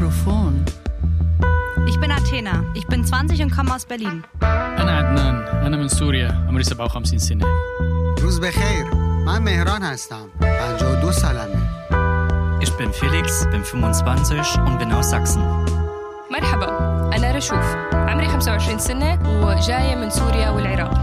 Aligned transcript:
Mikrofon. 0.00 0.64
Ich 1.86 1.98
bin 2.00 2.10
Athena. 2.10 2.64
Ich 2.74 2.86
bin 2.86 3.04
20 3.04 3.42
und 3.42 3.50
komme 3.56 3.74
aus 3.74 3.84
Berlin. 3.84 4.22
أنا 4.42 4.96
عدنان 4.98 5.34
أنا 5.66 5.76
من 5.76 5.88
سوريا 5.88 6.44
عمري 6.48 6.64
57 6.64 7.18
سنة 7.18 7.46
روز 8.22 8.38
بخیر 8.38 8.94
من 9.26 9.42
مهران 9.42 9.82
هستم 9.82 10.28
52 10.40 11.12
سالمه 11.12 11.66
Ich 12.60 12.72
bin 12.78 12.90
Felix, 12.92 13.46
bin 13.52 13.62
25 13.64 14.58
und 14.66 14.78
bin 14.78 14.92
aus 14.92 15.10
Sachsen. 15.10 15.40
مرحبا 16.30 16.68
أنا 17.16 17.32
رشوف 17.36 17.76
عمري 17.92 18.28
25 18.28 18.78
سنة 18.78 19.18
وجاية 19.46 19.94
من 19.96 20.10
سوريا 20.10 20.50
والعراق 20.50 20.94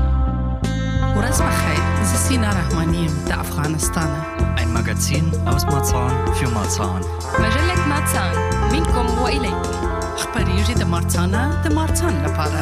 ورز 1.18 1.42
بخیر 1.42 2.04
زسینا 2.04 2.50
رحمانیم 2.50 3.12
در 3.28 3.40
افغانستان 3.40 4.10
Ein 4.40 4.47
Magazin 4.94 5.32
aus 5.46 5.66
Marzahn 5.66 6.12
für 6.36 6.50
Marzahn. 6.50 7.02
مجلة 7.40 7.88
ماتسان 7.88 8.36
منكم 8.72 9.24
وإليكم 9.24 9.72
خبریجی 10.18 10.74
در 10.74 10.84
مارتانه 10.86 11.62
در 11.64 11.74
مارتان 11.74 12.26
لپاره 12.26 12.62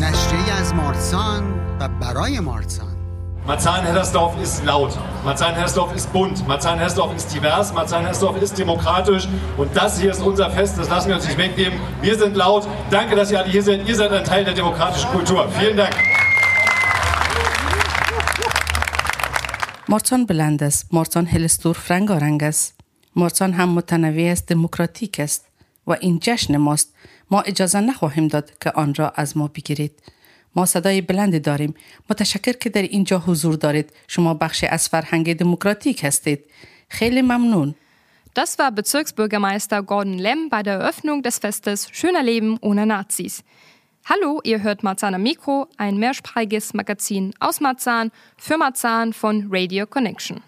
نشریه 0.00 0.52
از 0.60 0.74
مارسان 0.74 1.42
و 1.80 1.88
برای 1.88 2.40
مارسان 2.40 2.88
Marzahn-Hellersdorf 3.46 4.34
ist 4.42 4.64
laut. 4.64 4.92
Marzahn-Hellersdorf 5.24 5.94
ist 5.94 6.12
bunt. 6.12 6.46
Marzahn-Hellersdorf 6.46 7.16
ist 7.16 7.34
divers. 7.34 7.72
Marzahn-Hellersdorf 7.72 8.42
ist 8.42 8.58
demokratisch. 8.58 9.26
Und 9.56 9.74
das 9.74 9.98
hier 9.98 10.10
ist 10.10 10.22
unser 10.22 10.50
Fest. 10.50 10.78
Das 10.78 10.88
lassen 10.90 11.08
wir 11.08 11.16
uns 11.16 11.26
nicht 11.26 11.38
wegnehmen. 11.38 11.80
Wir 12.02 12.18
sind 12.18 12.36
laut. 12.36 12.68
Danke, 12.90 13.16
dass 13.16 13.30
ihr 13.30 13.38
alle 13.38 13.48
hier 13.48 13.62
seid. 13.62 13.88
Ihr 13.88 13.96
seid 13.96 14.12
ein 14.12 14.24
Teil 14.24 14.44
der 14.44 14.54
demokratischen 14.54 15.10
Kultur. 15.10 15.48
Vielen 15.58 15.78
Dank. 15.78 15.94
مارتان 19.87 20.25
بلند 20.25 20.63
است. 20.63 20.93
مارتان 20.93 21.25
هلستور 21.25 21.77
رنگارنگ 21.89 22.43
است. 22.43 22.79
مارتان 23.15 23.53
هم 23.53 23.69
متنوع 23.69 24.31
است 24.31 24.47
دموکراتیک 24.47 25.19
است 25.19 25.45
و 25.87 25.91
این 26.01 26.19
جشن 26.21 26.57
ماست. 26.57 26.93
ما 27.31 27.41
اجازه 27.41 27.79
نخواهیم 27.79 28.27
داد 28.27 28.51
که 28.61 28.71
آن 28.71 28.93
را 28.95 29.09
از 29.09 29.37
ما 29.37 29.47
بگیرید. 29.47 29.91
ما 30.55 30.65
صدای 30.65 31.01
بلندی 31.01 31.39
داریم. 31.39 31.73
متشکر 32.09 32.51
که 32.51 32.69
در 32.69 32.81
اینجا 32.81 33.19
حضور 33.19 33.55
دارید. 33.55 33.93
شما 34.07 34.33
بخشی 34.33 34.67
از 34.67 34.89
فرهنگ 34.89 35.37
دموکراتیک 35.37 36.03
هستید. 36.03 36.45
خیلی 36.89 37.21
ممنون. 37.21 37.75
Das 38.35 38.57
war 38.57 38.71
Bezirksbürgermeister 38.71 39.83
Gordon 39.83 40.17
Lemm 40.17 40.49
bei 40.49 40.63
der 40.63 40.79
Eröffnung 40.79 41.21
des 41.21 41.37
Festes 41.37 41.87
Schöner 41.91 42.23
Leben 42.23 42.57
ohne 42.61 42.85
Nazis. 42.85 43.43
Hallo, 44.10 44.40
ihr 44.42 44.62
hört 44.62 44.82
Marzahn 44.82 45.14
am 45.14 45.22
Mikro, 45.22 45.66
ein 45.76 45.98
mehrsprachiges 45.98 46.74
Magazin 46.74 47.34
aus 47.40 47.60
Marzahn 47.60 48.10
für 48.36 48.56
Marzahn 48.56 49.12
von 49.12 49.48
Radio 49.50 49.86
Connection. 49.86 50.40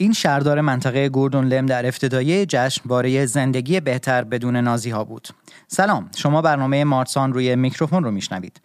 این 0.00 0.12
شهردار 0.12 0.60
منطقه 0.60 1.08
گوردون 1.08 1.44
لم 1.44 1.66
در 1.66 1.86
افتتاحیه 1.86 2.46
جشنواره 2.46 3.26
زندگی 3.26 3.80
بهتر 3.80 4.24
بدون 4.24 4.56
نازی 4.56 4.90
ها 4.90 5.04
بود. 5.04 5.28
سلام، 5.66 6.10
شما 6.16 6.42
برنامه 6.42 6.84
مارسان 6.84 7.32
روی 7.32 7.56
میکروفون 7.56 8.04
رو 8.04 8.10
میشنوید. 8.10 8.60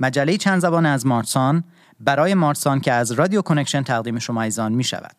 مجله 0.00 0.36
چند 0.36 0.60
زبان 0.60 0.86
از 0.86 1.06
مارسان 1.06 1.64
برای 2.00 2.34
مارسان 2.34 2.80
که 2.80 2.92
از 2.92 3.12
رادیو 3.12 3.42
کنکشن 3.42 3.82
تقدیم 3.82 4.18
شما 4.18 4.42
ایزان 4.42 4.72
می 4.72 4.84
شود. 4.84 5.16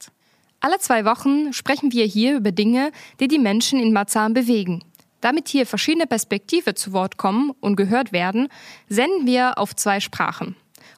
Alle 0.66 0.80
zwei 0.80 1.04
Wochen 1.04 1.52
sprechen 1.52 1.92
wir 1.92 2.06
hier 2.06 2.38
über 2.38 2.52
Dinge, 2.52 2.92
die 3.20 3.28
die 3.28 3.40
Menschen 3.50 3.80
in 3.80 3.92
Marzahn 3.92 4.34
bewegen. 4.34 4.82
Damit 5.21 5.49
hier 5.49 5.67
verschiedene 5.67 6.07
Perspektiven 6.07 6.77
zu 6.77 6.93
Wort 6.93 7.17
kommen 7.17 7.53
und 7.61 7.77
gehört 7.77 8.13
werden, 8.13 8.49
senden 8.89 9.27
wir 9.27 9.59
auf 9.59 9.75
zwei 9.75 9.99
Sprachen. 10.01 10.55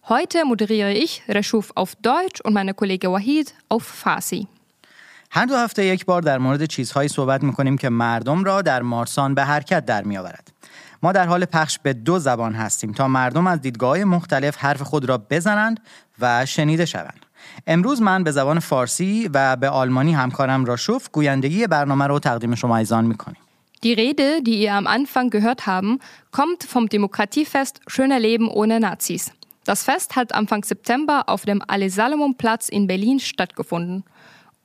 Heute 0.08 0.44
moderiere 0.44 0.92
ich 0.92 1.22
Reshuf 1.28 1.72
auf 1.74 1.94
Deutsch 1.96 2.40
und 2.44 2.52
meine 2.52 2.74
Kollege 2.74 3.10
Wahid 3.12 3.54
auf 3.68 3.84
Farsi. 3.84 4.46
هر 5.32 5.46
دو 5.46 5.56
هفته 5.56 5.84
یک 5.84 6.04
بار 6.04 6.22
در 6.22 6.38
مورد 6.38 6.64
چیزهایی 6.64 7.08
صحبت 7.08 7.42
می‌کنیم 7.42 7.78
که 7.78 7.88
مردم 7.88 8.44
را 8.44 8.62
در 8.62 8.82
مارسان 8.82 9.34
به 9.34 9.44
حرکت 9.44 9.86
در 9.86 10.02
میآورد. 10.02 10.52
ما 11.02 11.12
در 11.12 11.26
حال 11.26 11.44
پخش 11.44 11.78
به 11.78 11.92
دو 11.92 12.18
زبان 12.18 12.54
هستیم 12.54 12.92
تا 12.92 13.08
مردم 13.08 13.46
از 13.46 13.60
دیدگاه 13.60 14.04
مختلف 14.04 14.56
حرف 14.56 14.82
خود 14.82 15.04
را 15.04 15.18
بزنند 15.18 15.80
و 16.18 16.46
شنیده 16.46 16.86
شوند. 16.86 17.26
امروز 17.66 18.02
من 18.02 18.24
به 18.24 18.32
زبان 18.32 18.58
فارسی 18.60 19.30
و 19.34 19.56
به 19.56 19.68
آلمانی 19.68 20.12
همکارم 20.12 20.64
راشوف 20.64 21.08
گویندگی 21.12 21.66
برنامه 21.66 22.06
رو 22.06 22.18
تقدیم 22.18 22.54
شما 22.54 22.76
ایزان 22.76 23.04
می‌کنیم. 23.04 23.42
Die 23.83 23.93
Rede, 23.93 24.41
die 24.41 24.61
ihr 24.61 24.73
am 24.73 24.87
Anfang 24.87 25.29
gehört 25.29 25.67
haben, 25.67 25.99
kommt 26.31 26.63
vom 26.63 26.89
Demokratiefest 26.89 27.81
Schöner 27.87 28.19
Leben 28.19 28.49
ohne 28.49 28.79
Nazis. 28.79 29.31
Das 29.63 29.83
Fest 29.83 30.15
hat 30.15 30.33
Anfang 30.33 30.63
September 30.63 31.23
auf 31.27 31.45
dem 31.45 31.61
Ale-Salomon-Platz 31.67 32.69
in 32.69 32.87
Berlin 32.87 33.19
stattgefunden. 33.19 34.03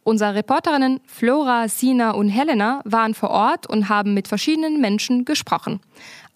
Unsere 0.05 0.35
Reporterinnen 0.35 1.01
Flora, 1.07 1.69
Sina 1.69 2.13
und 2.13 2.29
Helena 2.29 2.81
waren 2.85 3.15
vor 3.15 3.31
Ort 3.31 3.67
und 3.67 3.89
haben 3.89 4.15
mit 4.15 4.29
verschiedenen 4.29 4.81
Menschen 4.81 5.25
gesprochen. 5.25 5.81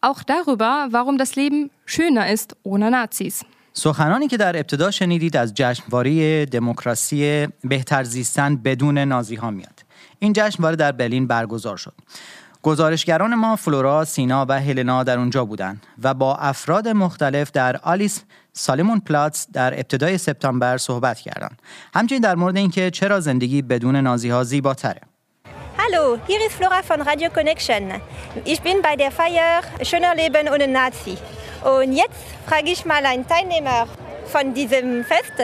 Auch 0.00 0.22
darüber, 0.22 0.88
warum 0.90 1.16
das 1.16 1.34
Leben 1.36 1.70
schöner 1.86 2.30
ist 2.30 2.56
ohne 2.64 2.90
Nazis. 2.90 3.44
سخنانی 3.76 4.28
که 4.28 4.36
در 4.36 4.56
ابتدا 4.56 4.90
شنیدید 4.90 5.36
از 5.36 5.54
جشنواره 5.54 6.46
دموکراسی 6.46 7.48
بهتر 7.64 8.04
زیستن 8.04 8.56
بدون 8.56 8.98
نازی 8.98 9.34
ها 9.34 9.50
میاد. 9.50 9.84
این 10.18 10.32
جشنواره 10.36 10.76
در 10.76 10.92
برلین 10.92 11.26
برگزار 11.26 11.76
شد. 11.76 11.94
گزارشگران 12.63 13.35
ما 13.35 13.55
فلورا، 13.55 14.05
سینا 14.05 14.45
و 14.49 14.59
هلنا 14.59 15.03
در 15.03 15.17
اونجا 15.17 15.45
بودند 15.45 15.83
و 16.03 16.13
با 16.13 16.35
افراد 16.35 16.87
مختلف 16.87 17.51
در 17.51 17.77
آلیس 17.77 18.23
سالمون 18.53 18.99
پلاتس 18.99 19.47
در 19.53 19.73
ابتدای 19.73 20.17
سپتامبر 20.17 20.77
صحبت 20.77 21.19
کردند. 21.19 21.61
همچنین 21.93 22.21
در 22.21 22.35
مورد 22.35 22.57
اینکه 22.57 22.91
چرا 22.91 23.19
زندگی 23.19 23.61
بدون 23.61 23.95
نازی 23.95 24.29
ها 24.29 24.43
زیباتره. 24.43 25.01
Hallo, 25.77 26.17
hier 26.27 26.41
ist 26.45 26.55
Flora 26.59 26.81
von 26.89 27.01
Radio 27.01 27.29
Connection. 27.37 27.83
Ich 28.45 28.59
bin 28.61 28.77
bei 28.81 28.95
der 28.97 29.11
Feier 29.11 29.61
Schöner 29.89 30.13
Leben 30.21 30.45
ohne 30.53 30.67
Nazi. 30.67 31.15
Und 31.63 31.93
jetzt 31.93 32.21
frage 32.47 32.69
ich 32.75 32.85
mal 32.85 33.03
einen 33.05 33.25
Teilnehmer 33.27 33.87
von 34.33 34.53
diesem 34.53 35.05
Fest, 35.05 35.37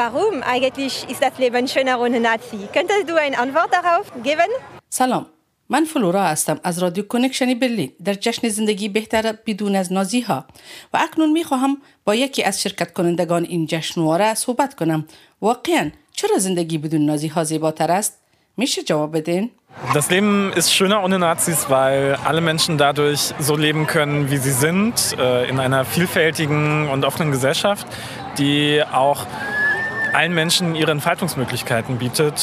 warum 0.00 0.34
eigentlich 0.42 0.94
ist 1.12 1.22
das 1.22 1.34
Leben 1.38 1.66
schöner 1.66 1.98
ohne 2.04 2.20
Nazi? 2.20 2.60
Könntest 2.74 3.08
du 3.10 3.14
eine 3.16 3.38
Antwort 3.38 3.70
darauf 3.72 4.06
geben? 4.22 4.50
سلام 4.90 5.26
من 5.69 5.85
فلورا 5.85 6.23
هستم 6.23 6.59
از 6.63 6.79
رادیو 6.79 7.03
کنکشنی 7.03 7.55
برلین 7.55 7.91
در 8.03 8.13
جشن 8.13 8.49
زندگی 8.49 8.89
بهتر 8.89 9.35
بدون 9.45 9.75
از 9.75 9.93
نازی 9.93 10.21
ها 10.21 10.45
و 10.93 10.97
اکنون 10.97 11.31
می 11.31 11.43
خواهم 11.43 11.77
با 12.05 12.15
یکی 12.15 12.43
از 12.43 12.61
شرکت 12.61 12.93
کنندگان 12.93 13.43
این 13.43 13.65
جشنواره 13.65 14.33
صحبت 14.33 14.75
کنم 14.75 15.05
واقعا 15.41 15.91
چرا 16.13 16.37
زندگی 16.37 16.77
بدون 16.77 17.05
نازی 17.05 17.27
ها 17.27 17.43
زیباتر 17.43 17.91
است 17.91 18.19
میشه 18.57 18.83
جواب 18.83 19.17
بدین 19.17 19.49
Das 19.93 20.09
Leben 20.09 20.51
ist 20.53 20.73
schöner 20.73 21.03
ohne 21.03 21.19
Nazis, 21.19 21.69
weil 21.69 22.17
alle 22.25 22.41
Menschen 22.41 22.79
dadurch 22.79 23.33
so 23.37 23.55
leben 23.55 23.85
können, 23.85 24.31
wie 24.31 24.37
sie 24.37 24.51
sind, 24.51 25.15
äh, 25.19 25.47
in 25.47 25.59
einer 25.59 25.85
vielfältigen 25.85 26.89
und 26.89 27.05
offenen 27.05 27.31
Gesellschaft, 27.31 27.85
die 28.39 28.81
auch 28.91 29.27
allen 30.13 30.33
Menschen 30.33 30.73
ihre 30.73 30.91
Entfaltungsmöglichkeiten 30.91 31.99
bietet. 31.99 32.37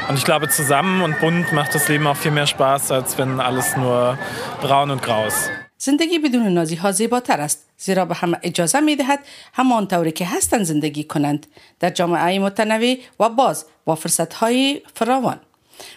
Ähm, 0.00 0.08
Und 0.08 0.16
ich 0.18 0.24
glaube, 0.24 0.48
zusammen 0.48 1.02
und 1.02 1.20
bunt 1.20 1.52
macht 1.52 1.74
das 1.74 1.88
Leben 1.88 2.06
auch 2.06 2.16
viel 2.16 2.30
mehr 2.30 2.46
Spaß, 2.46 2.92
als 2.92 3.18
wenn 3.18 3.40
alles 3.40 3.76
nur 3.76 4.18
braun 4.62 4.90
und 4.90 5.02
grau 5.02 5.26
ist. 5.26 5.50
زندگی 5.78 6.18
بدون 6.18 6.48
نازی 6.48 6.74
ها 6.76 6.92
زیباتر 6.92 7.40
است 7.40 7.68
زیرا 7.78 8.04
به 8.04 8.14
همه 8.14 8.38
اجازه 8.42 8.80
می 8.80 8.96
دهد 8.96 9.18
همان 9.52 9.88
طوری 9.88 10.12
که 10.12 10.26
هستند 10.26 10.62
زندگی 10.62 11.04
کنند 11.04 11.46
در 11.80 11.90
جامعه 11.90 12.38
متنوع 12.38 12.96
و 13.20 13.28
باز 13.28 13.66
با 13.84 13.94
فرصت 13.94 14.34
های 14.34 14.82
فراوان 14.94 15.40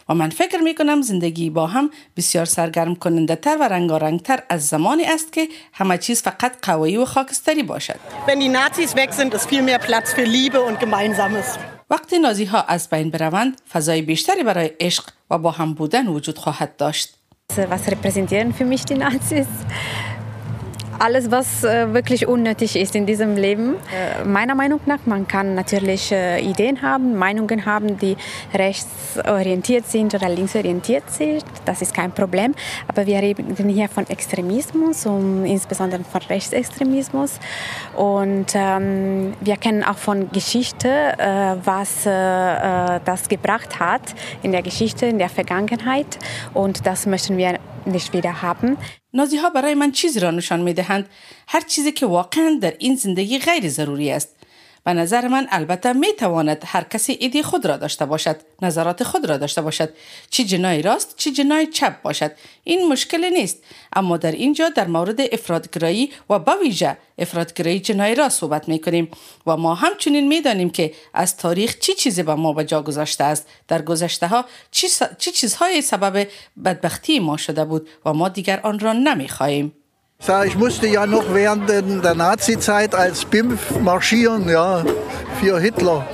و 0.08 0.14
من 0.14 0.30
فکر 0.30 0.60
می 0.60 0.74
کنم 0.74 1.02
زندگی 1.02 1.50
با 1.50 1.66
هم 1.66 1.90
بسیار 2.16 2.44
سرگرم 2.44 2.94
کننده 2.94 3.36
تر 3.36 3.56
و 3.60 3.68
رنگارنگ 3.68 4.22
تر 4.22 4.42
از 4.48 4.66
زمانی 4.66 5.04
است 5.04 5.32
که 5.32 5.48
همه 5.72 5.98
چیز 5.98 6.22
فقط 6.22 6.52
قوایی 6.62 6.96
و 6.96 7.04
خاکستری 7.04 7.62
باشد 7.62 8.00
Wenn 8.26 8.40
die 8.40 8.48
Nazis 8.48 8.94
weg 8.96 9.12
sind, 9.12 9.34
ist 9.34 9.48
viel 9.48 9.62
mehr 9.62 9.78
Platz 9.78 10.12
für 10.14 10.24
Liebe 10.24 10.60
und 10.60 10.80
Gemeinsames. 10.80 11.58
وقتی 11.90 12.18
نازی 12.18 12.44
ها 12.44 12.62
از 12.62 12.88
بین 12.88 13.10
بروند 13.10 13.60
فضای 13.72 14.02
بیشتری 14.02 14.42
برای 14.42 14.70
عشق 14.80 15.04
و 15.30 15.38
با 15.38 15.50
هم 15.50 15.74
بودن 15.74 16.06
وجود 16.06 16.38
خواهد 16.38 16.76
داشت 16.76 17.14
Was 17.52 17.86
repräsentieren 17.88 18.52
für 18.52 18.64
mich 18.64 18.84
die 18.84 18.94
Nazis? 18.94 19.46
Alles, 20.98 21.30
was 21.30 21.64
äh, 21.64 21.92
wirklich 21.92 22.26
unnötig 22.28 22.76
ist 22.76 22.94
in 22.94 23.04
diesem 23.04 23.36
Leben. 23.36 23.74
Äh, 23.74 24.24
meiner 24.24 24.54
Meinung 24.54 24.80
nach, 24.86 25.00
man 25.06 25.26
kann 25.26 25.54
natürlich 25.54 26.12
äh, 26.12 26.40
Ideen 26.40 26.82
haben, 26.82 27.16
Meinungen 27.16 27.66
haben, 27.66 27.98
die 27.98 28.16
rechtsorientiert 28.54 29.86
sind 29.86 30.14
oder 30.14 30.28
linksorientiert 30.28 31.10
sind. 31.10 31.44
Das 31.64 31.82
ist 31.82 31.94
kein 31.94 32.12
Problem. 32.12 32.54
Aber 32.86 33.06
wir 33.06 33.18
reden 33.18 33.68
hier 33.68 33.88
von 33.88 34.08
Extremismus 34.08 35.04
und 35.06 35.44
insbesondere 35.44 36.04
von 36.04 36.22
Rechtsextremismus. 36.22 37.40
Und 37.96 38.52
ähm, 38.54 39.34
wir 39.40 39.56
kennen 39.56 39.82
auch 39.82 39.98
von 39.98 40.30
Geschichte, 40.30 40.88
äh, 40.88 41.56
was 41.64 42.06
äh, 42.06 42.10
äh, 42.10 43.00
das 43.04 43.28
gebracht 43.28 43.80
hat 43.80 44.14
in 44.42 44.52
der 44.52 44.62
Geschichte, 44.62 45.06
in 45.06 45.18
der 45.18 45.28
Vergangenheit. 45.28 46.18
Und 46.52 46.86
das 46.86 47.06
möchten 47.06 47.36
wir 47.36 47.58
nicht 47.84 48.12
wieder 48.12 48.42
haben. 48.42 48.76
نازی 49.14 49.36
ها 49.36 49.50
برای 49.50 49.74
من 49.74 49.92
چیزی 49.92 50.20
را 50.20 50.30
نشان 50.30 50.60
می 50.60 50.74
دهند 50.74 51.08
هر 51.48 51.60
چیزی 51.60 51.92
که 51.92 52.06
واقعا 52.06 52.58
در 52.60 52.74
این 52.78 52.96
زندگی 52.96 53.38
غیر 53.38 53.68
ضروری 53.68 54.10
است. 54.10 54.28
به 54.84 54.92
نظر 54.92 55.28
من 55.28 55.46
البته 55.50 55.92
می 55.92 56.12
تواند 56.12 56.62
هر 56.66 56.84
کسی 56.84 57.12
ایدی 57.20 57.42
خود 57.42 57.66
را 57.66 57.76
داشته 57.76 58.06
باشد 58.06 58.36
نظرات 58.62 59.04
خود 59.04 59.26
را 59.26 59.36
داشته 59.36 59.62
باشد. 59.62 59.92
چی 60.30 60.44
جنای 60.44 60.82
راست 60.82 61.16
چی 61.16 61.32
جنای 61.32 61.66
چپ 61.66 62.02
باشد. 62.02 62.32
این 62.64 62.88
مشکل 62.88 63.24
نیست. 63.32 63.62
اما 63.92 64.16
در 64.16 64.32
اینجا 64.32 64.68
در 64.68 64.86
مورد 64.86 65.20
افرادگرایی 65.20 66.12
و 66.30 66.38
با 66.38 66.56
ویژه 66.62 66.96
افرادگرایی 67.18 67.80
جنای 67.80 68.14
راست 68.14 68.40
صحبت 68.40 68.68
می 68.68 68.78
کنیم 68.78 69.08
و 69.46 69.56
ما 69.56 69.74
همچنین 69.74 70.28
می 70.28 70.40
دانیم 70.40 70.70
که 70.70 70.94
از 71.14 71.36
تاریخ 71.36 71.78
چی 71.78 71.94
چیزی 71.94 72.22
به 72.22 72.34
ما 72.34 72.52
به 72.52 72.64
جا 72.64 72.82
گذاشته 72.82 73.24
است. 73.24 73.48
در 73.68 73.82
گذشته 73.82 74.26
ها 74.26 74.44
چی, 74.70 74.88
چی 75.18 75.30
چیزهای 75.30 75.82
سبب 75.82 76.26
بدبختی 76.64 77.20
ما 77.20 77.36
شده 77.36 77.64
بود 77.64 77.88
و 78.04 78.12
ما 78.12 78.28
دیگر 78.28 78.60
آن 78.60 78.78
را 78.78 78.92
نمی 78.92 79.28
خواهیم 79.28 79.72
Ich 80.46 80.56
musste 80.56 80.86
ja 80.86 81.06
noch 81.06 81.34
während 81.34 81.68
der 81.68 82.14
Nazi-Zeit 82.14 82.94
als 82.94 83.24
BIMF 83.24 83.78
marschieren, 83.80 84.48
ja, 84.48 84.82
für 85.40 85.58
Hitler. 85.58 86.06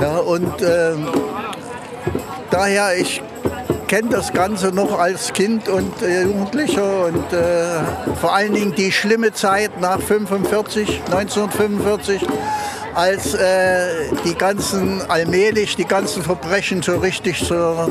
Ja, 0.00 0.18
und 0.18 0.62
äh, 0.62 0.94
daher, 2.50 2.96
ich 2.96 3.22
kenne 3.88 4.10
das 4.10 4.32
Ganze 4.32 4.68
noch 4.68 4.98
als 4.98 5.32
Kind 5.32 5.68
und 5.68 6.02
äh, 6.02 6.22
Jugendlicher 6.22 7.06
und 7.06 7.32
äh, 7.32 8.14
vor 8.20 8.34
allen 8.34 8.54
Dingen 8.54 8.74
die 8.74 8.92
schlimme 8.92 9.32
Zeit 9.32 9.80
nach 9.80 10.00
45, 10.00 11.02
1945, 11.10 12.26
als 12.94 13.34
äh, 13.34 14.10
die 14.24 14.34
ganzen 14.34 15.02
allmählich 15.08 15.76
die 15.76 15.84
ganzen 15.84 16.22
Verbrechen 16.22 16.82
so 16.82 16.96
richtig 16.96 17.44
zur, 17.44 17.88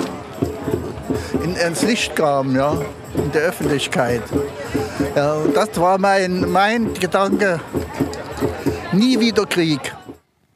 in, 1.43 1.55
ins 1.55 1.81
Licht 1.81 2.15
kamen, 2.15 2.55
ja, 2.55 2.71
in 3.15 3.31
der 3.31 3.43
Öffentlichkeit. 3.49 4.23
Ja, 5.15 5.37
das 5.53 5.69
war 5.79 5.97
mein, 5.97 6.51
mein 6.51 6.93
Gedanke. 6.93 7.59
Nie 8.93 9.19
wieder 9.19 9.45
Krieg. 9.45 9.81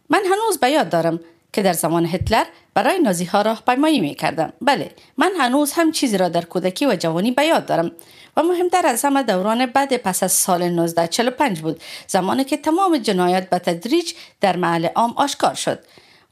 من 0.10 0.24
هنوز 0.26 0.58
به 0.60 0.70
یاد 0.70 0.90
دارم 0.90 1.20
که 1.54 1.62
در 1.62 1.74
زمان 1.74 2.06
هتلر 2.06 2.44
برای 2.74 3.00
نازی 3.00 3.26
ها 3.26 3.42
راهپیمایی 3.42 4.00
می 4.00 4.16
کردم. 4.16 4.54
بله 4.62 4.92
من 5.18 5.32
هنوز 5.40 5.72
هم 5.72 5.92
چیزی 5.92 6.18
را 6.18 6.30
در 6.30 6.46
کودکی 6.46 6.86
و 6.86 6.96
جوانی 6.96 7.32
به 7.32 7.46
یاد 7.46 7.66
دارم 7.66 7.92
و 8.38 8.44
مهمتر 8.44 8.86
از 8.86 9.06
همه 9.06 9.24
دوران 9.24 9.66
بعد 9.66 9.98
پس 9.98 10.24
از 10.24 10.32
سال 10.32 10.62
1945 10.62 11.62
بود 11.62 11.82
زمانی 12.08 12.44
که 12.44 12.58
تمام 12.58 12.98
جنایات 12.98 13.50
به 13.50 13.60
تدریج 13.60 14.14
در 14.42 14.58
محل 14.58 14.86
عام 14.86 15.14
آشکار 15.18 15.54
شد 15.54 15.80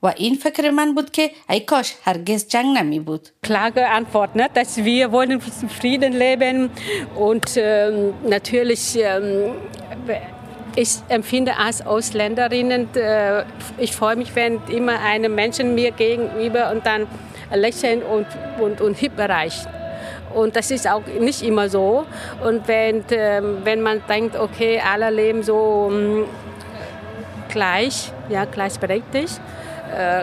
و 0.03 0.13
این 0.17 0.35
فکر 0.35 0.71
من 0.71 0.95
بود 0.95 1.11
که 1.11 1.31
ای 1.51 1.61
کاش 1.61 1.95
هرگز 2.05 2.49
جنگ 2.49 2.79
نمی 2.79 3.01
بود. 3.01 3.29
Klare 3.47 3.89
Antwort, 3.99 4.37
ne? 4.37 4.49
dass 4.55 4.77
wir 4.77 5.13
wollen 5.13 5.41
in 5.63 5.69
Frieden 5.69 6.13
leben 6.13 6.71
und 7.15 7.57
ähm, 7.57 8.15
natürlich 8.29 8.97
ähm, 8.97 9.53
ich 10.75 10.93
empfinde 11.09 11.57
als 11.57 11.85
Ausländerinnen, 11.85 12.89
äh, 12.95 13.45
ich 13.79 13.93
freue 13.93 14.17
mich, 14.17 14.35
wenn 14.35 14.61
immer 14.69 14.99
eine 15.01 15.29
Menschen 15.29 15.75
mir 15.75 15.91
gegenüber 15.93 16.71
und 16.73 16.85
dann 16.87 17.07
lächeln 17.55 18.03
und, 18.03 18.27
und, 18.59 18.81
und 18.81 18.95
Hip 18.97 19.19
erreicht. 19.19 19.69
Und 20.35 20.57
das 20.57 20.71
ist 20.71 20.89
auch 20.89 21.03
nicht 21.21 21.43
immer 21.43 21.69
so. 21.69 22.07
Und 22.43 22.67
wenn, 22.67 23.01
äh, 23.11 23.43
wenn 23.65 23.83
man 23.83 24.03
denkt, 24.09 24.35
okay, 24.37 24.81
alle 24.81 25.11
leben 25.11 25.43
so 25.43 25.93
äh, 25.93 26.25
gleich, 27.53 28.11
ja, 28.31 28.47
gleichberechtigt, 28.47 29.39
äh, 29.39 29.56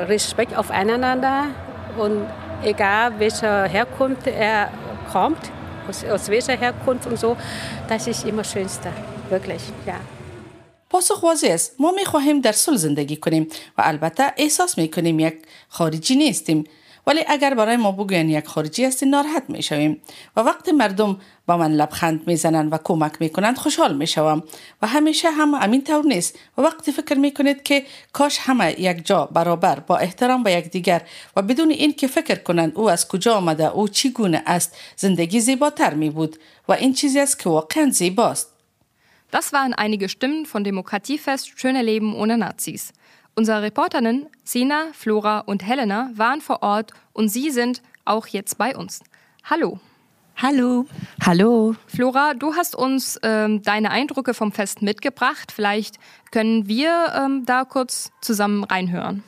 Respekt 0.09 0.57
aufeinander 0.57 1.47
und 1.99 2.27
egal 2.63 3.19
welcher 3.19 3.65
Herkunft 3.65 4.27
er 4.27 4.71
kommt, 5.13 5.51
aus, 5.89 6.05
aus 6.05 6.29
welcher 6.29 6.57
Herkunft 6.57 7.07
und 7.07 7.19
so, 7.19 7.37
das 7.89 8.07
ist 8.07 8.25
immer 8.25 8.45
Schönste, 8.45 8.91
wirklich, 9.31 9.63
ja. 9.87 10.01
پاسخ 10.95 11.23
واضح 11.23 11.49
است 11.51 11.81
ما 11.81 11.93
می 11.93 12.05
خواهیم 12.05 12.41
در 12.41 12.53
صلح 12.53 12.77
زندگی 12.77 13.17
کنیم 13.17 13.49
و 13.79 13.83
البته 13.85 14.25
احساس 14.37 14.79
می 14.79 14.91
کنیم 14.91 15.19
یک 15.19 15.35
خارجی 15.69 16.17
نیستیم 16.17 16.65
ولی 17.07 17.25
اگر 17.29 17.55
برای 17.55 17.77
ما 17.77 17.93
بگوین 17.93 18.31
یک 18.31 18.47
خارجی 18.47 18.85
هستی 18.85 19.07
ناراحت 19.07 19.43
می 19.49 19.63
شویم 19.63 20.01
و 20.37 20.41
وقتی 20.41 20.73
مردم 20.73 21.21
با 21.47 21.57
من 21.57 21.73
لبخند 21.73 22.27
می‌زنند 22.27 22.73
و 22.73 22.79
کمک 22.85 23.13
می‌کنند 23.21 23.59
خوشحال 23.59 23.97
می 23.97 24.07
شوم 24.07 24.43
و 24.83 24.87
همیشه 24.87 25.31
هم 25.31 25.55
همین 25.55 25.85
طور 25.85 26.05
نیست 26.05 26.39
و 26.59 26.63
وقتی 26.63 26.93
فکر 26.93 27.15
می 27.15 27.35
کنید 27.35 27.63
که 27.63 27.85
کاش 28.13 28.39
همه 28.41 28.81
یک 28.81 29.07
جا 29.07 29.27
برابر 29.27 29.81
با 29.81 29.97
احترام 29.97 30.43
به 30.43 30.53
یکدیگر 30.53 31.03
و 31.37 31.43
بدون 31.43 31.71
این 31.71 31.93
که 31.93 32.07
فکر 32.07 32.35
کنند 32.35 32.73
او 32.75 32.91
از 32.91 33.09
کجا 33.09 33.35
آمده 33.35 33.67
او 33.73 33.89
چگونه 33.89 34.43
است 34.47 34.77
زندگی 34.97 35.41
زیباتر 35.41 35.95
می 35.95 36.11
بود 36.11 36.37
و 36.69 36.73
این 36.73 36.93
چیزی 36.93 37.21
است 37.21 37.39
که 37.39 37.49
واقعا 37.49 37.91
زیباست 37.91 38.55
Das 39.35 39.53
waren 39.53 39.75
einige 39.75 40.09
Stimmen 40.09 40.47
von 40.47 40.63
Demokratiefest 40.63 41.59
Schöne 41.59 41.83
Leben 41.83 42.15
ohne 42.15 42.37
Nazis. 42.37 42.93
Unsere 43.36 43.62
Reporterinnen 43.62 44.28
Sina, 44.44 44.88
Flora 44.94 45.40
und 45.40 45.66
Helena 45.66 46.10
waren 46.16 46.42
vor 46.42 46.62
Ort 46.62 46.92
und 47.14 47.30
sie 47.30 47.52
sind 47.52 47.82
auch 48.06 48.28
jetzt 48.28 48.58
bei 48.58 48.76
uns. 48.76 49.02
Hallo. 49.46 49.80
Hallo. 50.38 50.86
Hallo. 51.26 51.76
Flora, 51.88 52.34
du 52.34 52.56
hast 52.56 52.76
uns 52.76 53.20
ähm, 53.24 53.62
deine 53.62 53.92
Eindrücke 53.92 54.34
vom 54.34 54.52
Fest 54.52 54.82
mitgebracht. 54.82 55.52
Vielleicht 55.52 55.96
können 56.32 56.68
wir 56.68 57.14
ähm, 57.16 57.46
da 57.46 57.66
kurz 57.66 58.12
zusammen 58.22 58.64
reinhören. 58.64 59.24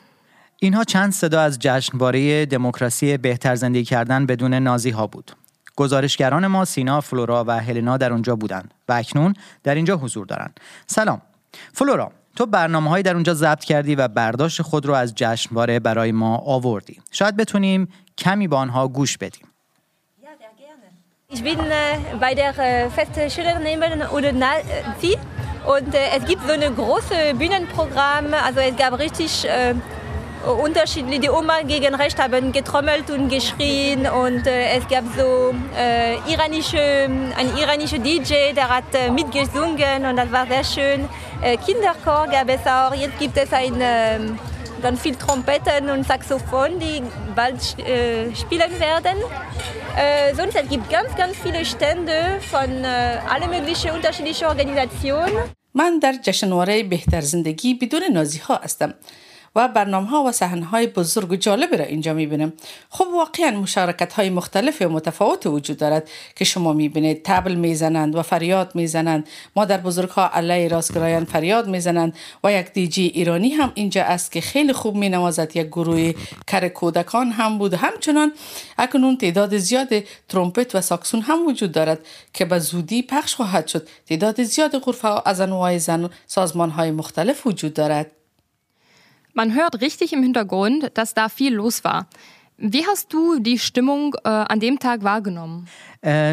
اینها 0.64 0.84
چند 0.84 1.14
صدا 1.14 1.42
از 1.42 1.60
جشنواره 1.60 2.46
دموکراسی 2.46 3.18
بهتر 3.18 3.56
زندگی 3.56 3.86
کردن 3.86 4.26
بدون 4.26 4.54
نازی 4.54 4.90
ها 4.90 5.08
بود. 5.08 5.32
گزارشگران 5.76 6.48
ما 6.48 6.66
سینا، 6.66 7.02
فلورا 7.02 7.44
و 7.48 7.52
هلنا 7.60 7.98
در 7.98 8.12
اونجا 8.12 8.36
بودند 8.36 8.74
و 8.90 8.94
اکنون 8.94 9.34
در 9.64 9.76
اینجا 9.76 9.98
حضور 9.98 10.26
دارند. 10.26 10.60
سلام. 10.88 11.22
فلورا، 11.74 12.12
تو 12.37 12.47
برنامه 12.47 12.91
هایی 12.91 13.03
در 13.03 13.15
اونجا 13.15 13.35
ضبط 13.35 13.65
کردی 13.65 13.95
و 13.95 14.09
برداشت 14.09 14.63
خود 14.63 14.87
رو 14.87 14.95
از 14.95 15.15
جشنواره 15.15 15.79
برای 15.81 16.13
ما 16.13 16.37
آوردی. 16.37 17.01
شاید 17.11 17.37
بتونیم 17.37 17.89
کمی 18.19 18.49
با 18.49 18.59
آنها 18.59 18.89
گوش 18.89 19.19
بدیم. 19.19 19.47
Ich 21.29 21.43
bin 21.43 21.59
äh, 21.59 21.99
bei 22.21 22.35
der 22.37 22.57
äh, 22.57 22.89
Feste 22.89 23.29
Schülerinnen 23.29 24.01
ohne 24.15 24.33
Nazi 24.33 25.19
und 25.67 25.93
äh, 25.93 26.17
es 26.17 26.25
gibt 26.25 26.43
so 26.47 26.53
ein 26.53 26.77
großes 26.77 27.37
Bühnenprogramm. 27.37 28.27
Also 28.47 28.61
es 28.61 28.77
gab 28.77 28.97
richtig 28.97 29.45
äh, 29.45 29.75
unterschiedlich. 30.46 31.20
Die 31.20 31.30
Oma 31.30 31.62
gegen 31.62 31.94
Recht 31.96 32.18
haben 32.20 32.52
getrommelt 32.52 33.10
und 33.10 33.30
geschrien 33.30 34.08
und 34.08 34.48
äh, 34.48 34.78
es 34.78 34.88
gab 34.88 35.04
so 35.16 35.54
äh, 35.78 36.16
iranische, 36.32 36.80
ein 36.80 37.58
iranischer 37.58 38.00
DJ, 38.00 38.54
der 38.56 38.70
hat 38.70 38.94
äh, 38.94 39.12
mitgesungen 39.12 40.06
und 40.06 40.16
das 40.18 40.32
war 40.32 40.48
sehr 40.48 40.64
schön. 40.64 41.10
Äh, 41.42 41.58
Kinderchor 41.58 42.28
gab 42.28 42.50
es 42.50 42.66
auch. 42.66 42.94
Jetzt 42.96 43.20
gibt 43.20 43.38
es 43.38 43.52
ein 43.54 43.76
ähm, 43.80 44.40
ganz 44.82 45.02
viel 45.02 45.16
Trompeten 45.16 45.90
und 45.90 46.06
Saxophon, 46.06 46.80
die 46.80 47.04
bald 47.36 47.78
äh, 47.80 48.34
spielen 48.36 48.80
werden. 48.80 49.18
Äh, 49.96 50.34
sonst 50.36 50.56
es 50.56 50.68
gibt 50.70 50.90
ganz, 50.90 51.16
ganz 51.16 51.36
viele 51.38 51.66
Stände 51.66 52.40
von 52.50 52.84
äh, 52.84 53.20
alle 53.30 53.48
möglichen 53.48 53.92
unterschiedlichen 53.92 54.48
Organisationen. 54.48 55.52
من 55.76 56.00
در 56.00 56.14
جشنواره 56.24 56.84
بهتر 56.84 57.22
زندگی 57.22 57.74
بدون 57.74 58.02
نازی 58.14 58.40
ها 58.40 58.60
هستم 58.64 58.94
و 59.57 59.69
برنامه 59.69 60.09
ها 60.09 60.25
و 60.25 60.33
صحنه 60.33 60.65
های 60.65 60.87
بزرگ 60.87 61.33
و 61.33 61.37
جالب 61.37 61.75
را 61.75 61.85
اینجا 61.85 62.15
می‌بینیم 62.15 62.53
خب 62.91 63.07
واقعا 63.15 63.51
مشارکت 63.51 64.13
های 64.13 64.31
مختلف 64.31 64.83
و 64.83 64.89
متفاوت 64.89 65.47
وجود 65.47 65.77
دارد 65.77 66.09
که 66.37 66.45
شما 66.45 66.73
می‌بینید. 66.73 67.21
تبل 67.25 67.55
می‌زنند 67.55 68.17
و 68.17 68.23
فریاد 68.23 68.75
می‌زنند. 68.75 69.29
مادر 69.57 69.79
بزرگ 69.79 70.09
ها 70.09 70.29
علیه 70.29 70.69
راستگرایان 70.69 71.25
فریاد 71.25 71.69
می‌زنند 71.69 72.17
و 72.45 72.53
یک 72.53 72.73
دیجی 72.73 73.07
ایرانی 73.07 73.51
هم 73.51 73.73
اینجا 73.75 74.03
است 74.03 74.33
که 74.33 74.41
خیلی 74.41 74.73
خوب 74.73 74.97
مینوازد. 74.97 75.57
یک 75.57 75.67
گروه 75.67 76.13
کر 76.47 76.69
کودکان 76.69 77.31
هم 77.31 77.59
بود. 77.59 77.75
همچنان 77.75 78.33
اکنون 78.79 79.17
تعداد 79.17 79.57
زیاد 79.57 79.89
ترومپت 80.29 80.75
و 80.75 80.81
ساکسون 80.81 81.21
هم 81.21 81.47
وجود 81.47 81.73
دارد 81.73 81.99
که 82.33 82.45
به 82.45 82.59
زودی 82.59 83.03
پخش 83.03 83.35
خواهد 83.35 83.67
شد. 83.67 83.89
تعداد 84.09 84.43
زیاد 84.43 84.79
غرفه 84.79 85.29
از 85.29 85.41
انواع 85.41 85.79
زن 85.79 86.11
سازمان 86.27 86.71
های 86.71 86.91
مختلف 86.91 87.47
وجود 87.47 87.75
دارد. 87.75 88.16
Man 89.37 89.55
hört 89.55 89.83
richtig 89.83 90.15
im 90.15 90.23
Hintergrund, 90.23 90.93
dass 90.95 91.13
da 91.13 91.29
viel 91.29 91.53
los 91.53 91.85
war. 91.85 92.07
Wie 92.57 92.87
hast 92.87 93.13
du 93.13 93.39
die 93.39 93.59
Stimmung 93.59 94.17
äh, 94.25 94.29
an 94.31 94.61
dem 94.61 94.79
Tag 94.79 95.05
wahrgenommen? 95.05 95.69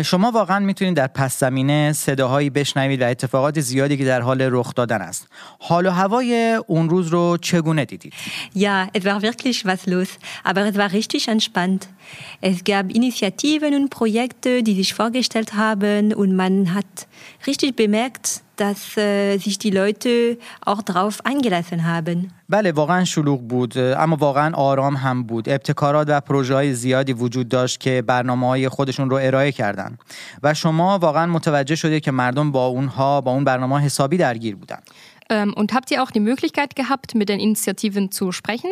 شما 0.05 0.31
واقعا 0.31 0.59
می‌تونید 0.59 0.95
در 0.95 1.07
پس 1.07 1.39
زمینه 1.39 1.93
صداهایی 1.93 2.49
بشنوید 2.49 3.01
و 3.01 3.05
اتفاقات 3.05 3.59
زیادی 3.59 3.97
که 3.97 4.05
در 4.05 4.21
حال 4.21 4.41
رخ 4.41 4.73
دادن 4.75 5.01
است. 5.01 5.27
حال 5.59 5.85
و 5.85 5.91
هوای 5.91 6.59
اون 6.67 6.89
روز 6.89 7.07
رو 7.07 7.37
چگونه 7.41 7.85
دیدید؟ 7.85 8.13
Ja, 8.55 8.87
es 8.93 9.03
war 9.05 9.21
wirklich 9.21 9.65
was 9.65 9.85
los, 9.85 10.09
aber 10.43 10.61
es 10.69 10.75
war 10.77 10.91
richtig 10.91 11.27
entspannt. 11.27 11.87
Es 12.41 12.63
gab 12.63 12.85
Initiativen 12.91 13.73
und 13.79 13.89
Projekte, 13.89 14.63
die 14.63 14.75
sich 14.75 14.93
vorgestellt 14.93 15.53
haben 15.53 16.13
und 16.13 16.35
man 16.35 16.73
hat 16.73 17.07
richtig 17.47 17.75
bemerkt, 17.75 18.43
dass 18.55 18.97
äh, 18.97 19.37
sich 19.37 19.57
die 19.57 19.71
Leute 19.71 20.37
auch 20.65 20.81
darauf 20.81 21.25
eingelassen 21.25 21.79
haben. 21.85 22.31
بله 22.49 22.71
واقعا 22.71 23.03
شلوغ 23.03 23.41
بود 23.41 23.77
اما 23.77 24.15
واقعا 24.15 24.55
آرام 24.55 24.95
هم 24.95 25.23
بود 25.23 25.49
ابتکارات 25.49 26.07
و 26.09 26.21
پروژه 26.21 26.53
های 26.53 26.73
زیادی 26.73 27.13
وجود 27.13 27.49
داشت 27.49 27.79
که 27.79 28.01
برنامه 28.01 28.47
های 28.47 28.69
خودشون 28.69 29.09
رو 29.09 29.19
ارائه 29.21 29.51
کردن 29.51 29.62
و 30.43 30.53
شما 30.53 30.99
واقعا 30.99 31.25
متوجه 31.25 31.75
شدید 31.75 32.03
که 32.03 32.11
مردم 32.11 32.51
با 32.51 32.65
اونها 32.65 33.21
با 33.21 33.31
اون 33.31 33.43
برنامه 33.43 33.79
حسابی 33.79 34.17
درگیر 34.17 34.55
بودن 34.55 34.79
und 35.55 35.73
habt 35.73 35.91
ihr 35.91 36.03
auch 36.03 36.11
die 36.11 36.19
Möglichkeit 36.19 36.75
gehabt, 36.75 37.15
mit 37.15 37.29
den 37.29 37.39
Initiativen 37.39 38.11
zu 38.11 38.31
sprechen? 38.31 38.71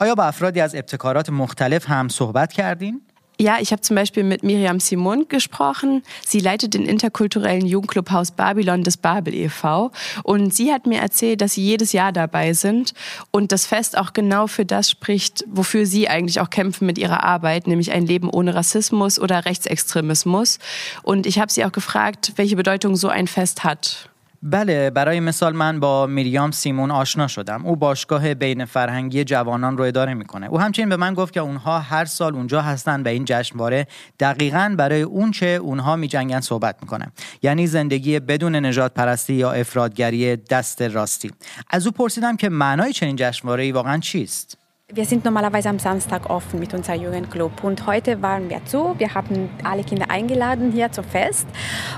آیا 0.00 0.14
با 0.14 0.24
افرادی 0.24 0.60
از 0.60 0.74
ابتکارات 0.74 1.30
مختلف 1.30 1.90
هم 1.90 2.08
صحبت 2.08 2.52
کردین؟ 2.52 3.05
Ja, 3.38 3.58
ich 3.60 3.70
habe 3.70 3.82
zum 3.82 3.96
Beispiel 3.96 4.22
mit 4.22 4.42
Miriam 4.42 4.80
Simon 4.80 5.28
gesprochen. 5.28 6.02
Sie 6.24 6.40
leitet 6.40 6.72
den 6.72 6.86
interkulturellen 6.86 7.66
Jugendclubhaus 7.66 8.30
Babylon 8.30 8.82
des 8.82 8.96
Babel 8.96 9.34
e.V. 9.34 9.92
Und 10.22 10.54
sie 10.54 10.72
hat 10.72 10.86
mir 10.86 11.00
erzählt, 11.00 11.42
dass 11.42 11.52
sie 11.52 11.62
jedes 11.62 11.92
Jahr 11.92 12.12
dabei 12.12 12.54
sind 12.54 12.94
und 13.32 13.52
das 13.52 13.66
Fest 13.66 13.98
auch 13.98 14.14
genau 14.14 14.46
für 14.46 14.64
das 14.64 14.90
spricht, 14.90 15.44
wofür 15.48 15.84
sie 15.84 16.08
eigentlich 16.08 16.40
auch 16.40 16.48
kämpfen 16.48 16.86
mit 16.86 16.96
ihrer 16.96 17.24
Arbeit, 17.24 17.66
nämlich 17.66 17.92
ein 17.92 18.06
Leben 18.06 18.30
ohne 18.30 18.54
Rassismus 18.54 19.18
oder 19.18 19.44
Rechtsextremismus. 19.44 20.58
Und 21.02 21.26
ich 21.26 21.38
habe 21.38 21.52
sie 21.52 21.64
auch 21.66 21.72
gefragt, 21.72 22.32
welche 22.36 22.56
Bedeutung 22.56 22.96
so 22.96 23.08
ein 23.08 23.26
Fest 23.26 23.64
hat. 23.64 24.08
بله 24.42 24.90
برای 24.90 25.20
مثال 25.20 25.56
من 25.56 25.80
با 25.80 26.06
میریام 26.06 26.50
سیمون 26.50 26.90
آشنا 26.90 27.26
شدم. 27.26 27.66
او 27.66 27.76
باشگاه 27.76 28.34
بین 28.34 28.64
فرهنگی 28.64 29.24
جوانان 29.24 29.78
رو 29.78 29.84
اداره 29.84 30.14
می‌کنه. 30.14 30.46
او 30.46 30.60
همچنین 30.60 30.88
به 30.88 30.96
من 30.96 31.14
گفت 31.14 31.32
که 31.32 31.40
اونها 31.40 31.78
هر 31.78 32.04
سال 32.04 32.34
اونجا 32.34 32.62
هستن 32.62 33.02
و 33.02 33.08
این 33.08 33.24
جشنواره 33.24 33.86
دقیقا 34.20 34.74
برای 34.78 35.02
اون 35.02 35.30
چه 35.30 35.46
اونها 35.46 35.96
میجنگن 35.96 36.40
صحبت 36.40 36.76
می‌کنه. 36.82 37.12
یعنی 37.42 37.66
زندگی 37.66 38.20
بدون 38.20 38.66
نجات 38.66 38.94
پرستی 38.94 39.34
یا 39.34 39.52
افرادگری 39.52 40.36
دست 40.36 40.82
راستی. 40.82 41.30
از 41.70 41.86
او 41.86 41.92
پرسیدم 41.92 42.36
که 42.36 42.48
معنای 42.48 42.92
چنین 42.92 43.16
جشنواره 43.16 43.72
واقعا 43.72 43.98
چیست؟ 43.98 44.58
Wir 44.94 45.04
sind 45.04 45.24
normalerweise 45.24 45.68
am 45.68 45.80
Samstag 45.80 46.30
offen 46.30 46.60
mit 46.60 46.72
unserem 46.72 47.02
Jugendclub. 47.02 47.64
Und 47.64 47.88
heute 47.88 48.22
waren 48.22 48.48
wir 48.48 48.64
zu. 48.66 48.94
Wir 48.98 49.14
haben 49.14 49.50
alle 49.64 49.82
Kinder 49.82 50.08
eingeladen 50.10 50.70
hier 50.70 50.92
zum 50.92 51.02
Fest. 51.02 51.48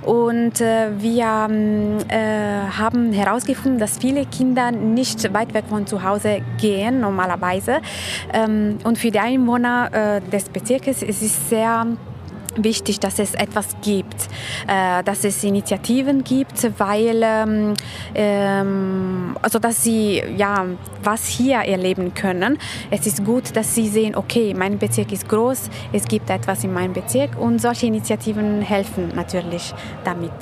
Und 0.06 0.62
äh, 0.62 0.88
wir 0.98 1.50
äh, 2.08 2.78
haben 2.78 3.12
herausgefunden, 3.12 3.78
dass 3.78 3.98
viele 3.98 4.24
Kinder 4.24 4.70
nicht 4.70 5.34
weit 5.34 5.52
weg 5.52 5.66
von 5.68 5.86
zu 5.86 6.02
Hause 6.02 6.40
gehen 6.58 7.00
normalerweise. 7.00 7.82
Ähm, 8.32 8.78
und 8.84 8.96
für 8.96 9.10
die 9.10 9.20
Einwohner 9.20 9.90
äh, 9.92 10.30
des 10.30 10.48
Bezirkes 10.48 11.02
ist 11.02 11.20
es 11.20 11.50
sehr 11.50 11.86
wichtig, 12.56 13.00
dass 13.00 13.18
es 13.18 13.34
etwas 13.34 13.76
gibt, 13.82 14.28
äh, 14.66 15.02
dass 15.04 15.24
es 15.24 15.42
Initiativen 15.44 16.24
gibt, 16.24 16.78
weil 16.78 17.20
ähm, 17.22 17.74
ähm, 18.14 19.36
also 19.42 19.58
dass 19.58 19.84
sie 19.84 20.22
ja 20.36 20.66
was 21.02 21.26
hier 21.26 21.58
erleben 21.58 22.14
können. 22.14 22.58
Es 22.90 23.06
ist 23.06 23.24
gut, 23.24 23.56
dass 23.56 23.74
sie 23.74 23.88
sehen, 23.88 24.16
okay, 24.16 24.54
mein 24.54 24.78
Bezirk 24.78 25.12
ist 25.12 25.28
groß, 25.28 25.70
es 25.92 26.06
gibt 26.06 26.30
etwas 26.30 26.64
in 26.64 26.72
meinem 26.72 26.92
Bezirk 26.92 27.38
und 27.38 27.60
solche 27.60 27.86
Initiativen 27.86 28.62
helfen 28.62 29.12
natürlich 29.14 29.72
damit. 30.04 30.32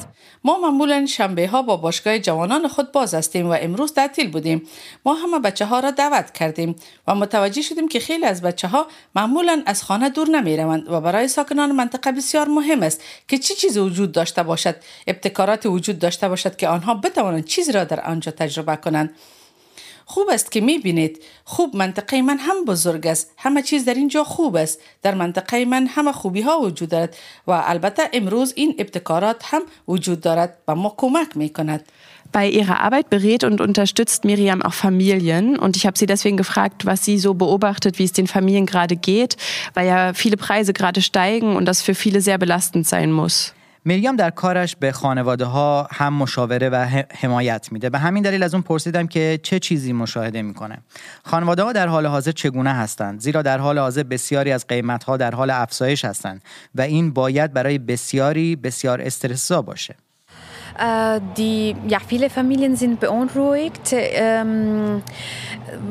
ما 0.46 0.58
معمولا 0.58 1.06
شنبه 1.06 1.48
ها 1.48 1.62
با 1.62 1.76
باشگاه 1.76 2.18
جوانان 2.18 2.68
خود 2.68 2.92
باز 2.92 3.14
هستیم 3.14 3.46
و 3.46 3.56
امروز 3.60 3.92
تعطیل 3.92 4.30
بودیم. 4.30 4.62
ما 5.04 5.14
همه 5.14 5.38
بچه 5.38 5.64
ها 5.64 5.80
را 5.80 5.90
دعوت 5.90 6.32
کردیم 6.32 6.76
و 7.06 7.14
متوجه 7.14 7.62
شدیم 7.62 7.88
که 7.88 8.00
خیلی 8.00 8.24
از 8.24 8.42
بچه 8.42 8.68
ها 8.68 8.86
معمولا 9.14 9.62
از 9.66 9.82
خانه 9.82 10.10
دور 10.10 10.28
نمی 10.28 10.56
روند 10.56 10.92
و 10.92 11.00
برای 11.00 11.28
ساکنان 11.28 11.72
منطقه 11.72 12.12
بسیار 12.12 12.48
مهم 12.48 12.82
است 12.82 13.02
که 13.28 13.38
چی 13.38 13.54
چیز 13.54 13.78
وجود 13.78 14.12
داشته 14.12 14.42
باشد. 14.42 14.76
ابتکارات 15.06 15.66
وجود 15.66 15.98
داشته 15.98 16.28
باشد 16.28 16.56
که 16.56 16.68
آنها 16.68 16.94
بتوانند 16.94 17.44
چیزی 17.44 17.72
را 17.72 17.84
در 17.84 18.00
آنجا 18.00 18.32
تجربه 18.32 18.76
کنند. 18.76 19.14
خوب 20.05 20.29
است 20.31 20.51
که 20.51 20.61
می 20.61 20.77
بینید 20.77 21.23
خوب 21.43 21.75
منطقه 21.75 22.21
من 22.21 22.37
هم 22.37 22.65
بزرگ 22.65 23.07
است 23.07 23.31
همه 23.37 23.61
چیز 23.61 23.85
در 23.85 23.93
اینجا 23.93 24.23
خوب 24.23 24.55
است 24.55 24.79
در 25.01 25.15
منطقه 25.15 25.65
من 25.65 25.87
همه 25.87 26.11
خوبی 26.11 26.41
ها 26.41 26.59
وجود 26.59 26.89
دارد 26.89 27.15
و 27.47 27.51
البته 27.51 28.03
امروز 28.13 28.53
این 28.55 28.75
ابتکارات 28.79 29.41
هم 29.45 29.61
وجود 29.87 30.21
دارد 30.21 30.57
و 30.67 30.75
ما 30.75 30.93
کمک 30.97 31.37
می 31.37 31.49
کند 31.49 31.85
Bei 32.31 32.47
ihrer 32.47 32.79
Arbeit 32.79 33.09
berät 33.09 33.43
und 33.43 33.59
unterstützt 33.59 34.23
Miriam 34.23 34.61
auch 34.61 34.73
Familien. 34.73 35.59
Und 35.59 35.75
ich 35.75 35.85
habe 35.85 35.97
sie 35.97 36.05
deswegen 36.05 36.37
gefragt, 36.37 36.85
was 36.85 37.03
sie 37.03 37.17
so 37.17 37.33
beobachtet, 37.33 37.99
wie 37.99 38.05
es 38.05 38.13
den 38.13 38.27
Familien 38.27 38.65
gerade 38.65 38.95
geht, 38.95 39.35
weil 39.73 39.87
ja 39.87 40.13
viele 40.13 40.37
Preise 40.37 40.71
gerade 40.71 41.01
steigen 41.01 41.57
und 41.57 41.65
das 41.65 41.81
für 41.81 41.93
viele 41.93 42.21
sehr 42.21 42.37
belastend 42.37 42.87
sein 42.87 43.11
muss. 43.11 43.53
مریام 43.86 44.16
در 44.16 44.30
کارش 44.30 44.76
به 44.76 44.92
خانواده 44.92 45.44
ها 45.44 45.88
هم 45.92 46.12
مشاوره 46.12 46.68
و 46.68 47.04
حمایت 47.20 47.68
میده. 47.72 47.90
به 47.90 47.98
همین 47.98 48.22
دلیل 48.22 48.42
از 48.42 48.54
اون 48.54 48.62
پرسیدم 48.62 49.06
که 49.06 49.40
چه 49.42 49.58
چیزی 49.58 49.92
مشاهده 49.92 50.42
می‌کنه. 50.42 50.78
خانواده 51.24 51.62
ها 51.62 51.72
در 51.72 51.88
حال 51.88 52.06
حاضر 52.06 52.32
چگونه 52.32 52.70
هستند؟ 52.70 53.20
زیرا 53.20 53.42
در 53.42 53.58
حال 53.58 53.78
حاضر 53.78 54.02
بسیاری 54.02 54.52
از 54.52 54.66
قیمت 54.66 55.04
ها 55.04 55.16
در 55.16 55.34
حال 55.34 55.50
افزایش 55.50 56.04
هستند 56.04 56.42
و 56.74 56.80
این 56.80 57.12
باید 57.12 57.52
برای 57.52 57.78
بسیاری 57.78 58.56
بسیار 58.56 59.02
استرسا 59.02 59.62
باشه. 59.62 59.94
Die, 61.36 61.74
ja, 61.88 61.98
viele 62.06 62.30
Familien 62.30 62.76
sind 62.76 63.00
beunruhigt. 63.00 63.92
Ähm, 63.92 65.02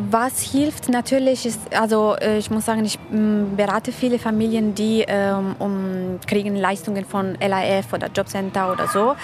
was 0.10 0.42
hilft 0.42 0.89
natürlich 0.89 1.46
ist, 1.46 1.60
also 1.75 2.15
äh, 2.15 2.38
ich 2.38 2.50
muss 2.50 2.65
sagen, 2.65 2.86
ich 2.86 2.98
mm, 3.10 3.56
berate 3.56 3.92
viele 3.92 4.20
Familien, 4.20 4.74
die 4.75 5.04
ähm, 5.08 5.56
um, 5.60 6.20
kriegen 6.25 6.56
Leistungen 6.56 7.06
von 7.06 7.38
LAF 7.39 7.94
oder 7.94 8.08
Jobcenter 8.08 8.72
oder 8.72 8.88
so. 8.88 9.15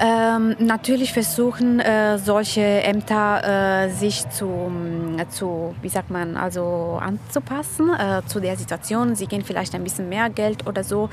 Ähm, 0.00 0.56
natürlich 0.58 1.12
versuchen 1.12 1.80
äh, 1.80 2.18
solche 2.18 2.62
Ämter 2.62 3.84
äh, 3.84 3.90
sich 3.90 4.28
zu, 4.30 4.46
mm, 4.46 5.20
zu, 5.30 5.74
wie 5.82 5.88
sagt 5.88 6.10
man, 6.10 6.36
also 6.36 6.98
anzupassen 7.00 7.90
äh, 7.94 8.22
zu 8.26 8.40
der 8.40 8.56
Situation. 8.56 9.14
Sie 9.14 9.26
gehen 9.26 9.44
vielleicht 9.44 9.74
ein 9.74 9.84
bisschen 9.84 10.08
mehr 10.08 10.30
Geld 10.30 10.66
oder 10.66 10.82
so. 10.82 11.08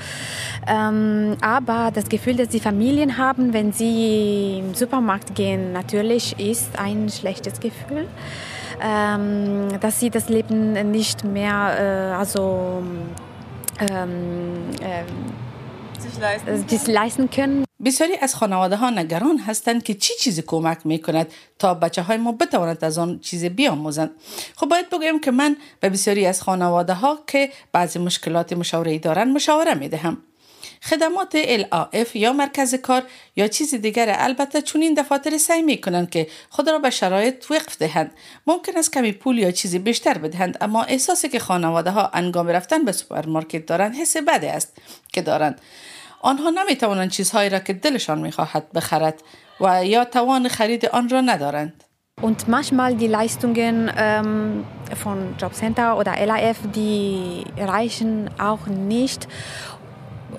Ähm, 0.66 1.36
aber 1.40 1.90
das 1.92 2.08
Gefühl, 2.08 2.36
dass 2.36 2.48
die 2.48 2.60
Familien 2.60 3.18
haben, 3.18 3.52
wenn 3.52 3.72
sie 3.72 3.81
im 3.81 4.73
Supermarkt 4.73 5.35
gehen, 5.35 5.71
natürlich 5.73 6.39
ist 6.39 6.77
ein 6.77 7.09
schlechtes 7.09 7.59
Gefühl. 7.59 8.07
Ähm, 8.79 9.79
dass 9.81 9.99
sie 9.99 10.11
das 10.11 10.29
Leben 10.29 10.73
nicht 10.91 11.23
mehr, 11.23 12.11
äh, 12.13 12.15
also 12.15 12.83
ähm, 13.79 14.71
sich 16.67 16.87
leisten 16.87 17.29
können. 17.29 17.63
بسیاری 17.85 18.17
از 18.21 18.35
خانواده 18.35 18.75
ها 18.75 18.89
نگران 18.89 19.37
هستند 19.37 19.83
که 19.83 19.93
چی 19.93 20.13
چیزی 20.19 20.41
کمک 20.41 20.85
می 20.85 20.99
کند 20.99 21.27
تا 21.59 21.73
بچه 21.73 22.01
های 22.01 22.17
ما 22.17 22.31
بتوانند 22.31 22.85
از 22.85 22.97
آن 22.97 23.19
چیز 23.19 23.45
بیاموزند 23.45 24.11
خب 24.55 24.67
باید 24.69 24.89
بگویم 24.89 25.19
که 25.19 25.31
من 25.31 25.57
به 25.79 25.89
بسیاری 25.89 26.25
از 26.25 26.41
خانواده 26.41 26.93
ها 26.93 27.19
که 27.27 27.49
بعضی 27.71 27.99
مشکلات 27.99 28.53
مشاوره 28.53 28.99
دارند 28.99 29.35
مشاوره 29.35 29.73
می 29.73 29.89
دهم 29.89 30.17
خدمات 30.82 31.42
LAF 31.42 32.16
یا 32.16 32.32
مرکز 32.32 32.74
کار 32.74 33.02
یا 33.36 33.48
چیز 33.48 33.74
دیگر 33.74 34.14
البته 34.18 34.62
چون 34.62 34.82
این 34.82 34.94
دفاتر 34.94 35.38
سعی 35.38 35.62
می 35.62 35.80
کنند 35.80 36.10
که 36.10 36.26
خود 36.50 36.68
را 36.68 36.78
به 36.78 36.90
شرایط 36.90 37.50
وقف 37.50 37.78
دهند 37.78 38.10
ممکن 38.46 38.76
است 38.76 38.92
کمی 38.92 39.12
پول 39.12 39.38
یا 39.38 39.50
چیزی 39.50 39.78
بیشتر 39.78 40.18
بدهند 40.18 40.58
اما 40.60 40.82
احساسی 40.82 41.28
که 41.28 41.38
خانواده 41.38 41.90
ها 41.90 42.10
انگام 42.14 42.48
رفتن 42.48 42.84
به 42.84 42.92
سوپرمارکت 42.92 43.66
دارند 43.66 43.94
حس 43.94 44.16
بده 44.16 44.52
است 44.52 44.76
که 45.12 45.22
دارند 45.22 45.60
آنها 46.20 46.50
نمی 46.50 46.76
توانند 46.76 47.10
چیزهایی 47.10 47.50
را 47.50 47.58
که 47.58 47.72
دلشان 47.72 48.20
می 48.20 48.32
خواهد 48.32 48.72
بخرد 48.72 49.22
و 49.60 49.86
یا 49.86 50.04
توان 50.04 50.48
خرید 50.48 50.86
آن 50.86 51.08
را 51.08 51.20
ندارند. 51.20 51.84
Und 52.20 52.46
manchmal 52.46 52.94
die 52.94 53.06
Leistungen 53.06 53.90
ähm, 53.96 54.64
von 55.02 55.34
Jobcenter 55.40 55.96
oder 55.96 56.12
LAF, 56.24 56.58
die 56.76 57.44
reichen 57.56 58.30
auch 58.38 58.66
nicht. 58.66 59.26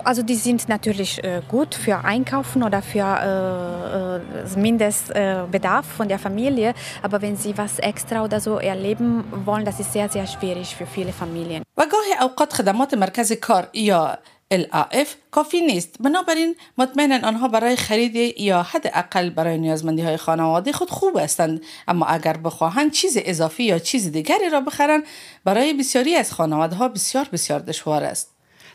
Also 0.04 0.22
die 0.22 0.36
sind 0.36 0.68
natürlich 0.68 1.22
äh, 1.22 1.42
gut 1.48 1.74
für 1.74 2.04
Einkaufen 2.04 2.62
oder 2.62 2.82
für 2.82 3.08
äh, 3.08 4.58
Mindestbedarf 4.58 5.86
von 5.86 6.08
der 6.08 6.18
Familie, 6.18 6.74
aber 7.02 7.20
wenn 7.22 7.36
sie 7.36 7.56
was 7.58 7.78
extra 7.78 8.24
oder 8.24 8.40
so 8.40 8.58
erleben 8.58 9.24
wollen, 9.44 9.64
das 9.64 9.80
ist 9.80 9.92
sehr, 9.92 10.08
sehr 10.08 10.26
schwierig 10.26 10.74
für 10.76 10.86
viele 10.86 11.12
Familien. 11.12 11.62
و 11.76 11.86
گاهی 11.86 12.22
اوقات 12.22 12.52
خدمات 12.52 12.94
مرکز 12.94 13.32
کار 13.32 13.68
یا 13.72 14.18
LAF 14.54 15.08
کافی 15.30 15.60
نیست 15.60 15.96
بنابراین 16.00 16.54
مطمئنا 16.78 17.28
آنها 17.28 17.48
برای 17.48 17.76
خرید 17.76 18.40
یا 18.40 18.62
حد 18.62 18.90
اقل 18.94 19.30
برای 19.30 19.58
نیازمندی 19.58 20.02
های 20.02 20.16
خانواده 20.16 20.72
خود 20.72 20.90
خوب 20.90 21.18
هستند 21.18 21.60
اما 21.88 22.06
اگر 22.06 22.36
بخواهند 22.36 22.92
چیز 22.92 23.18
اضافی 23.20 23.64
یا 23.64 23.78
چیز 23.78 24.12
دیگری 24.12 24.48
را 24.52 24.60
بخرند 24.60 25.02
برای 25.44 25.72
بسیاری 25.72 26.14
از 26.14 26.32
خانواده 26.32 26.76
ها 26.76 26.88
بسیار 26.88 27.28
بسیار 27.32 27.60
دشوار 27.60 28.04
است 28.04 28.31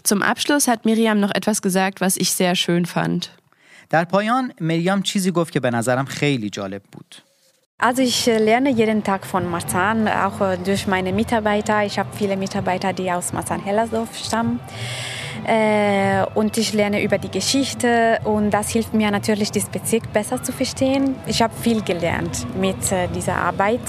Zum 0.08 0.22
Abschluss 0.22 0.68
hat 0.68 0.86
Miriam 0.86 1.20
noch 1.20 1.32
etwas 1.34 1.62
gesagt, 1.62 2.02
was 2.02 2.18
ich 2.18 2.32
sehr 2.32 2.56
schön 2.56 2.86
fand. 2.86 3.32
در 3.90 4.06
پایان 4.06 4.54
مریام 4.62 5.02
چیزی 5.02 5.32
گفت 5.32 5.54
که 5.54 5.60
به 5.60 5.70
نظرم 5.70 6.06
خیلی 6.06 6.50
جالب 6.50 6.82
بود. 6.92 7.16
Also 7.80 8.02
ich 8.02 8.26
lerne 8.26 8.70
jeden 8.70 9.04
Tag 9.04 9.26
von 9.26 9.50
Marzahn, 9.52 10.08
auch 10.08 10.56
durch 10.64 10.88
meine 10.88 11.12
Mitarbeiter. 11.12 11.84
Ich 11.84 12.00
habe 12.00 12.10
viele 12.16 12.38
Mitarbeiter, 12.38 12.94
die 12.94 13.12
aus 13.12 13.34
Marzahn-Hellersdorf 13.34 14.18
stammen. 14.18 14.60
Äh, 15.48 16.26
und 16.36 16.58
ich 16.58 16.74
lerne 16.74 17.04
über 17.04 17.18
die 17.18 17.30
Geschichte 17.30 18.20
und 18.24 18.52
das 18.52 18.70
hilft 18.70 18.94
mir 18.94 19.12
natürlich, 19.12 19.52
das 19.52 19.66
Bezirk 19.66 20.12
besser 20.14 20.42
zu 20.42 20.52
verstehen. 20.52 21.16
Ich 21.28 21.42
habe 21.42 21.54
viel 21.56 21.82
gelernt 21.82 22.46
mit 22.60 22.92
äh, 22.92 23.08
dieser 23.08 23.36
Arbeit 23.36 23.82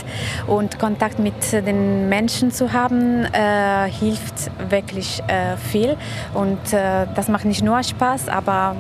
und 0.47 0.79
Kontakt 0.79 1.19
mit 1.19 1.53
den 1.53 2.09
Menschen 2.09 2.51
zu 2.51 2.73
haben, 2.73 3.25
äh, 3.25 3.91
hilft 3.91 4.51
wirklich 4.71 5.23
äh, 5.27 5.57
viel 5.57 5.97
und 6.35 6.73
äh, 6.73 7.07
das 7.15 7.29
macht 7.29 7.45
nicht 7.45 7.63
nur 7.63 7.83
Spaß, 7.83 8.29
aber 8.29 8.77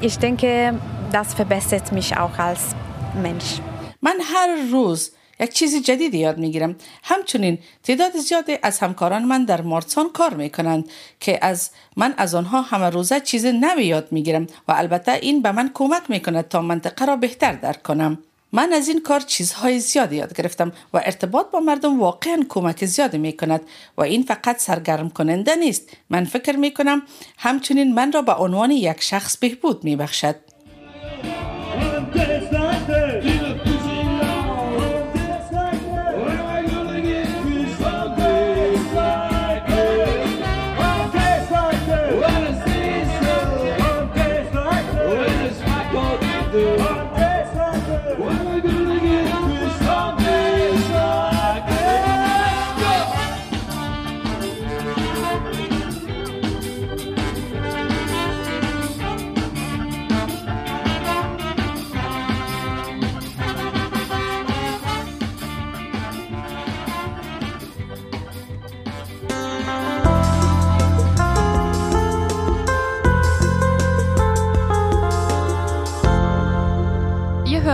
ich 0.00 0.18
denke, 0.18 0.74
das 1.12 1.34
verbessert 1.34 1.92
mich 1.92 2.16
auch 2.16 2.38
als 2.38 2.74
Mensch. 3.22 3.60
من 4.04 4.20
هر 4.20 4.70
روز 4.72 5.10
یک 5.39 5.53
چیز 5.53 5.83
جدید 5.83 6.13
یاد 6.13 6.37
می‌گیرم. 6.37 6.75
همچنین 7.03 7.57
تعداد 7.83 8.17
زیادی 8.17 8.57
از 8.63 8.79
همکاران 8.79 9.23
من 9.23 9.45
در 9.45 9.61
مارسان 9.61 10.09
کار 10.09 10.33
می‌کنند 10.33 10.89
که 11.19 11.39
از 11.41 11.69
من 11.97 12.13
از 12.17 12.35
آنها 12.35 12.61
همه 12.61 12.89
روزه 12.89 13.19
چیز 13.19 13.45
نوی 13.45 13.85
یاد 13.85 14.07
می‌گیرم 14.11 14.47
و 14.67 14.71
البته 14.71 15.11
این 15.11 15.41
به 15.41 15.51
من 15.51 15.71
کمک 15.73 16.09
می‌کند 16.09 16.47
تا 16.47 16.61
منطقه 16.61 17.05
را 17.05 17.15
بهتر 17.15 17.51
درک 17.51 17.83
کنم. 17.83 18.17
من 18.51 18.73
از 18.73 18.87
این 18.87 19.01
کار 19.01 19.19
چیزهای 19.19 19.79
زیادی 19.79 20.15
یاد 20.15 20.33
گرفتم 20.33 20.71
و 20.93 20.97
ارتباط 20.97 21.51
با 21.51 21.59
مردم 21.59 21.99
واقعا 21.99 22.45
کمک 22.49 22.85
زیادی 22.85 23.17
می 23.17 23.37
کند 23.37 23.61
و 23.97 24.01
این 24.01 24.23
فقط 24.23 24.59
سرگرم 24.59 25.09
کننده 25.09 25.55
نیست. 25.55 25.89
من 26.09 26.25
فکر 26.25 26.55
می 26.55 26.73
کنم 26.73 27.01
همچنین 27.37 27.93
من 27.93 28.11
را 28.11 28.21
به 28.21 28.33
عنوان 28.33 28.71
یک 28.71 29.01
شخص 29.01 29.37
بهبود 29.37 29.83
می 29.83 29.95
بخشد 29.95 30.35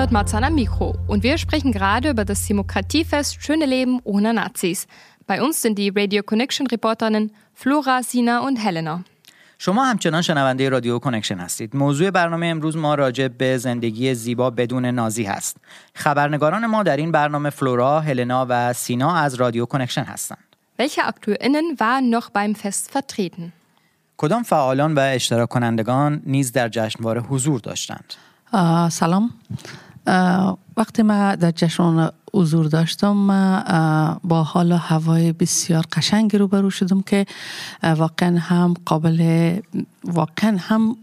hört 0.04 0.12
Marzahn 0.12 0.44
am 0.44 0.54
Mikro 0.54 0.94
und 1.06 1.22
wir 1.22 1.38
sprechen 1.38 1.72
gerade 1.72 2.10
über 2.10 2.24
das 2.24 2.46
Demokratiefest 2.46 3.42
Schöne 3.42 3.66
Leben 3.66 4.00
ohne 4.04 4.34
Nazis. 4.34 4.86
Bei 5.26 5.42
uns 5.42 5.62
sind 5.62 5.78
die 5.78 5.90
Radio 5.94 6.22
Connection 6.22 6.66
Reporterinnen 6.66 7.30
Flora, 7.54 8.02
Sina 8.02 8.40
und 8.40 8.56
Helena. 8.56 9.04
شما 9.58 9.84
همچنان 9.84 10.22
شنونده 10.22 10.68
رادیو 10.68 10.98
کنکشن 10.98 11.38
هستید. 11.38 11.76
موضوع 11.76 12.10
برنامه 12.10 12.46
امروز 12.46 12.76
ما 12.76 12.94
راجع 12.94 13.28
به 13.28 13.58
زندگی 13.58 14.14
زیبا 14.14 14.50
بدون 14.50 14.86
نازی 14.86 15.24
هست. 15.24 15.56
خبرنگاران 15.94 16.66
ما 16.66 16.82
در 16.82 16.96
این 16.96 17.12
برنامه 17.12 17.50
فلورا، 17.50 18.00
هلنا 18.00 18.46
و 18.48 18.72
سینا 18.72 19.14
از 19.14 19.34
رادیو 19.34 19.66
کنکشن 19.66 20.04
هستند. 20.04 20.56
Welche 20.78 21.02
AkteurInnen 21.02 21.78
waren 21.78 22.10
noch 22.10 22.30
beim 22.30 22.54
Fest 22.54 22.90
vertreten? 22.90 23.52
کدام 24.16 24.42
فعالان 24.42 24.94
و 24.94 24.98
اشتراک 25.00 25.48
کنندگان 25.48 26.22
نیز 26.26 26.52
در 26.52 26.68
جشنواره 26.68 27.20
حضور 27.20 27.60
داشتند؟ 27.60 28.14
سلام 28.90 29.30
وقتی 30.77 31.03
ما 31.03 31.35
در 31.35 31.51
جشن 31.51 32.09
حضور 32.33 32.65
داشتم 32.65 33.27
با 34.23 34.43
حال 34.43 34.71
و 34.71 34.75
هوای 34.75 35.31
بسیار 35.31 35.85
قشنگی 35.93 36.37
روبرو 36.37 36.69
شدم 36.69 37.01
که 37.01 37.25
واقعا 37.83 38.39
هم 38.39 38.73
قابل 38.85 39.59
واقعا 40.03 40.57
هم 40.59 40.95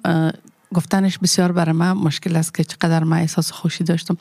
گفتنش 0.74 1.18
بسیار 1.18 1.52
برای 1.52 1.72
من 1.72 1.92
مشکل 1.92 2.36
است 2.36 2.54
که 2.54 2.64
چقدر 2.64 3.04
ما 3.04 3.16
احساس 3.16 3.50
خوشی 3.50 3.84
داشتم. 3.84 4.16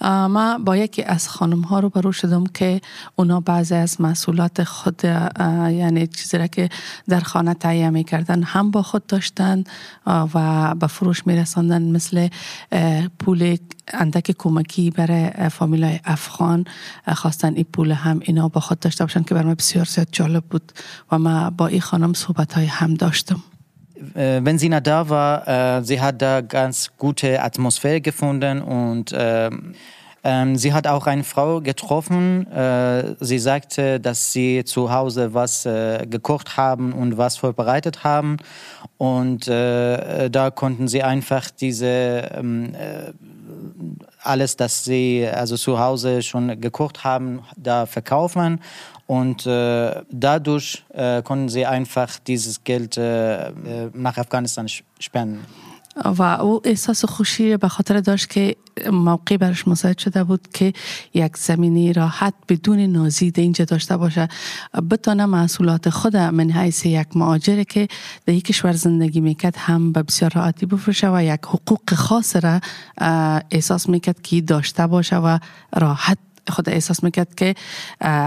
ما 0.00 0.58
با 0.58 0.76
یکی 0.76 1.02
از 1.02 1.28
خانم 1.28 1.60
ها 1.60 1.80
رو 1.80 1.88
برو 1.88 2.12
شدم 2.12 2.46
که 2.46 2.80
اونا 3.16 3.40
بعضی 3.40 3.74
از 3.74 4.00
مسئولات 4.00 4.64
خود 4.64 5.04
یعنی 5.04 6.06
چیزی 6.06 6.38
را 6.38 6.46
که 6.46 6.68
در 7.08 7.20
خانه 7.20 7.54
تهیه 7.54 7.90
می 7.90 8.04
کردن 8.04 8.42
هم 8.42 8.70
با 8.70 8.82
خود 8.82 9.06
داشتن 9.06 9.64
و 10.06 10.74
به 10.74 10.86
فروش 10.86 11.26
می 11.26 11.36
رساندن 11.36 11.82
مثل 11.82 12.28
پول 13.18 13.56
اندک 13.92 14.34
کمکی 14.38 14.90
برای 14.90 15.48
فامیلای 15.48 16.00
افغان. 16.04 16.64
خواستن 17.14 17.54
این 17.54 17.66
پول 17.72 17.92
هم 17.92 18.20
اینا 18.22 18.48
با 18.48 18.60
خود 18.60 18.78
داشته 18.78 19.04
باشن 19.04 19.22
که 19.22 19.34
برای 19.34 19.54
بسیار 19.54 19.84
زیاد 19.84 20.08
جالب 20.12 20.44
بود 20.44 20.72
و 21.12 21.18
ما 21.18 21.50
با 21.50 21.66
این 21.66 21.80
خانم 21.80 22.12
صحبت 22.12 22.52
های 22.52 22.66
هم 22.66 22.94
داشتم. 22.94 23.42
Wenn 24.16 24.58
Sina 24.58 24.80
da 24.80 25.08
war, 25.08 25.46
äh, 25.46 25.84
sie 25.84 26.00
hat 26.00 26.22
da 26.22 26.40
ganz 26.40 26.90
gute 26.96 27.42
Atmosphäre 27.42 28.00
gefunden 28.00 28.62
und 28.62 29.12
äh, 29.12 29.50
sie 30.54 30.72
hat 30.72 30.86
auch 30.86 31.06
eine 31.06 31.22
Frau 31.24 31.60
getroffen. 31.60 32.50
Äh, 32.50 33.14
sie 33.20 33.38
sagte, 33.38 34.00
dass 34.00 34.32
sie 34.32 34.64
zu 34.64 34.90
Hause 34.90 35.34
was 35.34 35.66
äh, 35.66 36.06
gekocht 36.08 36.56
haben 36.56 36.92
und 36.92 37.16
was 37.16 37.36
vorbereitet 37.36 38.02
haben. 38.02 38.38
Und 38.98 39.46
äh, 39.46 40.30
da 40.30 40.50
konnten 40.50 40.88
sie 40.88 41.02
einfach 41.02 41.50
diese 41.50 42.30
ähm, 42.34 42.74
äh, 42.74 43.12
alles, 44.22 44.56
das 44.56 44.84
sie 44.84 45.28
also 45.32 45.56
zu 45.56 45.78
Hause 45.78 46.22
schon 46.22 46.60
gekocht 46.60 47.04
haben, 47.04 47.42
da 47.56 47.86
verkaufen. 47.86 48.60
Und 49.06 49.46
äh, 49.46 50.02
dadurch 50.10 50.84
äh, 50.92 51.22
konnten 51.22 51.48
sie 51.48 51.64
einfach 51.64 52.18
dieses 52.18 52.64
Geld 52.64 52.96
äh, 52.96 53.52
nach 53.94 54.18
Afghanistan 54.18 54.66
spenden. 54.98 55.44
و 56.04 56.22
او 56.22 56.60
احساس 56.64 57.04
خوشی 57.04 57.56
به 57.56 57.68
خاطر 57.68 58.00
داشت 58.00 58.30
که 58.30 58.56
موقعی 58.92 59.38
برش 59.38 59.68
مساعد 59.68 59.98
شده 59.98 60.24
بود 60.24 60.48
که 60.54 60.72
یک 61.14 61.36
زمینی 61.36 61.92
راحت 61.92 62.34
بدون 62.48 62.80
نازی 62.80 63.32
اینجا 63.36 63.64
داشته 63.64 63.96
باشه 63.96 64.28
بتانه 64.90 65.26
محصولات 65.26 65.90
خود 65.90 66.16
من 66.16 66.50
حیث 66.50 66.86
یک 66.86 67.16
معاجره 67.16 67.64
که 67.64 67.88
در 68.26 68.34
یک 68.34 68.44
کشور 68.44 68.72
زندگی 68.72 69.20
می‌کرد 69.20 69.56
هم 69.56 69.92
به 69.92 70.02
بسیار 70.02 70.32
راحتی 70.34 70.66
بفروشه 70.66 71.10
و 71.10 71.22
یک 71.22 71.40
حقوق 71.46 71.94
خاص 71.94 72.36
را 72.36 72.60
احساس 73.50 73.88
می‌کرد 73.88 74.22
که 74.22 74.40
داشته 74.40 74.86
باشه 74.86 75.16
و 75.16 75.38
راحت 75.76 76.18
خود 76.48 76.68
احساس 76.68 77.04
می‌کرد 77.04 77.34
که 77.34 77.54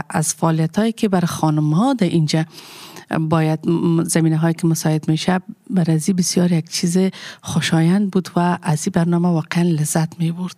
از 0.09 0.33
فعالیت 0.33 0.79
هایی 0.79 0.91
که 0.91 1.09
بر 1.09 1.25
خانم 1.25 1.73
ها 1.73 1.93
در 1.93 2.07
اینجا 2.07 2.45
باید 3.19 3.59
زمینه 4.03 4.37
هایی 4.37 4.53
که 4.53 4.67
مساعد 4.67 5.09
میشه 5.09 5.39
بر 5.69 5.91
ازی 5.91 6.13
بسیار 6.13 6.51
یک 6.51 6.69
چیز 6.69 6.97
خوشایند 7.41 8.11
بود 8.11 8.29
و 8.35 8.57
ازی 8.61 8.89
برنامه 8.89 9.29
واقعا 9.29 9.63
لذت 9.63 10.19
می‌برد. 10.19 10.55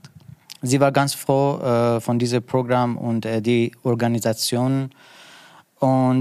زی 0.61 0.77
و 0.77 0.91
گانس 0.91 1.15
فرو 1.15 1.99
فون 1.99 2.17
دیزه 2.17 2.39
پروگرام 2.39 2.97
و 2.97 3.19
دی 3.39 3.71
ارگانیزاسیون 3.85 4.89
و 5.81 6.13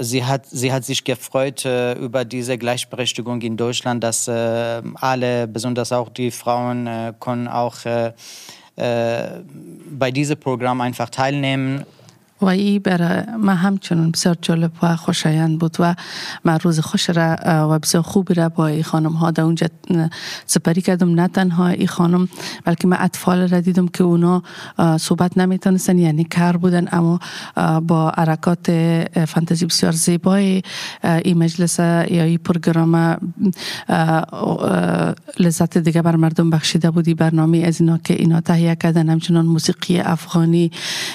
زی 0.00 0.18
هات 0.18 0.46
زی 0.50 0.68
هات 0.68 0.82
سیش 0.82 1.02
گفرویت 1.06 1.66
اوبر 1.66 2.22
دیزه 2.22 2.56
گلایشبرشتگونگ 2.56 3.44
این 3.44 3.54
دوشلاند 3.54 4.02
دس 4.02 4.28
آله 5.02 5.46
بسوندس 5.46 5.92
اوخ 5.92 6.08
دی 6.14 6.30
فراون 6.30 7.12
کن 7.12 7.48
اوخ 7.48 7.86
bei 8.76 10.10
diesem 10.10 10.38
Programm 10.38 10.80
einfach 10.80 11.10
teilnehmen 11.10 11.84
و 12.42 12.46
ای 12.46 12.78
برای 12.78 13.22
ما 13.38 13.54
همچنان 13.54 14.10
بسیار 14.10 14.36
جالب 14.42 14.72
و 14.82 14.96
خوشایند 14.96 15.58
بود 15.58 15.76
و 15.78 15.94
من 16.44 16.58
روز 16.58 16.80
خوش 16.80 17.10
را 17.10 17.36
و 17.70 17.78
بسیار 17.78 18.02
خوبی 18.02 18.34
را 18.34 18.48
با 18.48 18.66
ای 18.66 18.82
خانم 18.82 19.12
ها 19.12 19.30
در 19.30 19.42
اونجا 19.42 19.66
سپری 20.46 20.82
کردم. 20.82 21.20
نه 21.20 21.28
تنها 21.28 21.68
ای 21.68 21.86
خانم 21.86 22.28
بلکه 22.64 22.88
من 22.88 22.96
اطفال 23.00 23.48
را 23.48 23.60
دیدم 23.60 23.88
که 23.88 24.04
اونا 24.04 24.42
صحبت 24.98 25.38
نمی‌تونستن 25.38 25.98
یعنی 25.98 26.24
کار 26.24 26.56
بودن 26.56 26.88
اما 26.92 27.20
با 27.80 28.12
حرکات 28.16 28.70
فانتزی 29.28 29.66
بسیار 29.66 29.92
زیبای 29.92 30.62
این 31.04 31.38
مجلس 31.38 31.78
یا 31.78 32.22
این 32.24 32.38
پروگرام 32.38 33.16
لذت 35.40 35.78
دیگه 35.78 36.02
بر 36.02 36.16
مردم 36.16 36.50
بخشیده 36.50 36.90
بودی. 36.90 37.14
برنامه 37.14 37.58
از 37.58 37.80
اینا 37.80 37.98
که 37.98 38.14
اینا 38.14 38.40
تهیه 38.40 38.74
کردن 38.74 39.08
همچنان 39.08 39.46
موسیقی 39.46 40.00
افغانی 40.00 40.70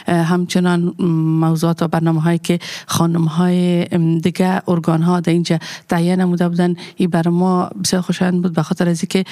همچنان 0.07 0.93
موضوعات 1.17 1.81
و 1.81 1.87
برنامه 1.87 2.21
هایی 2.21 2.39
که 2.39 2.59
خانم 2.87 3.23
های 3.25 3.85
دیگه 4.19 4.61
ارگان 4.67 5.01
ها 5.01 5.19
در 5.19 5.33
اینجا 5.33 5.59
تهیه 5.89 6.15
نموده 6.15 6.49
بودن 6.49 6.75
این 6.95 7.09
برای 7.09 7.33
ما 7.33 7.69
بسیار 7.83 8.01
خوشایند 8.01 8.41
بود. 8.41 8.53
به 8.53 8.63
خاطر 8.63 8.89
از 8.89 9.01
که 9.01 9.23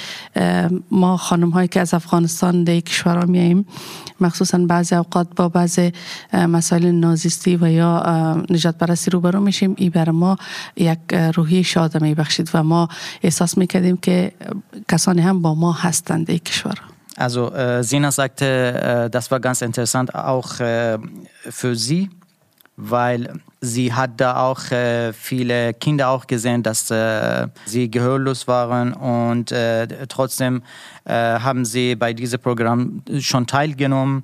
ما 0.91 1.17
خانم 1.17 1.50
هایی 1.50 1.67
که 1.67 1.80
از 1.80 1.93
افغانستان 1.93 2.63
در 2.63 2.80
کشورها 2.80 3.26
میاییم 3.26 3.65
مخصوصا 4.21 4.58
بعضی 4.58 4.95
اوقات 4.95 5.28
با 5.36 5.50
بعضی 5.50 5.91
مسائل 6.34 6.91
نازیستی 6.91 7.56
و 7.56 7.71
یا 7.71 8.45
نجات 8.50 8.78
پرستی 8.78 9.12
روبرو 9.12 9.39
میشیم. 9.39 9.74
این 9.78 9.89
برای 9.89 10.15
ما 10.15 10.38
یک 10.78 11.00
روحی 11.36 11.63
شاد 11.63 12.02
می 12.02 12.15
بخشید 12.15 12.50
و 12.54 12.63
ما 12.63 12.88
احساس 13.24 13.58
می‌کردیم 13.58 13.98
که 13.98 14.32
کسانی 14.89 15.21
هم 15.21 15.41
با 15.41 15.56
ما 15.56 15.71
هستند 15.71 16.28
در 16.28 16.38
کشور. 16.38 16.94
Also 17.17 17.51
äh, 17.54 17.84
Sina 17.84 18.12
sagte, 18.12 18.45
äh, 18.45 19.10
das 19.10 19.32
war 19.32 19.39
ganz 19.39 19.62
interessant 19.62 20.13
auch 20.13 20.60
äh, 20.60 20.97
für 21.49 21.75
sie, 21.75 22.10
weil 22.75 23.39
sie 23.62 23.93
hat 23.93 24.12
da 24.17 24.43
auch 24.43 24.69
äh, 24.71 25.13
viele 25.13 25.73
Kinder 25.73 26.10
auch 26.10 26.28
gesehen, 26.28 26.62
dass 26.62 26.91
äh, 26.91 27.47
sie 27.65 27.89
gehörlos 27.89 28.47
waren 28.47 28.93
und 28.93 29.51
äh, 29.51 29.88
trotzdem 30.08 30.63
haben 31.08 31.65
sie 31.65 31.95
bei 31.95 32.13
diesem 32.13 32.39
Programm 32.39 33.04
schon 33.19 33.45
teilgenommen. 33.45 34.23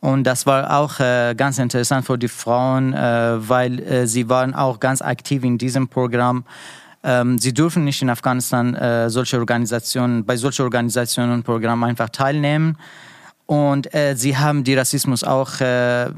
Und 0.00 0.24
das 0.24 0.46
war 0.46 0.78
auch 0.78 0.98
äh, 0.98 1.34
ganz 1.36 1.58
interessant 1.58 2.06
für 2.06 2.16
die 2.16 2.28
Frauen, 2.28 2.94
äh, 2.94 3.48
weil 3.48 3.80
äh, 3.80 4.06
sie 4.06 4.28
waren 4.28 4.54
auch 4.54 4.80
ganz 4.80 5.02
aktiv 5.02 5.44
in 5.44 5.58
diesem 5.58 5.88
Programm. 5.88 6.44
Ähm, 7.02 7.38
sie 7.38 7.54
dürfen 7.54 7.84
nicht 7.84 8.02
in 8.02 8.10
Afghanistan 8.10 8.74
äh, 8.74 9.08
solche 9.10 9.38
Organisationen, 9.38 10.24
bei 10.24 10.36
solchen 10.36 10.62
Organisationen 10.62 11.32
und 11.32 11.44
Programmen 11.44 11.84
einfach 11.84 12.10
teilnehmen. 12.10 12.76
Und 13.46 13.92
äh, 13.94 14.14
sie 14.16 14.36
haben 14.36 14.64
die 14.64 14.74
Rassismus 14.74 15.24
auch 15.24 15.60
äh, 15.60 16.10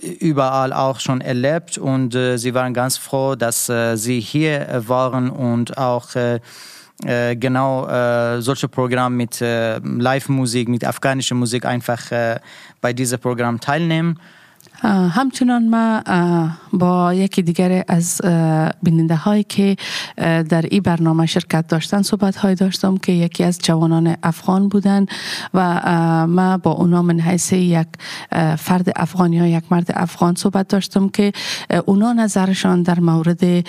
überall 0.00 0.72
auch 0.72 1.00
schon 1.00 1.20
erlebt 1.20 1.78
und 1.78 2.14
äh, 2.14 2.36
sie 2.36 2.54
waren 2.54 2.74
ganz 2.74 2.96
froh, 2.96 3.34
dass 3.34 3.68
äh, 3.68 3.96
sie 3.96 4.20
hier 4.20 4.68
äh, 4.68 4.88
waren 4.88 5.30
und 5.30 5.76
auch 5.78 6.08
genau 7.00 8.40
solche 8.40 8.66
Programme 8.66 9.14
mit 9.14 9.38
Live-Musik, 9.38 10.68
mit 10.68 10.84
afghanischer 10.84 11.36
Musik 11.36 11.64
einfach 11.64 12.00
bei 12.80 12.92
diesem 12.92 13.20
Programm 13.20 13.60
teilnehmen. 13.60 14.18
همچنان 14.82 15.68
ما 15.68 16.02
با 16.72 17.14
یکی 17.14 17.42
دیگر 17.42 17.84
از 17.88 18.20
بیننده 18.82 19.16
هایی 19.16 19.42
که 19.42 19.76
در 20.48 20.64
این 20.70 20.82
برنامه 20.82 21.26
شرکت 21.26 21.66
داشتن 21.68 22.02
صحبت 22.02 22.36
های 22.36 22.54
داشتم 22.54 22.96
که 22.96 23.12
یکی 23.12 23.44
از 23.44 23.58
جوانان 23.58 24.16
افغان 24.22 24.68
بودن 24.68 25.06
و 25.54 25.80
ما 26.26 26.58
با 26.58 26.70
اونا 26.70 27.02
من 27.02 27.20
حیث 27.20 27.52
یک 27.52 27.86
فرد 28.58 28.92
افغانی 28.96 29.36
یا 29.36 29.46
یک 29.46 29.64
مرد 29.70 29.90
افغان 29.94 30.34
صحبت 30.34 30.68
داشتم 30.68 31.08
که 31.08 31.32
اونا 31.86 32.12
نظرشان 32.12 32.82
در 32.82 33.00
مورد 33.00 33.66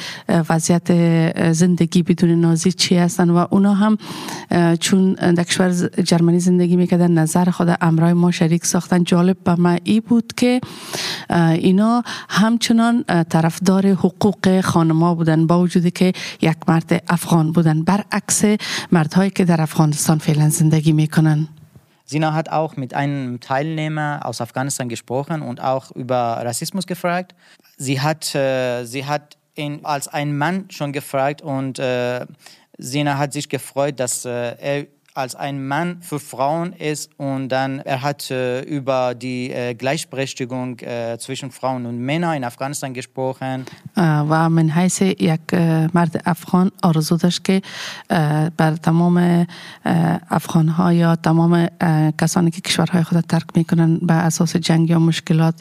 وضعیت 0.50 1.52
زندگی 1.52 2.04
بدون 2.04 2.30
نازی 2.30 2.72
چی 2.72 2.98
هستن 2.98 3.30
و 3.30 3.46
اونا 3.50 3.74
هم 3.74 3.98
چون 4.80 5.14
در 5.14 5.44
کشور 5.44 5.72
جرمنی 6.04 6.40
زندگی 6.40 6.76
می‌کردن 6.76 7.12
نظر 7.12 7.50
خود 7.50 7.78
امرای 7.82 8.14
ما 8.14 8.32
شریک 8.32 8.66
ساختن 8.66 9.04
جالب 9.04 9.38
به 9.44 9.56
ما 9.56 9.78
ای 9.84 10.00
بود 10.00 10.34
که 10.38 10.62
اینا 11.31 12.03
همچنان 12.29 13.05
طرفدار 13.31 13.87
حقوق 13.87 14.61
خانما 14.61 15.15
بودن 15.15 15.47
با 15.47 15.61
وجودی 15.61 15.91
که 15.91 16.13
یک 16.41 16.57
مرد 16.69 17.05
افغان 17.09 17.53
بودن 17.53 17.83
برعکس 17.83 18.45
مردهایی 18.93 19.31
که 19.31 19.45
در 19.45 19.61
افغانستان 19.61 20.19
فعلا 20.19 20.49
زندگی 20.49 20.93
میکنن 20.93 21.49
Sina 22.07 22.35
hat 22.35 22.53
auch 22.53 22.77
mit 22.77 22.93
einem 22.95 23.41
Teilnehmer 23.41 24.21
aus 24.25 24.41
Afghanistan 24.41 24.89
gesprochen 24.89 25.41
und 25.41 25.63
auch 25.63 25.91
über 25.93 26.41
Rassismus 26.45 26.87
gefragt. 26.87 27.35
Sie 27.79 28.01
hat, 28.01 28.35
äh, 28.35 28.85
sie 28.85 29.07
hat 29.07 29.39
ihn 29.57 29.81
als 29.85 30.09
ein 30.09 30.37
Mann 30.37 30.67
schon 30.71 30.93
gefragt 30.93 31.41
und 31.41 31.79
äh, 31.79 32.27
Sina 32.77 33.17
hat 33.19 33.33
sich 33.33 33.49
gefreut, 33.49 34.01
dass 34.01 34.25
äh, 34.25 34.31
er 34.59 34.87
als 35.14 35.36
ein 35.36 35.68
Mann 35.68 35.98
für 36.02 36.20
Frauen 36.20 36.74
ist 36.74 37.10
und 37.18 37.50
dann 37.50 37.80
er 37.80 38.02
hat 38.02 38.32
äh, 38.32 38.62
über 38.62 39.16
die 39.16 39.52
äh, 39.52 39.74
Gleichberechtigung 39.74 40.80
äh, 40.80 41.18
zwischen 41.18 41.52
Frauen 41.52 41.86
und 41.86 41.98
Männern 42.00 42.38
in 42.38 42.44
Afghanistan 42.44 42.94
gesprochen. 42.94 43.66
و 43.98 44.50
من 44.50 44.70
حیث 44.70 45.02
یک 45.02 45.54
مرد 45.94 46.22
افغان 46.26 46.72
آرزو 46.84 47.18
داشت 47.18 47.44
که 47.44 47.62
بر 48.58 48.76
تمام 48.84 49.48
افغان 50.30 50.68
ها 50.68 50.94
یا 50.94 51.16
تمام 51.16 51.68
کسانی 52.18 52.52
که 52.52 52.62
کشورهای 52.62 53.04
خود 53.04 53.20
ترک 53.20 53.46
می‌کنن 53.56 53.98
به 53.98 54.14
اساس 54.14 54.56
جنگ 54.56 54.90
یا 54.90 55.00
مشکلات 55.00 55.56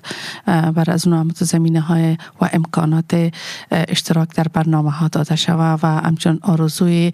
بر 0.47 0.91
از 0.91 1.07
اونها 1.07 1.25
زمینه 1.35 1.81
های 1.81 2.17
و 2.41 2.49
امکانات 2.53 3.33
اشتراک 3.71 4.35
در 4.35 4.49
برنامه 4.49 4.91
ها 4.91 5.09
داده 5.09 5.37
شود 5.37 5.81
و 5.83 5.87
همچون 5.87 6.39
آرزوی 6.43 7.13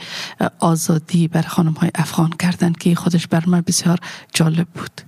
آزادی 0.59 1.29
بر 1.29 1.43
خانم 1.43 1.73
های 1.73 1.91
افغان 1.95 2.24
کردن 2.40 2.74
که 2.74 2.96
خودش 2.96 3.28
بر 3.28 3.46
من 3.46 3.62
بسیار 3.62 4.00
جالب 4.34 4.68
بود. 4.68 5.02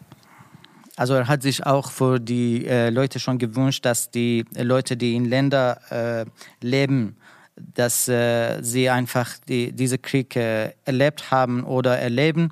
Also 0.98 1.14
er 1.16 1.28
hat 1.28 1.42
sich 1.42 1.66
auch 1.66 1.90
für 1.90 2.20
die 2.20 2.68
äh, 2.68 2.90
Leute 2.90 3.20
schon 3.20 3.38
gewünscht, 3.40 3.86
dass 3.86 4.12
die 4.12 4.46
Leute, 4.56 4.98
die 4.98 5.16
in 5.16 5.26
Ländern 5.26 5.78
äh, 5.90 6.26
leben, 6.62 7.16
dass 7.56 8.08
äh, 8.08 8.62
sie 8.62 8.90
einfach 8.90 9.30
die, 9.48 9.72
diese 9.72 9.98
Krieg 9.98 10.36
äh, 10.36 10.74
erlebt 10.86 11.32
haben 11.32 11.64
oder 11.64 11.98
erleben, 11.98 12.52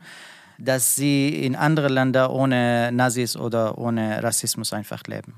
dass 0.58 0.96
sie 0.96 1.30
in 1.30 1.56
anderen 1.56 1.94
Ländern 1.94 2.32
ohne 2.32 2.92
Nazis 2.92 3.38
oder 3.38 3.78
ohne 3.78 4.24
Rassismus 4.24 4.74
einfach 4.74 5.04
leben. 5.04 5.36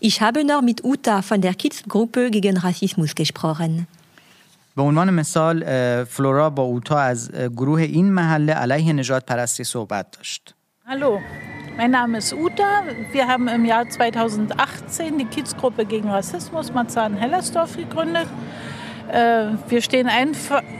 Ich 0.00 0.20
habe 0.20 0.44
noch 0.44 0.62
mit 0.62 0.84
Uta 0.84 1.22
von 1.22 1.40
der 1.40 1.54
Kids-Gruppe 1.54 2.30
gegen 2.30 2.56
Rassismus 2.56 3.14
gesprochen. 3.14 3.86
به 4.76 4.82
عنوان 4.82 5.10
مثال 5.14 5.64
فلورا 6.04 6.50
با 6.50 6.62
اوتا 6.62 6.98
از 6.98 7.30
گروه 7.32 7.80
این 7.80 8.12
محله 8.12 8.52
علیه 8.52 8.92
نجات 8.92 9.26
پرستی 9.26 9.64
صحبت 9.64 10.06
داشت. 10.10 10.54
Hallo, 10.86 11.20
mein 11.78 11.92
Name 11.92 12.18
ist 12.18 12.32
Uta. 12.32 12.82
Wir 13.12 13.28
haben 13.28 13.46
im 13.48 13.64
Jahr 13.64 13.88
2018 13.88 15.18
die 15.18 15.24
Kiezgruppe 15.24 15.84
gegen 15.84 16.08
Rassismus 16.10 16.72
Marzahn-Hellersdorf 16.72 17.76
gegründet. 17.76 18.28
Wir 19.68 19.82
stehen 19.82 20.08
ein, 20.08 20.32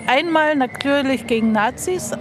einmal 0.07 0.57
natürlich 0.57 1.27
gegen 1.27 1.53
Nazis 1.53 2.13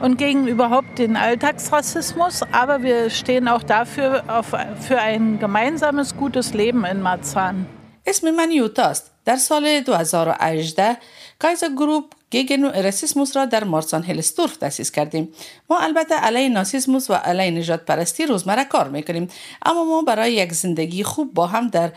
und 0.00 0.18
gegen 0.18 0.48
überhaupt 0.48 0.98
den 0.98 1.16
Alltagsrassismus, 1.16 2.42
aber 2.50 2.82
wir 2.82 3.10
stehen 3.10 3.46
auch 3.46 3.62
dafür 3.62 4.24
auf, 4.26 4.48
für 4.80 4.98
ein 4.98 5.38
gemeinsames, 5.38 6.16
gutes 6.16 6.54
Leben 6.54 6.84
in 6.84 7.02
Marzahn. 7.02 7.66
اسم 8.06 8.26
من 8.36 8.50
یوتاست. 8.50 9.12
در 9.27 9.35
سال 9.35 9.79
2018 9.79 10.97
کایزا 11.39 11.67
گروپ 11.67 12.03
گیگن 12.29 12.83
راسیسموس 12.83 13.37
را 13.37 13.45
در 13.45 13.63
مارسان 13.63 14.03
هلستورف 14.03 14.57
تاسیس 14.57 14.91
کردیم. 14.91 15.29
ما 15.69 15.79
البته 15.79 16.15
علیه 16.15 16.49
ناسیسموس 16.49 17.09
و 17.09 17.13
علیه 17.13 17.51
نجات 17.51 17.85
پرستی 17.85 18.25
روزمره 18.25 18.63
کار 18.63 18.89
می‌کنیم 18.89 19.29
اما 19.65 19.83
ما 19.83 20.01
برای 20.01 20.33
یک 20.33 20.53
زندگی 20.53 21.03
خوب 21.03 21.33
با 21.33 21.47
هم 21.47 21.67
در 21.67 21.91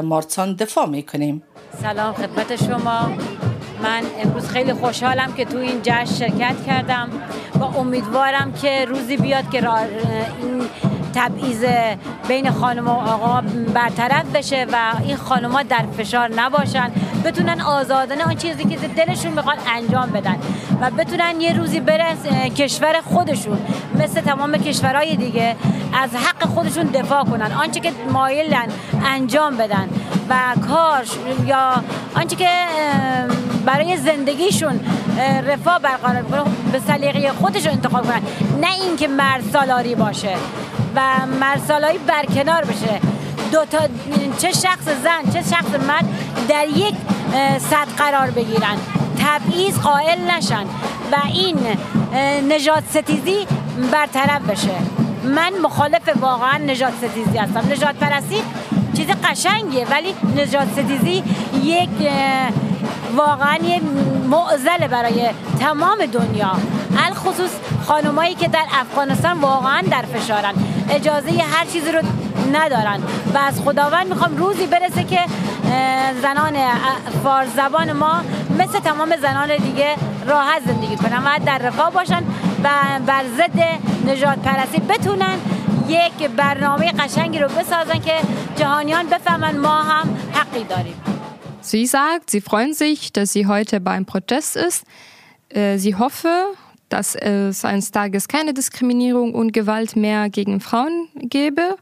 مارسان 0.00 0.54
دفاع 0.54 0.86
می‌کنیم. 0.86 1.42
سلام 1.82 2.14
خدمت 2.14 2.56
شما. 2.56 3.12
من 3.82 4.02
امروز 4.18 4.48
خیلی 4.48 4.72
خوشحالم 4.72 5.32
که 5.32 5.44
تو 5.44 5.58
این 5.58 5.80
جشن 5.82 6.04
شرکت 6.04 6.66
کردم 6.66 7.10
و 7.60 7.64
امیدوارم 7.64 8.52
که 8.52 8.84
روزی 8.84 9.16
بیاد 9.16 9.50
که 9.50 9.68
این 10.42 10.68
تبعیض 11.18 11.64
بین 12.28 12.50
خانم 12.50 12.88
و 12.88 12.90
آقا 12.90 13.40
برطرف 13.74 14.24
بشه 14.34 14.66
و 14.72 14.76
این 15.04 15.16
خانم‌ها 15.16 15.62
در 15.62 15.84
فشار 15.98 16.30
نباشن. 16.34 16.92
بتونن 17.24 17.60
آزادانه 17.60 18.24
آن 18.24 18.34
چیزی 18.36 18.64
که 18.64 18.76
دلشون 18.76 19.32
می‌خواد 19.32 19.58
انجام 19.76 20.10
بدن 20.10 20.36
و 20.80 20.90
بتونن 20.90 21.40
یه 21.40 21.52
روزی 21.52 21.80
برس 21.80 22.26
کشور 22.56 23.00
خودشون 23.04 23.58
مثل 23.94 24.20
تمام 24.20 24.52
کشورهای 24.52 25.16
دیگه 25.16 25.56
از 26.02 26.10
حق 26.14 26.48
خودشون 26.48 26.84
دفاع 26.84 27.24
کنن. 27.24 27.52
آنچه 27.52 27.80
که 27.80 27.92
مایلن 28.12 28.68
انجام 29.04 29.56
بدن 29.56 29.88
و 30.28 30.34
کار 30.68 31.04
یا 31.46 31.82
آنچه 32.14 32.36
که 32.36 32.48
برای 33.66 33.96
زندگیشون 33.96 34.80
رفاه 35.46 35.78
برقرار 35.78 36.22
به 36.72 36.78
سلیقه 36.78 37.32
خودشون 37.32 37.72
انتخاب 37.72 38.06
کنن. 38.06 38.22
نه 38.60 38.72
اینکه 38.72 39.08
مرد 39.08 39.42
سالاری 39.52 39.94
باشه. 39.94 40.36
و 40.98 41.26
مرسالایی 41.40 41.98
برکنار 41.98 42.64
بشه 42.64 43.00
دو 43.52 43.64
تا 43.64 43.78
چه 44.38 44.52
شخص 44.52 44.84
زن 44.84 45.32
چه 45.32 45.42
شخص 45.50 45.70
مرد 45.88 46.04
در 46.48 46.68
یک 46.68 46.94
صد 47.58 47.88
قرار 47.98 48.30
بگیرن. 48.30 48.76
تبعیض 49.18 49.78
قائل 49.78 50.18
نشن 50.30 50.64
و 51.12 51.16
این 51.32 51.58
نجات 52.52 52.82
ستیزی 52.90 53.46
برطرف 53.92 54.42
بشه. 54.42 54.74
من 55.24 55.52
مخالف 55.62 56.08
واقعا 56.20 56.58
نجات 56.58 56.92
ستیزی 56.96 57.38
هستم. 57.38 57.72
نجات 57.72 57.94
پرستی 57.94 58.42
چیز 58.96 59.06
قشنگیه 59.06 59.86
ولی 59.90 60.14
نجات 60.36 60.68
ستیزی 60.72 61.22
یک 61.62 61.88
واقعا 63.16 63.56
یه 63.56 63.80
معزله 64.30 64.88
برای 64.88 65.28
تمام 65.60 66.06
دنیا. 66.06 66.52
الخصوص 67.06 67.50
خانمایی 67.86 68.34
که 68.34 68.48
در 68.48 68.64
افغانستان 68.80 69.40
واقعا 69.40 69.82
در 69.90 70.02
فشارن. 70.02 70.54
اجازه 70.90 71.30
هر 71.30 71.64
چیزی 71.64 71.92
رو 71.92 72.02
ندارن. 72.52 73.00
و 73.34 73.38
از 73.38 73.60
خداوند 73.62 74.06
می‌خوام 74.08 74.36
روزی 74.36 74.66
برسه 74.66 75.04
که 75.04 75.20
زنان 76.22 76.56
فارس 77.24 77.48
زبان 77.56 77.92
ما 77.92 78.20
مثل 78.58 78.80
تمام 78.80 79.16
زنان 79.16 79.56
دیگه 79.56 79.94
راحت 80.26 80.62
زندگی 80.66 80.96
کنن 80.96 81.22
و 81.24 81.38
در 81.46 81.58
رفاه 81.58 81.90
باشن 81.90 82.22
و 82.64 82.68
بر 83.06 83.24
ضد 83.36 83.60
نجات 84.10 84.38
پرستی 84.38 84.80
بتونن 84.80 85.38
یک 85.88 86.28
برنامه 86.36 86.92
قشنگی 86.92 87.38
رو 87.38 87.48
بسازن 87.48 87.98
که 87.98 88.14
جهانیان 88.56 89.06
بفهمن 89.06 89.56
ما 89.56 89.82
هم 89.82 90.16
حقی 90.32 90.64
داریم. 90.64 91.17
Sie 91.68 91.84
sagt, 91.84 92.30
sie 92.30 92.40
freuen 92.40 92.72
sich, 92.72 93.12
dass 93.12 93.34
sie 93.34 93.46
heute 93.46 93.78
beim 93.78 94.06
Protest 94.06 94.56
ist. 94.56 94.84
Sie 95.52 95.94
hoffe, 95.94 96.54
dass 96.88 97.14
es 97.14 97.62
eines 97.62 97.90
Tages 97.90 98.26
keine 98.26 98.54
Diskriminierung 98.54 99.34
und 99.34 99.52
Gewalt 99.52 99.94
mehr 99.94 100.30
gegen 100.30 100.60
Frauen 100.60 101.08
gäbe. 101.14 101.76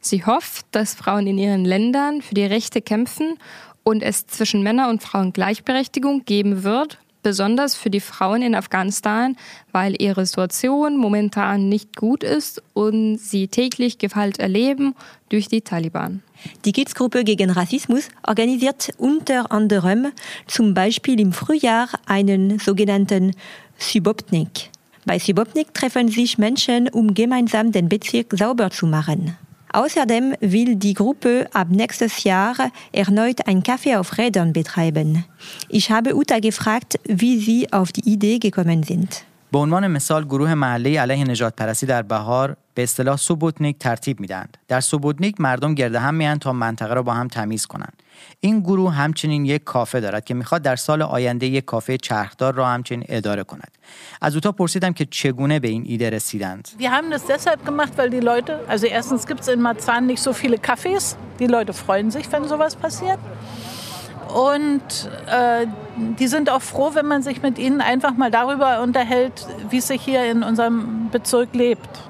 Sie 0.00 0.26
hofft, 0.26 0.66
dass 0.72 0.94
Frauen 0.94 1.28
in 1.28 1.38
ihren 1.38 1.64
Ländern 1.64 2.20
für 2.20 2.34
die 2.34 2.46
Rechte 2.46 2.82
kämpfen 2.82 3.38
und 3.84 4.02
es 4.02 4.26
zwischen 4.26 4.64
Männer 4.64 4.88
und 4.88 5.04
Frauen 5.04 5.32
Gleichberechtigung 5.32 6.24
geben 6.24 6.64
wird, 6.64 6.98
besonders 7.28 7.74
für 7.74 7.90
die 7.90 8.00
Frauen 8.00 8.40
in 8.40 8.54
Afghanistan, 8.54 9.36
weil 9.70 9.94
ihre 10.00 10.24
Situation 10.24 10.96
momentan 10.96 11.68
nicht 11.68 11.94
gut 11.94 12.24
ist 12.24 12.62
und 12.72 13.18
sie 13.18 13.48
täglich 13.48 13.98
Gewalt 13.98 14.38
erleben 14.38 14.94
durch 15.28 15.46
die 15.48 15.60
Taliban. 15.60 16.22
Die 16.64 16.72
Kidsgruppe 16.72 17.24
gegen 17.24 17.50
Rassismus 17.50 18.08
organisiert 18.26 18.94
unter 18.96 19.52
anderem 19.52 20.12
zum 20.46 20.72
Beispiel 20.72 21.20
im 21.20 21.34
Frühjahr 21.34 21.90
einen 22.06 22.58
sogenannten 22.60 23.34
Subopnik. 23.76 24.70
Bei 25.04 25.18
Subopnik 25.18 25.74
treffen 25.74 26.08
sich 26.08 26.38
Menschen, 26.38 26.88
um 26.88 27.12
gemeinsam 27.12 27.72
den 27.72 27.90
Bezirk 27.90 28.32
sauber 28.38 28.70
zu 28.70 28.86
machen. 28.86 29.36
Außerdem 29.77 30.35
will 30.39 30.75
die 30.75 30.93
Gruppe 30.93 31.47
ab 31.53 31.67
nächstes 31.69 32.23
Jahr 32.23 32.55
erneut 32.91 33.47
ein 33.47 33.63
Café 33.63 33.97
auf 33.97 34.17
Rädern 34.17 34.53
betreiben. 34.53 35.25
Ich 35.69 35.89
habe 35.89 36.15
Uta 36.15 36.39
gefragt, 36.39 36.99
wie 37.05 37.39
sie 37.39 37.73
auf 37.73 37.91
die 37.91 38.07
Idee 38.13 38.37
gekommen 38.39 38.83
sind. 38.83 39.25
به 39.53 39.59
عنوان 39.59 39.87
مثال 39.87 40.25
گروه 40.25 40.53
محله 40.53 40.99
علیه 40.99 41.23
نجات 41.23 41.55
پرستی 41.55 41.85
در 41.85 42.01
بهار 42.01 42.57
به 42.78 42.82
اصطلاح 42.82 43.16
سوبوتنیک 43.16 43.78
ترتیب 43.78 44.20
میدند. 44.20 44.56
در 44.68 44.80
سوبوتنیک 44.80 45.40
مردم 45.40 45.74
گرد 45.74 45.94
هم 45.94 46.14
میان 46.14 46.38
تا 46.38 46.52
منطقه 46.52 46.94
را 46.94 47.02
با 47.02 47.14
هم 47.14 47.28
تمیز 47.28 47.66
کنند. 47.66 48.02
این 48.40 48.60
گروه 48.60 48.94
همچنین 48.94 49.44
یک 49.44 49.64
کافه 49.64 50.00
دارد 50.00 50.24
که 50.24 50.34
می‌خواد 50.34 50.62
در 50.62 50.76
سال 50.76 51.02
آینده 51.02 51.46
یک 51.46 51.64
کافه 51.64 51.96
چرخدار 51.96 52.54
را 52.54 52.68
همچنین 52.68 53.04
اداره 53.08 53.42
کند. 53.44 53.70
از 54.20 54.34
اوتا 54.34 54.52
پرسیدم 54.52 54.92
که 54.92 55.04
چگونه 55.10 55.60
به 55.60 55.68
این 55.68 55.84
ایده 55.86 56.10
رسیدند. 56.10 56.68
Wir 56.78 56.90
haben 56.90 57.10
das 57.10 57.26
deshalb 57.26 57.64
gemacht, 57.66 57.92
weil 57.96 58.10
die 58.10 58.20
Leute, 58.20 58.60
also 58.68 58.86
erstens 58.86 59.26
gibt 59.26 59.40
es 59.40 59.48
in 59.48 59.60
Marzahn 59.60 60.06
nicht 60.06 60.22
so 60.22 60.32
viele 60.32 60.56
Cafés. 60.56 61.16
Die 61.40 61.48
Leute 61.48 61.72
freuen 61.72 62.10
sich, 62.10 62.32
wenn 62.32 62.44
sowas 62.44 62.76
passiert. 62.76 63.18
Und 64.50 64.88
äh, 65.26 65.66
die 66.20 66.28
sind 66.28 66.48
auch 66.50 66.62
froh, 66.62 66.90
wenn 66.94 67.06
man 67.06 67.22
sich 67.22 67.42
mit 67.42 67.58
ihnen 67.58 67.80
einfach 67.80 68.14
mal 68.16 68.30
darüber 68.30 68.82
unterhält, 68.82 69.46
wie 69.70 69.78
es 69.78 69.88
sich 69.88 70.02
hier 70.02 70.30
in 70.30 70.42
unserem 70.44 71.08
Bezirk 71.10 71.54
lebt. 71.54 72.07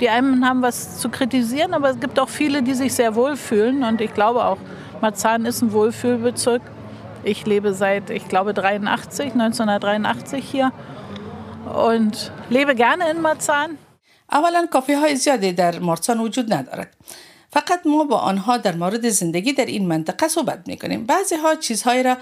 Die 0.00 0.08
einen 0.08 0.46
haben 0.46 0.62
was 0.62 0.98
zu 0.98 1.08
kritisieren, 1.08 1.74
aber 1.74 1.90
es 1.90 1.98
gibt 1.98 2.18
auch 2.18 2.28
viele, 2.28 2.62
die 2.62 2.74
sich 2.74 2.94
sehr 2.94 3.14
wohlfühlen. 3.14 3.82
Und 3.82 4.00
ich 4.00 4.14
glaube 4.14 4.44
auch, 4.44 4.58
Marzahn 5.00 5.44
ist 5.44 5.62
ein 5.62 5.72
Wohlfühlbezirk. 5.72 6.62
Ich 7.24 7.46
lebe 7.46 7.74
seit, 7.74 8.10
ich 8.10 8.28
glaube, 8.28 8.54
83, 8.54 9.32
1983 9.32 10.44
hier 10.44 10.72
und 11.74 12.32
lebe 12.48 12.74
gerne 12.74 13.10
in 13.10 13.20
Marzahn. 13.20 13.78
اولا 14.32 14.66
کافی 14.72 14.92
های 14.92 15.16
زیادی 15.16 15.52
در 15.52 15.78
مارسان 15.78 16.20
وجود 16.20 16.52
ندارد 16.52 16.94
فقط 17.53 17.81
ما 17.85 18.03
با 18.03 18.17
آنها 18.17 18.57
در 18.57 18.75
مورد 18.75 19.09
زندگی 19.09 19.53
در 19.53 19.65
این 19.65 19.87
منطقه 19.87 20.27
صحبت 20.27 20.67
می 20.67 20.77
کنیم 20.77 21.05
بعضی 21.05 21.35
ها 21.35 21.55
چیزهایی 21.55 22.03
را 22.03 22.17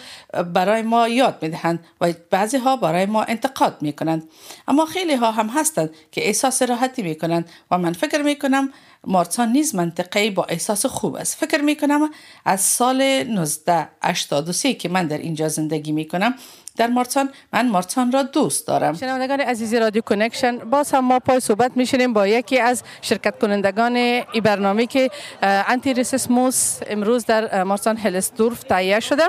برای 0.53 0.81
ما 0.81 1.07
یاد 1.07 1.37
می 1.41 1.49
دهند 1.49 1.85
و 2.01 2.13
بعضی 2.29 2.57
ها 2.57 2.75
برای 2.75 3.05
ما 3.05 3.23
انتقاد 3.23 3.77
می 3.81 3.93
کنند 3.93 4.29
اما 4.67 4.85
خیلی 4.85 5.13
ها 5.13 5.31
هم 5.31 5.47
هستند 5.47 5.89
که 6.11 6.27
احساس 6.27 6.61
راحتی 6.61 7.01
می 7.01 7.15
کنند 7.15 7.49
و 7.71 7.77
من 7.77 7.93
فکر 7.93 8.21
می 8.21 8.35
کنم 8.35 8.69
مارسان 9.07 9.51
نیز 9.51 9.75
منطقه 9.75 10.31
با 10.31 10.43
احساس 10.43 10.85
خوب 10.85 11.15
است. 11.15 11.37
فکر 11.37 11.61
می 11.61 11.75
کنم 11.75 12.09
از 12.45 12.61
سال 12.61 13.01
1983 13.01 14.73
که 14.73 14.89
من 14.89 15.07
در 15.07 15.17
اینجا 15.17 15.47
زندگی 15.47 15.91
می 15.91 16.07
کنم 16.07 16.35
در 16.77 16.87
مارتان 16.87 17.29
من 17.53 17.69
مارتان 17.69 18.11
را 18.11 18.23
دوست 18.23 18.67
دارم. 18.67 18.93
شنوندگان 18.93 19.39
عزیزی 19.39 19.79
رادیو 19.79 20.01
کنکشن 20.01 20.57
باز 20.57 20.91
هم 20.91 21.05
ما 21.05 21.19
پای 21.19 21.39
صحبت 21.39 21.71
میشینیم 21.75 22.13
با 22.13 22.27
یکی 22.27 22.59
از 22.59 22.83
شرکت 23.01 23.39
کنندگان 23.39 23.95
ای 23.95 24.41
برنامه 24.43 24.85
که 24.85 25.09
انتی 25.41 25.93
ریسیسموس 25.93 26.79
امروز 26.87 27.25
در 27.25 27.63
مارتان 27.63 27.97
هلسدورف 27.97 28.63
تهیه 28.63 28.99
شده 28.99 29.23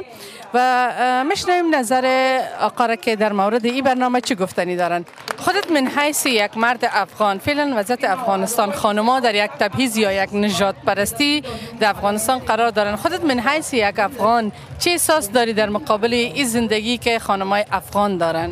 و 0.55 1.24
میشنویم 1.28 1.74
نظر 1.74 2.38
آقا 2.61 2.94
که 2.94 3.16
در 3.16 3.33
مورد 3.33 3.64
این 3.66 3.85
برنامه 3.85 4.20
چی 4.20 4.35
گفتنی 4.35 4.76
دارند. 4.76 5.07
خودت 5.38 5.70
من 5.70 5.87
حیث 5.87 6.26
یک 6.26 6.57
مرد 6.57 6.90
افغان 6.92 7.38
فعلا 7.38 7.72
وضعیت 7.76 8.05
افغانستان 8.05 8.72
خانما 8.72 9.20
در 9.20 9.44
یک 9.44 9.50
تبعیض 9.50 9.96
یا 9.96 10.24
یک 10.24 10.35
نجات 10.35 10.74
پرستی 10.87 11.42
در 11.81 11.90
افغانستان 11.90 12.38
قرار 12.38 12.70
دارن. 12.70 12.96
خودت 12.96 13.24
من 13.24 13.40
حیث 13.40 13.74
یک 13.74 13.98
افغان 13.98 14.52
چه 14.78 14.90
احساس 14.90 15.31
داری 15.31 15.52
در 15.52 15.68
مقابل 15.68 16.12
این 16.12 16.46
زندگی 16.46 16.98
که 16.98 17.18
خانمای 17.33 17.64
افغان 17.73 18.16
دارن. 18.18 18.51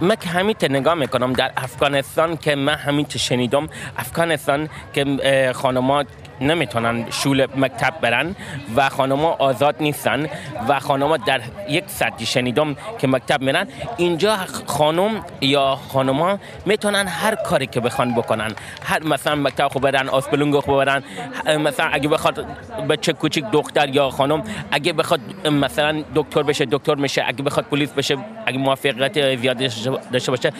من 0.00 0.16
که 0.16 0.28
همین 0.28 0.54
نگاه 0.70 0.94
می‌کنم 0.94 1.32
در 1.32 1.52
افغانستان 1.56 2.36
که 2.36 2.54
من 2.54 2.74
همین 2.74 3.06
شنیدم 3.18 3.68
افغانستان 3.98 4.68
که 4.92 5.52
خانمات 5.54 6.06
نمی‌تونن 6.40 7.10
شول 7.10 7.46
مکتب 7.56 7.94
برن 8.00 8.36
و 8.76 8.88
خانما 8.88 9.36
آزاد 9.38 9.76
نیستن 9.80 10.26
و 10.68 10.80
خانما 10.80 11.16
در 11.16 11.40
یک 11.68 11.84
سطحی 11.86 12.26
شنیدم 12.26 12.76
که 12.98 13.06
مکتب 13.06 13.42
میرن. 13.42 13.66
اینجا 13.96 14.36
خانم 14.66 15.24
یا 15.40 15.78
خانما 15.92 16.38
می‌تونن 16.66 17.06
هر 17.06 17.34
کاری 17.34 17.66
که 17.66 17.80
بخوان 17.80 18.14
بکنن. 18.14 18.52
هر 18.82 19.02
مثلا 19.02 19.34
مکتب 19.34 19.68
خوب 19.68 19.82
برن 19.82 20.08
آسپلونگ 20.08 20.60
خوب 20.60 20.76
برن 20.76 21.02
مثلا 21.58 21.86
اگه 21.92 22.08
بخواد 22.08 22.46
بچه 22.88 23.12
کوچیک 23.12 23.44
دختر 23.52 23.88
یا 23.88 24.10
خانم 24.10 24.44
اگه 24.70 24.92
بخواد 24.92 25.20
مثلا 25.46 26.04
دکتر 26.14 26.42
بشه 26.42 26.64
دکتر 26.64 26.94
میشه. 26.94 27.24
اگه 27.26 27.42
بخواد 27.42 27.66
پلیس 27.66 27.90
بشه 27.90 28.16
اگه 28.46 28.58
موفقیت 28.58 29.36
زیاد 29.36 29.58
داشته 30.12 30.30
باشه 30.30 30.52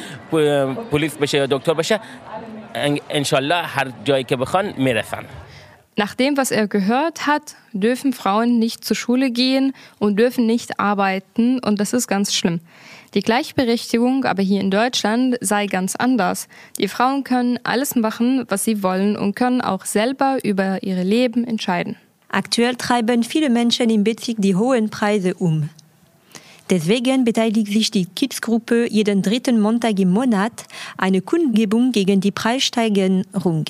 پلیس 0.91 1.17
بشه 1.17 1.39
یا 1.39 1.47
دکتر 1.47 1.75
بشه 1.75 2.01
انشالله 3.11 3.63
هر 3.63 3.87
جایی 4.05 4.25
که 4.25 4.37
بخوان 4.37 4.75
می‌رسن. 4.77 5.25
Nach 6.01 6.15
dem, 6.15 6.39
was 6.39 6.51
er 6.51 6.67
gehört 6.67 7.27
hat, 7.27 7.57
dürfen 7.75 8.15
Frauen 8.15 8.59
nicht 8.59 8.87
zur 8.87 8.97
Schule 8.97 9.31
gehen 9.31 9.75
und 9.99 10.19
dürfen 10.19 10.47
nicht 10.47 10.81
arbeiten 10.81 11.59
und 11.59 11.79
das 11.79 11.93
ist 11.93 12.09
ganz 12.09 12.33
schlimm. 12.33 12.61
Die 13.13 13.21
Gleichberechtigung 13.21 14.25
aber 14.25 14.43
hier 14.43 14.63
in 14.63 14.71
Deutschland 14.71 15.37
sei 15.43 15.67
ganz 15.67 15.97
anders. 15.97 16.49
Die 16.79 16.89
Frauen 16.89 17.23
können 17.23 17.59
alles 17.65 17.97
machen, 17.97 18.47
was 18.49 18.65
sie 18.65 18.83
wollen 18.83 19.15
und 19.15 19.37
können 19.37 19.61
auch 19.61 19.85
selber 19.85 20.39
über 20.43 20.83
ihr 20.83 21.05
Leben 21.05 21.45
entscheiden. 21.45 21.97
Aktuell 22.31 22.77
treiben 22.77 23.23
viele 23.23 23.51
Menschen 23.51 23.91
im 23.91 24.03
Bezirk 24.03 24.39
die 24.41 24.57
hohen 24.57 24.89
Preise 24.89 25.35
um. 25.35 25.69
Deswegen 26.71 27.27
beteiligt 27.27 27.75
sich 27.75 27.91
die 27.91 28.07
Kids-Gruppe 28.07 28.91
jeden 28.91 29.21
dritten 29.21 29.61
Montag 29.61 30.01
im 30.01 30.13
Monat 30.13 30.65
eine 30.97 31.21
Kundgebung 31.21 31.93
gegen 31.93 32.23
die 32.23 32.31
Preissteigerung. 32.31 33.67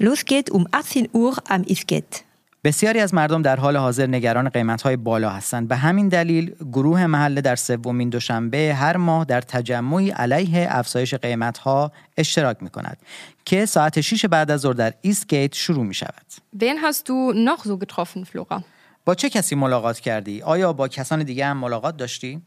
Los 0.00 0.24
geht 0.24 0.48
um 0.50 0.64
18 0.72 1.10
Uhr 1.12 1.34
am 1.48 1.64
Isket. 1.66 2.24
بسیاری 2.64 3.00
از 3.00 3.14
مردم 3.14 3.42
در 3.42 3.56
حال 3.56 3.76
حاضر 3.76 4.06
نگران 4.06 4.48
قیمت‌های 4.48 4.96
بالا 4.96 5.30
هستند. 5.30 5.68
به 5.68 5.76
همین 5.76 6.08
دلیل 6.08 6.54
گروه 6.72 7.06
محله 7.06 7.40
در 7.40 7.56
سومین 7.56 8.08
دوشنبه 8.08 8.74
هر 8.74 8.96
ماه 8.96 9.24
در 9.24 9.40
تجمعی 9.40 10.10
علیه 10.10 10.66
افزایش 10.70 11.14
قیمت‌ها 11.14 11.92
اشتراک 12.16 12.56
می‌کند 12.62 12.98
که 13.44 13.66
ساعت 13.66 14.00
6 14.00 14.24
بعد 14.24 14.50
از 14.50 14.60
ظهر 14.60 14.72
در 14.72 14.94
ایستگیت 15.00 15.54
شروع 15.54 15.84
می‌شود. 15.84 16.26
Wen 16.60 16.78
hast 16.84 17.08
du 17.08 17.32
noch 17.32 17.64
so 17.64 17.76
getroffen, 17.84 18.24
Flora? 18.24 18.62
با 19.04 19.14
چه 19.14 19.30
کسی 19.30 19.54
ملاقات 19.54 20.00
کردی؟ 20.00 20.42
آیا 20.42 20.72
با 20.72 20.88
کسان 20.88 21.22
دیگه 21.22 21.46
هم 21.46 21.56
ملاقات 21.56 21.96
داشتی؟ 21.96 22.42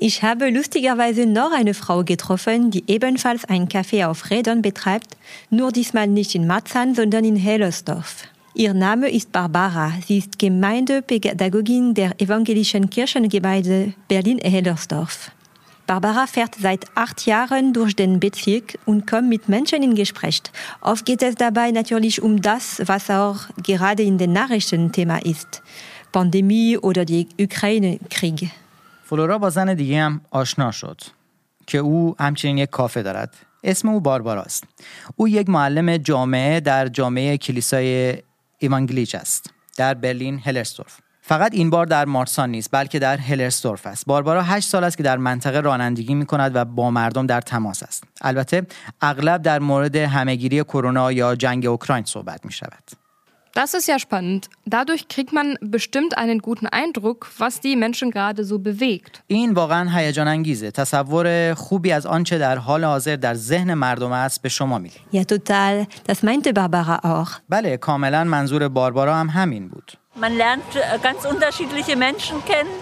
Ich 0.00 0.22
habe 0.22 0.48
lustigerweise 0.50 1.26
noch 1.26 1.50
eine 1.50 1.74
Frau 1.74 2.04
getroffen, 2.04 2.70
die 2.70 2.84
ebenfalls 2.86 3.44
ein 3.46 3.66
Café 3.66 4.06
auf 4.06 4.30
Rädern 4.30 4.62
betreibt, 4.62 5.16
nur 5.50 5.72
diesmal 5.72 6.06
nicht 6.06 6.36
in 6.36 6.46
Marzahn, 6.46 6.94
sondern 6.94 7.24
in 7.24 7.34
Hellersdorf. 7.34 8.28
Ihr 8.54 8.74
Name 8.74 9.10
ist 9.10 9.32
Barbara. 9.32 9.92
Sie 10.06 10.18
ist 10.18 10.38
Gemeindepädagogin 10.38 11.94
der 11.94 12.20
evangelischen 12.20 12.88
Kirchengemeinde 12.90 13.92
Berlin-Hellersdorf. 14.06 15.32
Barbara 15.88 16.28
fährt 16.28 16.54
seit 16.54 16.84
acht 16.94 17.26
Jahren 17.26 17.72
durch 17.72 17.96
den 17.96 18.20
Bezirk 18.20 18.78
und 18.86 19.04
kommt 19.04 19.28
mit 19.28 19.48
Menschen 19.48 19.82
in 19.82 19.96
Gespräch. 19.96 20.42
Oft 20.80 21.06
geht 21.06 21.24
es 21.24 21.34
dabei 21.34 21.72
natürlich 21.72 22.22
um 22.22 22.40
das, 22.40 22.82
was 22.86 23.10
auch 23.10 23.48
gerade 23.64 24.04
in 24.04 24.16
den 24.16 24.32
Nachrichten 24.32 24.92
Thema 24.92 25.18
ist. 25.24 25.60
Pandemie 26.12 26.78
oder 26.78 27.04
die 27.04 27.26
Ukraine-Krieg. 27.40 28.52
فلورا 29.08 29.38
با 29.38 29.50
زن 29.50 29.74
دیگه 29.74 30.02
هم 30.02 30.20
آشنا 30.30 30.70
شد 30.70 31.00
که 31.66 31.78
او 31.78 32.16
همچنین 32.20 32.58
یک 32.58 32.70
کافه 32.70 33.02
دارد. 33.02 33.34
اسم 33.64 33.88
او 33.88 34.00
بارباراست. 34.00 34.64
او 35.16 35.28
یک 35.28 35.48
معلم 35.48 35.96
جامعه 35.96 36.60
در 36.60 36.88
جامعه 36.88 37.38
کلیسای 37.38 38.16
ایوانگلیچ 38.58 39.14
است 39.14 39.50
در 39.76 39.94
برلین 39.94 40.38
هلرستورف. 40.38 40.98
فقط 41.22 41.54
این 41.54 41.70
بار 41.70 41.86
در 41.86 42.04
مارسان 42.04 42.50
نیست 42.50 42.68
بلکه 42.72 42.98
در 42.98 43.16
هلرستورف 43.16 43.86
است. 43.86 44.06
باربارا 44.06 44.42
هشت 44.42 44.68
سال 44.68 44.84
است 44.84 44.96
که 44.96 45.02
در 45.02 45.16
منطقه 45.16 45.60
رانندگی 45.60 46.14
می 46.14 46.26
کند 46.26 46.56
و 46.56 46.64
با 46.64 46.90
مردم 46.90 47.26
در 47.26 47.40
تماس 47.40 47.82
است. 47.82 48.04
البته 48.20 48.66
اغلب 49.00 49.42
در 49.42 49.58
مورد 49.58 49.96
همهگیری 49.96 50.64
کرونا 50.64 51.12
یا 51.12 51.34
جنگ 51.34 51.66
اوکراین 51.66 52.04
صحبت 52.04 52.44
می 52.44 52.52
شود 52.52 53.07
Das 53.57 53.75
ist 53.75 53.87
ja 53.87 53.99
spannend. 53.99 54.49
Dadurch 54.65 55.07
kriegt 55.07 55.31
man 55.31 55.57
bestimmt 55.61 56.17
einen 56.17 56.39
guten 56.39 56.65
Eindruck, 56.65 57.29
was 57.37 57.59
die 57.59 57.75
Menschen 57.75 58.09
gerade 58.09 58.43
so 58.43 58.57
bewegt. 58.57 59.21
این 59.27 59.53
واقعا 59.53 59.89
هیجان 59.89 60.27
انگیزه 60.27 60.71
تصور 60.71 61.53
خوبی 61.53 61.91
از 61.91 62.05
آنچه 62.05 62.37
در 62.37 62.57
حال 62.57 62.83
حاضر 62.83 63.15
در 63.15 63.33
ذهن 63.33 63.73
مردم 63.73 64.11
است 64.11 64.41
به 64.41 64.49
شما 64.49 64.77
میده 64.77 64.95
Ja, 65.13 65.23
total. 65.25 65.85
Das 66.11 66.23
meinte 66.23 66.53
Barbara 66.53 66.99
auch. 67.03 67.29
بله 67.49 67.77
کاملا 67.77 68.23
منظور 68.23 68.67
باربارا 68.67 69.15
هم 69.15 69.29
همین 69.29 69.69
بود 69.69 69.91
Man 70.21 70.37
lernt 70.37 70.75
äh, 70.75 70.99
ganz 71.03 71.25
unterschiedliche 71.25 71.95
Menschen 71.95 72.37
kennen 72.45 72.75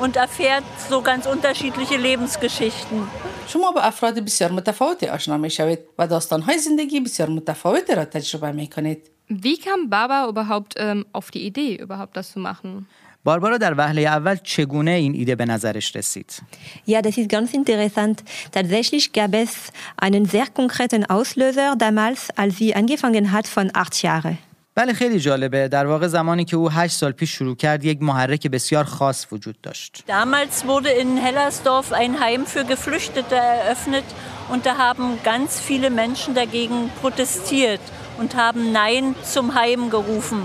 und 0.00 0.16
erfährt 0.16 0.64
so 0.90 1.02
ganz 1.02 1.26
unterschiedliche 1.26 1.96
Lebensgeschichten. 1.96 2.98
شما 3.46 3.70
با 3.72 3.80
افراد 3.80 4.18
بسیار 4.18 4.52
متفاوتی 4.52 5.06
آشنا 5.06 5.36
می 5.36 5.50
شوید 5.50 5.78
و 5.98 6.06
داستانهای 6.06 6.58
زندگی 6.58 7.00
بسیار 7.00 7.28
متفاوتی 7.28 7.94
را 7.94 8.04
تجربه 8.04 8.52
می 8.52 8.66
کنید. 8.66 9.10
Wie 9.30 9.58
kam 9.58 9.90
Baba 9.90 10.28
überhaupt 10.28 10.74
ähm, 10.76 11.04
auf 11.12 11.30
die 11.30 11.46
Idee, 11.46 11.76
überhaupt 11.76 12.16
das 12.16 12.32
zu 12.32 12.38
machen? 12.38 12.86
باربارا 13.26 13.58
در 13.58 13.74
وهله 13.74 14.00
اول 14.00 14.36
چگونه 14.36 14.90
این 14.90 15.14
ایده 15.14 15.34
به 15.34 15.44
نظرش 15.44 15.96
رسید 15.96 16.42
Ja, 16.88 17.02
das 17.02 17.18
ist 17.18 17.28
ganz 17.28 17.54
interessant. 17.54 18.22
Tatsächlich 18.52 19.12
gab 19.12 19.34
es 19.34 19.52
einen 19.96 20.24
sehr 20.26 20.46
konkreten 20.46 21.04
Auslöser 21.04 21.74
damals, 21.76 22.30
als 22.36 22.56
sie 22.58 22.74
angefangen 22.76 23.32
hat 23.32 23.46
von 23.48 23.70
acht 23.74 24.02
Jahren. 24.02 24.38
بله 24.78 24.92
خیلی 24.92 25.20
جالبه 25.20 25.68
در 25.68 25.86
واقع 25.86 26.06
زمانی 26.06 26.44
که 26.44 26.56
او 26.56 26.70
هشت 26.70 26.96
سال 26.96 27.12
پیش 27.12 27.30
شروع 27.30 27.56
کرد 27.56 27.84
یک 27.84 28.02
محرک 28.02 28.46
بسیار 28.46 28.84
خاص 28.84 29.26
وجود 29.32 29.60
داشت 29.62 30.04
Damals 30.08 30.66
wurde 30.66 30.90
in 30.90 31.16
Hellersdorf 31.16 31.92
ein 31.92 32.20
Heim 32.20 32.46
für 32.46 32.64
Geflüchtete 32.64 33.36
eröffnet 33.36 34.04
und 34.52 34.66
da 34.66 34.78
haben 34.78 35.18
ganz 35.24 35.60
viele 35.60 35.90
Menschen 35.90 36.34
dagegen 36.34 36.90
protestiert 37.00 37.80
und 38.21 38.35
haben 38.35 38.71
Nein 38.71 39.15
zum 39.23 39.55
Heim 39.55 39.89
gerufen. 39.89 40.43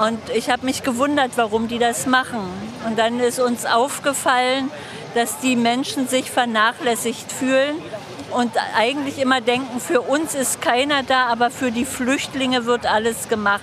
Und 0.00 0.18
ich 0.34 0.48
habe 0.48 0.64
mich 0.64 0.82
gewundert, 0.82 1.32
warum 1.36 1.68
die 1.68 1.78
das 1.78 2.06
machen. 2.06 2.40
Und 2.86 2.98
dann 2.98 3.20
ist 3.20 3.38
uns 3.38 3.66
aufgefallen, 3.66 4.70
dass 5.14 5.38
die 5.40 5.54
Menschen 5.54 6.08
sich 6.08 6.30
vernachlässigt 6.30 7.30
fühlen 7.30 7.76
und 8.30 8.52
eigentlich 8.74 9.18
immer 9.18 9.42
denken, 9.42 9.80
für 9.80 10.00
uns 10.00 10.34
ist 10.34 10.62
keiner 10.62 11.02
da, 11.02 11.26
aber 11.26 11.50
für 11.50 11.70
die 11.70 11.84
Flüchtlinge 11.84 12.64
wird 12.64 12.86
alles 12.86 13.28
gemacht. 13.28 13.60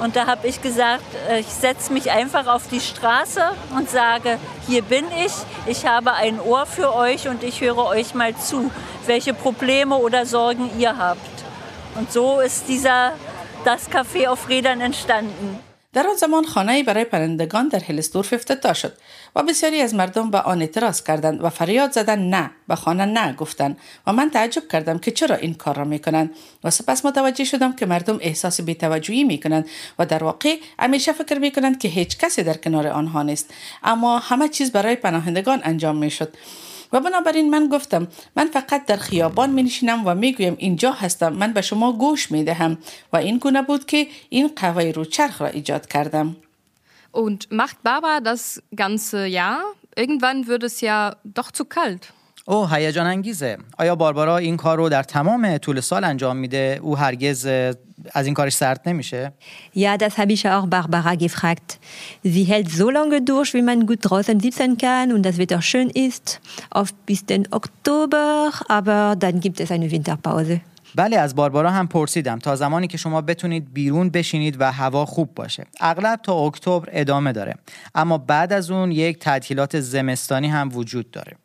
Und 0.00 0.16
da 0.16 0.26
habe 0.26 0.48
ich 0.48 0.62
gesagt, 0.62 1.04
äh, 1.28 1.40
ich 1.40 1.48
setze 1.48 1.92
mich 1.92 2.10
einfach 2.10 2.46
auf 2.46 2.66
die 2.68 2.80
Straße 2.80 3.42
und 3.76 3.90
sage, 3.90 4.38
hier 4.66 4.80
bin 4.80 5.04
ich, 5.22 5.32
ich 5.66 5.86
habe 5.86 6.14
ein 6.14 6.40
Ohr 6.40 6.64
für 6.64 6.94
euch 6.94 7.28
und 7.28 7.42
ich 7.42 7.60
höre 7.60 7.84
euch 7.84 8.14
mal 8.14 8.34
zu, 8.34 8.70
welche 9.04 9.34
Probleme 9.34 9.96
oder 9.96 10.24
Sorgen 10.24 10.70
ihr 10.78 10.96
habt. 10.96 11.42
Und 11.94 12.10
so 12.10 12.40
ist 12.40 12.68
dieser, 12.68 13.12
das 13.64 13.90
Café 13.90 14.28
auf 14.28 14.48
Rädern 14.48 14.80
entstanden. 14.80 15.58
در 15.92 16.06
آن 16.06 16.16
زمان 16.16 16.44
خانه 16.44 16.82
برای 16.82 17.04
پرندگان 17.04 17.68
در 17.68 17.78
هلستورف 17.78 18.32
افتتاح 18.32 18.72
شد 18.72 18.92
و 19.36 19.42
بسیاری 19.42 19.80
از 19.80 19.94
مردم 19.94 20.30
به 20.30 20.40
آن 20.40 20.60
اعتراض 20.60 21.02
کردند 21.02 21.44
و 21.44 21.50
فریاد 21.50 21.92
زدند 21.92 22.34
نه 22.34 22.50
به 22.68 22.74
خانه 22.74 23.04
نه 23.04 23.32
گفتند 23.32 23.78
و 24.06 24.12
من 24.12 24.30
تعجب 24.30 24.68
کردم 24.68 24.98
که 24.98 25.10
چرا 25.10 25.36
این 25.36 25.54
کار 25.54 25.76
را 25.76 25.84
می 25.84 25.98
کنند 25.98 26.30
و 26.64 26.70
سپس 26.70 27.06
متوجه 27.06 27.44
شدم 27.44 27.72
که 27.72 27.86
مردم 27.86 28.18
احساس 28.20 28.60
بی‌توجهی 28.60 29.24
می 29.24 29.40
کنند 29.40 29.66
و 29.98 30.06
در 30.06 30.24
واقع 30.24 30.56
همیشه 30.78 31.12
فکر 31.12 31.38
می 31.38 31.50
کنند 31.50 31.78
که 31.78 31.88
هیچ 31.88 32.18
کسی 32.18 32.42
در 32.42 32.56
کنار 32.56 32.86
آنها 32.86 33.22
نیست 33.22 33.54
اما 33.82 34.18
همه 34.18 34.48
چیز 34.48 34.72
برای 34.72 34.96
پناهندگان 34.96 35.60
انجام 35.64 35.96
می 35.96 36.10
شد 36.10 36.34
و 36.93 36.99
بنابراین 36.99 37.49
من 37.49 37.67
گفتم 37.67 38.07
من 38.35 38.47
فقط 38.47 38.85
در 38.85 38.97
خیابان 38.97 39.49
می 39.49 39.63
نشینم 39.63 40.05
و 40.05 40.15
می 40.15 40.33
گویم 40.33 40.55
اینجا 40.57 40.91
هستم 40.91 41.33
من 41.33 41.53
به 41.53 41.61
شما 41.61 41.93
گوش 41.93 42.31
می 42.31 42.43
دهم 42.43 42.77
و 43.13 43.17
این 43.17 43.37
گونه 43.37 43.61
بود 43.61 43.85
که 43.85 44.07
این 44.29 44.47
قهوه 44.55 44.91
رو 44.95 45.05
چرخ 45.05 45.41
را 45.41 45.47
ایجاد 45.47 45.87
کردم 45.87 46.35
Und 47.11 47.51
macht 47.51 47.81
Baba 47.83 48.19
das 48.19 48.61
ganze 48.75 49.25
Jahr? 49.25 49.63
Irgendwann 49.95 50.45
wird 50.45 50.63
es 50.63 50.81
ja 50.81 51.15
doch 51.23 51.51
zu 51.51 51.65
kalt. 51.65 52.13
او 52.46 52.68
هیجان 52.68 53.06
انگیزه 53.06 53.58
آیا 53.78 53.94
باربارا 53.94 54.36
این 54.36 54.56
کار 54.56 54.76
رو 54.76 54.88
در 54.88 55.02
تمام 55.02 55.58
طول 55.58 55.80
سال 55.80 56.04
انجام 56.04 56.36
میده؟ 56.36 56.78
او 56.82 56.98
هرگز 56.98 57.46
از 58.12 58.26
این 58.26 58.34
کارش 58.34 58.54
سرد 58.54 58.80
نمیشه؟ 58.86 59.32
Ja, 59.76 59.96
das 59.96 60.18
habe 60.18 60.32
ich 60.32 60.44
auch 60.48 60.66
Barbara 60.66 61.14
gefragt. 61.14 61.78
Sie 62.24 62.44
hält 62.44 62.68
so 62.70 62.90
lange 62.90 63.22
durch, 63.22 63.54
wie 63.54 63.62
man 63.62 63.86
gut 63.86 64.00
draußen 64.02 64.40
sitzen 64.40 64.76
kann 64.78 65.12
und 65.12 65.22
das 65.22 65.38
Wetter 65.38 65.62
schön 65.62 65.88
ist, 65.90 66.40
auf 66.70 66.88
bis 67.06 67.20
den 67.26 67.42
Oktober, 67.58 68.50
aber 68.68 69.16
dann 69.16 69.40
gibt 69.40 69.60
es 69.60 69.70
eine 69.70 69.90
Winterpause. 69.90 70.60
بله 70.94 71.18
از 71.18 71.34
باربارا 71.34 71.70
هم 71.70 71.88
پرسیدم. 71.88 72.38
تا 72.38 72.56
زمانی 72.56 72.86
که 72.86 72.98
شما 72.98 73.20
بتونید 73.20 73.72
بیرون 73.72 74.10
بشینید 74.10 74.60
و 74.60 74.72
هوا 74.72 75.06
خوب 75.06 75.34
باشه. 75.34 75.64
اغلب 75.80 76.20
تا 76.22 76.46
اکتبر 76.46 76.88
ادامه 76.92 77.32
داره. 77.32 77.54
اما 77.94 78.18
بعد 78.18 78.52
از 78.52 78.70
اون 78.70 78.92
یک 78.92 79.18
تعطیلات 79.18 79.80
زمستانی 79.80 80.48
هم 80.48 80.70
وجود 80.76 81.10
داره. 81.10 81.36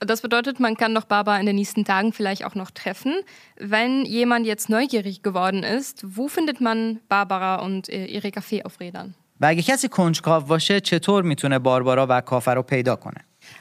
Das 0.00 0.20
bedeutet, 0.20 0.58
man 0.58 0.76
kann 0.76 0.94
doch 0.94 1.04
Baba 1.04 1.38
in 1.38 1.46
den 1.46 1.56
nächsten 1.56 1.84
Tagen 1.84 2.12
vielleicht 2.12 2.44
auch 2.44 2.56
noch 2.56 2.72
treffen. 2.72 3.14
Wenn 3.56 4.04
jemand 4.04 4.46
jetzt 4.46 4.68
neugierig 4.68 5.22
geworden 5.22 5.62
ist, 5.62 6.04
wo 6.04 6.26
findet 6.26 6.60
man 6.60 6.98
Barbara 7.08 7.56
und 7.56 7.88
äh, 7.88 8.06
ihre 8.06 8.28
Café 8.28 8.64
auf 8.64 8.80
Rädern? 8.80 9.14
و 9.42 9.44
اگه 9.44 9.62
کسی 9.62 9.88
کنجکاو 9.88 10.42
باشه 10.42 10.80
چطور 10.80 11.22
میتونه 11.22 11.58
باربارا 11.58 12.06
و 12.10 12.20
کافه 12.20 12.50
رو 12.50 12.62
پیدا 12.62 12.96
کنه 12.96 13.20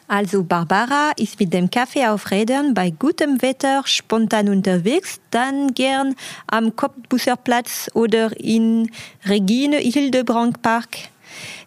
Also 0.09 0.43
Barbara 0.43 1.11
ist 1.17 1.39
mit 1.39 1.53
dem 1.53 1.69
Kaffee 1.71 2.05
auf 2.05 2.29
Rädern 2.31 2.75
bei 2.75 2.91
gutem 2.91 3.41
Wetter 3.41 3.81
spontan 3.85 4.47
unterwegs, 4.49 5.19
dann 5.31 5.73
gern 5.73 6.15
am 6.47 6.75
Kopfbusserplatz 6.75 7.89
oder 7.93 8.25
in 8.39 8.91
Regine 9.25 9.77
Hildebrand 9.77 10.61
Park. 10.61 10.91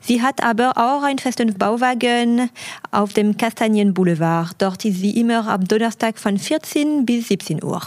Sie 0.02 0.22
hat 0.22 0.42
aber 0.44 0.78
auch 0.78 1.04
einen 1.04 1.20
festen 1.20 1.54
Bauwagen 1.54 2.50
auf 2.92 3.14
dem 3.14 3.38
Kastanienboulevard. 3.38 4.56
Dort 4.58 4.86
ist 4.86 5.00
sie 5.00 5.20
immer 5.20 5.48
am 5.48 5.66
Donnerstag 5.66 6.18
von 6.18 6.38
14 6.38 7.06
bis 7.06 7.28
17 7.28 7.64
Uhr. 7.64 7.82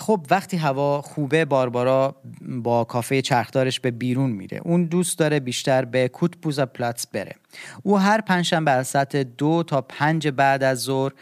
خب 0.00 0.26
وقتی 0.30 0.56
هوا 0.56 1.02
خوبه 1.02 1.44
باربارا 1.44 2.16
با 2.40 2.84
کافه 2.84 3.22
چرخدارش 3.22 3.80
به 3.80 3.90
بیرون 3.90 4.30
میره 4.30 4.60
اون 4.64 4.84
دوست 4.84 5.18
داره 5.18 5.40
بیشتر 5.40 5.84
به 5.84 6.08
کوتپوزا 6.08 6.66
پلاتس 6.66 7.06
بره 7.06 7.34
او 7.82 7.98
هر 7.98 8.20
پنجشنبه 8.20 8.70
از 8.70 8.88
ساعت 8.88 9.16
دو 9.16 9.62
تا 9.62 9.80
پنج 9.80 10.28
بعد 10.28 10.62
از 10.62 10.78
ظهر 10.78 11.12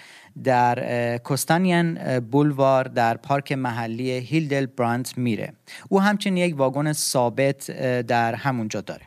در 0.44 0.78
اه، 0.82 2.20
بولوار 2.20 2.84
در 2.84 3.16
پارک 3.16 3.52
محلی 3.52 4.10
هیلدل 4.10 4.66
برانت 4.66 5.18
میره 5.18 5.52
او 5.88 6.00
همچنین 6.00 6.36
یک 6.36 6.58
واگن 6.58 6.92
ثابت 6.92 7.70
در 8.00 8.34
همونجا 8.34 8.80
داره 8.80 9.02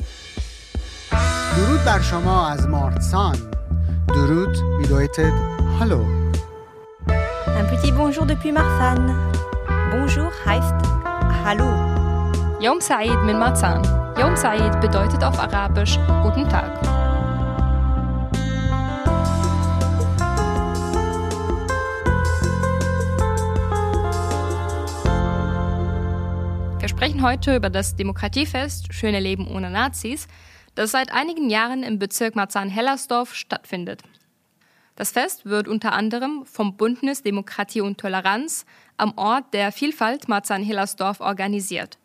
درود 1.56 1.84
بر 1.84 2.00
شما 2.00 2.48
از 2.48 2.68
مارتسان 2.68 3.36
درود 4.08 4.56
bedeutet 4.82 5.34
Hallo 5.80 6.00
Un 7.58 7.64
petit 7.72 7.92
bonjour 7.92 8.26
depuis 8.26 8.52
Marsanne. 8.52 9.14
Bonjour 9.90 10.30
heißt 10.46 10.74
Hallo. 11.44 11.68
Yom 12.60 12.80
Said 12.80 13.18
min 13.24 13.38
Marzahn. 13.38 13.82
Yom 14.20 14.36
Said 14.36 14.80
bedeutet 14.80 15.22
auf 15.24 15.38
Arabisch 15.38 15.98
Guten 16.22 16.48
Tag. 16.48 16.70
Wir 26.80 26.88
sprechen 26.88 27.22
heute 27.22 27.56
über 27.56 27.70
das 27.70 27.96
Demokratiefest 27.96 28.92
Schöne 28.94 29.20
Leben 29.20 29.46
ohne 29.48 29.70
Nazis, 29.70 30.28
das 30.75 30.91
seit 30.91 31.11
einigen 31.11 31.49
Jahren 31.49 31.83
im 31.83 31.99
Bezirk 31.99 32.35
Marzahn-Hellersdorf 32.35 33.35
stattfindet. 33.35 34.01
Das 34.95 35.11
Fest 35.11 35.45
wird 35.45 35.67
unter 35.67 35.93
anderem 35.93 36.45
vom 36.45 36.77
Bündnis 36.77 37.23
Demokratie 37.23 37.81
und 37.81 37.99
Toleranz 37.99 38.65
am 38.97 39.13
Ort 39.17 39.53
der 39.53 39.71
Vielfalt 39.71 40.27
Marzahn-Hellersdorf 40.27 41.21
organisiert. 41.21 41.97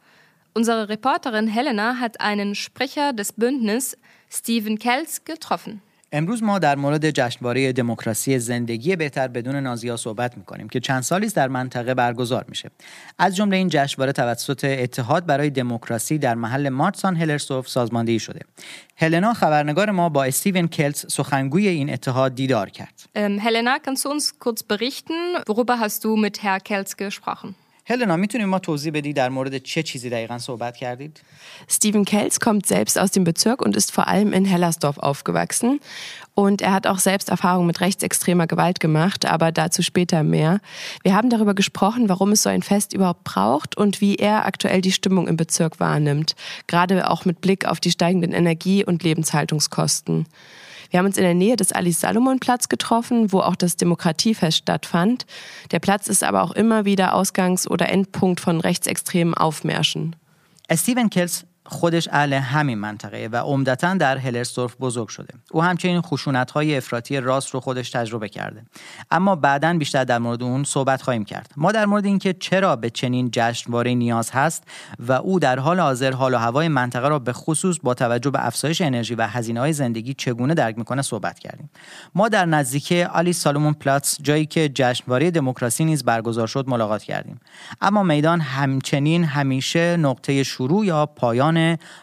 Unsere 0.55 0.89
Reporterin 0.89 1.49
Helena 1.49 1.99
hat 2.01 2.21
einen 2.21 2.55
Sprecher 2.55 3.13
des 3.13 3.35
Bündnisses, 3.35 3.99
Steven 4.31 4.79
Kells, 4.79 5.25
getroffen. 5.25 5.83
امروز 6.17 6.43
ما 6.43 6.59
در 6.59 6.77
مورد 6.77 7.11
جشنواره 7.11 7.73
دموکراسی 7.73 8.39
زندگی 8.39 8.97
بهتر 8.97 9.29
بدون 9.29 9.57
نازی‌ها 9.57 9.97
صحبت 9.97 10.39
می‌کنیم 10.39 10.69
که 10.69 10.81
چند 10.81 11.03
سالی 11.03 11.29
در 11.29 11.49
منطقه 11.49 11.95
برگزار 11.95 12.45
میشه. 12.49 12.71
از 13.19 13.37
جمله 13.37 13.57
این 13.57 13.69
جشنواره 13.69 14.13
توسط 14.13 14.65
اتحاد 14.65 15.27
برای 15.27 15.51
دموکراسی 15.51 16.19
در 16.19 16.35
محل 16.35 16.69
مارتسان 16.69 17.17
هلرسوف 17.17 17.69
سازماندهی 17.69 18.19
شده. 18.19 18.41
هلنا 18.97 19.35
خبرنگار 19.35 19.91
ما 19.91 20.09
با 20.09 20.25
استیون 20.25 20.69
کلز 20.69 21.05
سخنگوی 21.09 21.69
این 21.69 21.93
اتحاد 21.93 22.35
دیدار 22.35 22.71
کرد. 22.71 22.95
Helena, 23.17 23.79
kannst 23.85 24.05
du 24.05 24.09
uns 24.11 24.39
kurz 24.39 24.63
berichten, 24.63 25.17
worüber 25.47 25.79
hast 25.81 26.05
du 26.05 26.17
Kells 26.69 26.97
gesprochen? 26.97 27.66
هلنا 27.86 28.16
میتونیم 28.16 28.50
ما 28.50 28.60
توضیح 28.60 28.92
بدی 28.92 29.14
در 29.14 29.30
مورد 29.30 29.58
چه 29.58 29.84
چیزی 29.84 30.10
دقیقا 30.10 30.38
صحبت 30.38 30.78
کردید؟ 30.78 31.22
Steven 31.68 32.06
Kells 32.06 32.40
kommt 32.40 32.66
selbst 32.66 32.98
aus 33.00 33.12
dem 33.12 33.24
Bezirk 33.24 33.62
und 33.62 33.76
ist 33.76 33.92
vor 33.92 34.08
allem 34.08 34.34
in 34.34 34.46
Hellersdorf 34.46 34.98
aufgewachsen. 34.98 35.80
Und 36.34 36.62
er 36.62 36.72
hat 36.72 36.88
auch 36.88 37.00
selbst 37.00 37.30
Erfahrungen 37.30 37.68
mit 37.68 37.82
rechtsextremer 37.82 38.48
Gewalt 38.48 38.80
gemacht, 38.80 39.26
aber 39.26 39.52
dazu 39.52 39.82
später 39.82 40.24
mehr. 40.24 40.62
Wir 41.04 41.16
haben 41.16 41.30
darüber 41.30 41.54
gesprochen, 41.54 42.08
warum 42.08 42.32
es 42.32 42.44
so 42.44 42.50
ein 42.50 42.64
Fest 42.64 42.94
überhaupt 42.94 43.24
braucht 43.26 43.76
und 43.76 44.00
wie 44.00 44.16
er 44.16 44.46
aktuell 44.46 44.82
die 44.82 44.94
Stimmung 44.94 45.28
im 45.28 45.36
Bezirk 45.36 45.80
wahrnimmt, 45.80 46.36
gerade 46.68 47.10
auch 47.10 47.26
mit 47.26 47.42
Blick 47.42 47.66
auf 47.66 47.80
die 47.80 47.92
steigenden 47.92 48.32
Energie- 48.32 48.86
und 48.86 49.04
Lebenshaltungskosten. 49.04 50.26
Wir 50.91 50.99
haben 50.99 51.07
uns 51.07 51.17
in 51.17 51.25
der 51.25 51.35
Nähe 51.35 51.57
des 51.57 51.73
Alice-Salomon-Platz 51.73 52.69
getroffen, 52.69 53.33
wo 53.33 53.41
auch 53.41 53.57
das 53.57 53.77
Demokratiefest 53.77 54.59
stattfand. 54.59 55.27
Der 55.71 55.81
Platz 55.81 56.09
ist 56.09 56.23
aber 56.23 56.43
auch 56.43 56.53
immer 56.53 56.85
wieder 56.85 57.15
Ausgangs- 57.15 57.69
oder 57.69 57.89
Endpunkt 57.89 58.41
von 58.41 58.61
rechtsextremen 58.61 59.35
Aufmärschen. 59.35 60.17
Äh, 60.69 60.77
Steven 60.77 61.11
Kells 61.11 61.47
خودش 61.69 62.09
اهل 62.13 62.33
همین 62.33 62.79
منطقه 62.79 63.29
و 63.33 63.37
عمدتا 63.37 63.95
در 63.95 64.19
هلرسدورف 64.19 64.77
بزرگ 64.77 65.09
شده. 65.09 65.35
او 65.51 65.63
همچنین 65.63 66.01
خشونت 66.01 66.51
های 66.51 66.77
افراطی 66.77 67.21
راست 67.21 67.51
رو 67.51 67.61
خودش 67.61 67.91
تجربه 67.91 68.29
کرده. 68.29 68.63
اما 69.11 69.37
بعدا 69.37 69.75
بیشتر 69.79 70.05
در 70.05 70.19
مورد 70.19 70.43
اون 70.43 70.65
صحبت 70.65 71.03
خواهیم 71.03 71.25
کرد. 71.25 71.51
ما 71.57 71.73
در 71.73 71.87
مورد 71.87 72.05
اینکه 72.05 72.33
چرا 72.33 72.77
به 72.77 72.91
چنین 72.91 73.29
جشنواره 73.33 73.95
نیاز 73.95 74.31
هست 74.31 74.65
و 74.99 75.13
او 75.13 75.39
در 75.39 75.59
حال 75.59 75.81
حاضر 75.81 76.13
حال 76.13 76.35
و 76.35 76.39
هوای 76.39 76.69
منطقه 76.69 77.09
را 77.09 77.19
به 77.19 77.33
خصوص 77.33 77.77
با 77.83 77.95
توجه 77.95 78.31
به 78.31 78.47
افزایش 78.47 78.81
انرژی 78.81 79.15
و 79.15 79.27
هزینه 79.27 79.61
های 79.61 79.73
زندگی 79.73 80.15
چگونه 80.15 80.55
درک 80.55 80.79
می‌کنه 80.79 81.03
صحبت 81.03 81.39
کردیم. 81.39 81.71
ما 82.15 82.29
در 82.29 82.47
نزدیکی 82.47 83.03
آلی 83.03 83.33
سالومون 83.33 83.73
پلاتس 83.73 84.19
جایی 84.23 84.47
که 84.47 84.69
جشنواره 84.69 85.31
دموکراسی 85.31 85.85
نیز 85.85 86.05
برگزار 86.05 86.47
شد 86.47 86.69
ملاقات 86.69 87.03
کردیم. 87.03 87.41
اما 87.81 88.03
میدان 88.03 88.41
همچنین 88.41 89.25
همیشه 89.25 89.97
نقطه 89.97 90.43
شروع 90.43 90.87
یا 90.87 91.07
پایان 91.07 91.56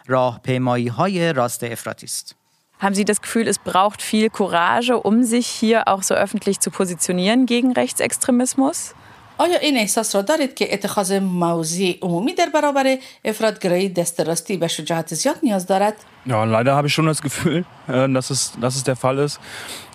راهپیمایی 0.07 0.87
های 0.87 1.33
راست 1.33 1.63
افراطی 1.63 2.05
است 2.05 2.35
Haben 2.81 2.95
Sie 2.95 3.03
das 3.03 3.21
Gefühl, 3.21 3.45
es 3.49 3.59
braucht 3.59 4.01
viel 4.01 4.29
Courage, 4.29 4.97
um 4.97 5.23
sich 5.23 5.47
hier 5.47 5.89
auch 5.89 6.01
so 6.01 6.15
öffentlich 6.15 6.61
zu 6.61 6.71
positionieren 6.71 7.45
gegen 7.45 7.73
Rechtsextremismus? 7.73 8.95
آیا 9.37 9.57
این 9.57 9.77
احساس 9.77 10.15
را 10.15 10.21
دارید 10.21 10.53
که 10.53 10.73
اتخاذ 10.73 11.11
موضوع 11.11 11.93
عمومی 12.01 12.33
در 12.33 12.49
برابر 12.53 12.97
افرادگرایی 13.25 13.89
دست 13.89 14.21
راستی 14.21 14.57
به 14.57 14.67
شجاعت 14.67 15.13
زیاد 15.13 15.35
نیاز 15.43 15.65
دارد؟ 15.65 15.93
Ja, 16.27 16.43
leider 16.43 16.75
habe 16.75 16.87
ich 16.87 16.93
schon 16.93 17.05
das 17.05 17.21
Gefühl, 17.21 17.65
äh, 17.87 18.09
dass 18.09 18.29
es, 18.29 18.53
dass 18.61 18.75
es 18.75 18.83
der 18.83 18.95
Fall 18.95 19.17
ist. 19.17 19.39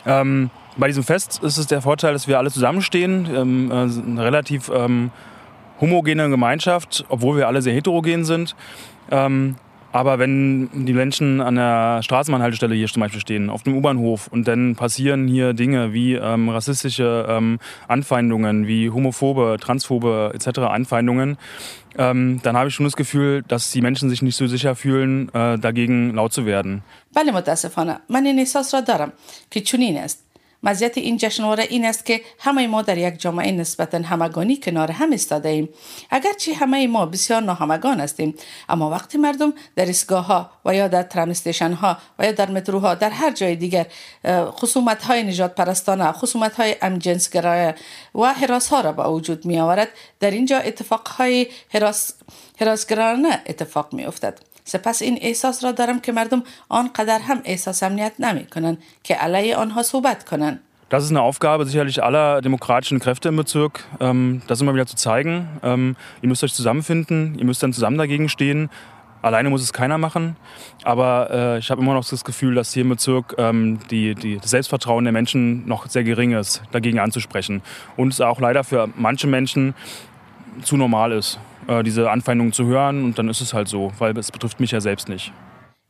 Ähm, 0.07 0.51
bei 0.77 0.87
diesem 0.87 1.05
Fest 1.05 1.41
ist 1.43 1.59
es 1.59 1.67
der 1.67 1.83
Vorteil, 1.83 2.13
dass 2.15 2.27
wir 2.27 2.39
alle 2.39 2.51
zusammenstehen, 2.51 3.29
ähm, 3.35 3.71
äh, 3.71 3.75
eine 3.75 4.25
relativ 4.25 4.71
ähm, 4.75 5.11
homogene 5.81 6.31
Gemeinschaft, 6.31 7.05
obwohl 7.09 7.37
wir 7.37 7.47
alle 7.47 7.61
sehr 7.63 7.75
heterogen 7.75 8.25
sind. 8.25 8.57
Ähm, 9.11 9.57
aber 9.95 10.19
wenn 10.19 10.87
die 10.87 10.93
Menschen 10.93 11.41
an 11.41 11.55
der 11.55 12.03
Straßenbahnhaltestelle 12.03 12.75
hier 12.75 12.89
zum 12.89 12.99
Beispiel 12.99 13.21
stehen, 13.21 13.49
auf 13.49 13.63
dem 13.63 13.77
U-Bahnhof 13.77 14.27
und 14.27 14.49
dann 14.49 14.75
passieren 14.75 15.29
hier 15.29 15.53
Dinge 15.53 15.93
wie 15.93 16.15
ähm, 16.15 16.49
rassistische 16.49 17.27
ähm, 17.29 17.61
Anfeindungen, 17.87 18.67
wie 18.67 18.91
homophobe, 18.91 19.57
transphobe 19.61 20.33
etc. 20.35 20.59
Anfeindungen, 20.63 21.39
ähm, 21.97 22.41
dann 22.43 22.57
habe 22.57 22.71
ich 22.71 22.75
schon 22.75 22.87
das 22.87 22.97
Gefühl, 22.97 23.45
dass 23.47 23.71
die 23.71 23.83
Menschen 23.83 24.11
sich 24.11 24.21
nicht 24.21 24.35
so 24.35 24.49
sicher 24.49 24.75
fühlen, 24.75 25.33
äh, 25.33 25.59
dagegen 25.61 26.13
laut 26.15 26.33
zu 26.33 26.45
werden. 26.45 26.83
بله 27.15 27.33
متاسفانه 27.33 28.01
من 28.11 28.27
این 28.27 28.39
احساس 28.39 28.75
را 28.75 28.81
دارم 28.81 29.13
که 29.51 29.61
چنین 29.61 29.99
است 29.99 30.25
مزیت 30.64 30.98
این 30.98 31.18
جشنواره 31.18 31.64
این 31.64 31.86
است 31.86 32.06
که 32.06 32.22
همه 32.40 32.68
ما 32.68 32.82
در 32.82 32.98
یک 32.98 33.20
جامعه 33.20 33.52
نسبتا 33.52 33.98
همگانی 33.98 34.58
کنار 34.58 34.92
هم 34.92 35.12
ایستاده 35.12 35.50
ایم 35.50 35.70
اگرچه 36.10 36.54
همه 36.54 36.88
ما 36.88 37.06
بسیار 37.06 37.42
ناهمگان 37.42 38.00
هستیم 38.00 38.36
اما 38.70 38.90
وقتی 38.90 39.18
مردم 39.18 39.54
در 39.76 39.86
ایستگاه 39.86 40.26
ها 40.26 40.52
و 40.66 40.76
یا 40.76 40.88
در 40.88 41.08
استیشن 41.30 41.74
ها 41.74 41.98
و 42.20 42.26
یا 42.26 42.32
در 42.32 42.52
متروها 42.52 42.96
در 42.96 43.10
هر 43.10 43.32
جای 43.32 43.56
دیگر 43.56 43.86
خصومت 44.28 45.04
های 45.04 45.24
نجات 45.24 45.56
پرستانه 45.56 46.12
خصومت 46.12 46.56
های 46.56 46.76
امجنسگرایه 46.82 47.76
و 48.16 48.34
حراس 48.34 48.68
ها 48.70 48.82
را 48.82 48.92
به 48.92 49.08
وجود 49.08 49.46
می 49.46 49.60
آورد 49.60 49.90
در 50.20 50.32
اینجا 50.32 50.58
اتفاق 50.58 51.08
های 51.08 51.48
حراس 51.74 52.14
حراسگرانه 52.60 53.42
اتفاق 53.46 53.94
می 53.94 54.06
افتد 54.06 54.49
سپس 54.69 55.03
این 55.03 55.19
احساس 55.21 55.65
را 55.65 55.73
دارم 55.73 56.01
که 56.01 56.13
مردم 56.13 56.43
آنقدر 56.69 57.19
هم 57.19 57.41
احساس 57.45 57.83
امنیت 57.83 58.13
نمی 58.19 58.47
کنند 58.47 58.79
که 59.03 59.15
علیه 59.15 59.57
آنها 59.57 59.83
صحبت 59.83 60.25
کنند. 60.25 60.61
Das 60.91 61.03
ist 61.03 61.11
eine 61.11 61.23
Aufgabe 61.23 61.65
sicherlich 61.67 62.05
aller 62.05 62.41
demokratischen 62.41 63.01
Kräfte 63.01 63.31
im 63.31 63.37
Bezirk, 63.37 63.85
ähm, 64.01 64.43
das 64.47 64.61
immer 64.61 64.75
wieder 64.75 64.87
zu 64.87 64.97
zeigen. 64.97 65.49
Ähm, 65.63 65.97
ihr 66.23 66.29
müsst 66.29 66.45
euch 66.45 66.55
zusammenfinden, 66.55 67.37
ihr 67.39 67.45
müsst 67.45 67.63
dann 67.63 67.73
zusammen 67.73 67.99
dagegen 67.99 68.29
stehen. 68.29 68.71
Alleine 69.23 69.49
muss 69.49 69.63
es 69.63 69.73
keiner 69.73 69.97
machen, 69.97 70.37
aber 70.83 71.31
äh, 71.31 71.59
ich 71.59 71.71
habe 71.71 71.81
immer 71.81 71.95
noch 71.95 72.07
das 72.07 72.25
Gefühl, 72.25 72.55
dass 72.55 72.75
hier 72.75 72.83
im 72.83 72.91
Bezirk 72.91 73.35
ähm, 73.39 73.79
die, 73.91 74.15
die, 74.15 74.37
das 74.37 74.51
Selbstvertrauen 74.51 75.05
der 75.05 75.15
Menschen 75.15 75.67
noch 75.67 75.89
sehr 75.89 76.05
gering 76.05 76.33
ist, 76.33 76.63
dagegen 76.73 77.01
anzusprechen. 77.01 77.63
Und 77.97 78.13
es 78.13 78.21
auch 78.21 78.39
leider 78.39 78.63
für 78.65 78.89
manche 78.97 79.27
Menschen 79.27 79.75
zu 80.63 80.77
normal 80.77 81.13
ist, 81.13 81.41
Äh, 81.70 81.84
diese 81.84 82.10
Anfeindungen 82.10 82.54
zu 82.54 82.66
hören. 82.66 83.04
Und 83.04 83.18
dann 83.18 83.30
ist 83.30 83.42
es 83.42 83.54
halt 83.54 83.68
so, 83.68 83.92
weil 84.00 84.18
es 84.18 84.32
betrifft 84.32 84.60
mich 84.60 84.72
ja 84.72 84.82
selbst 84.82 85.08
nicht. 85.10 85.32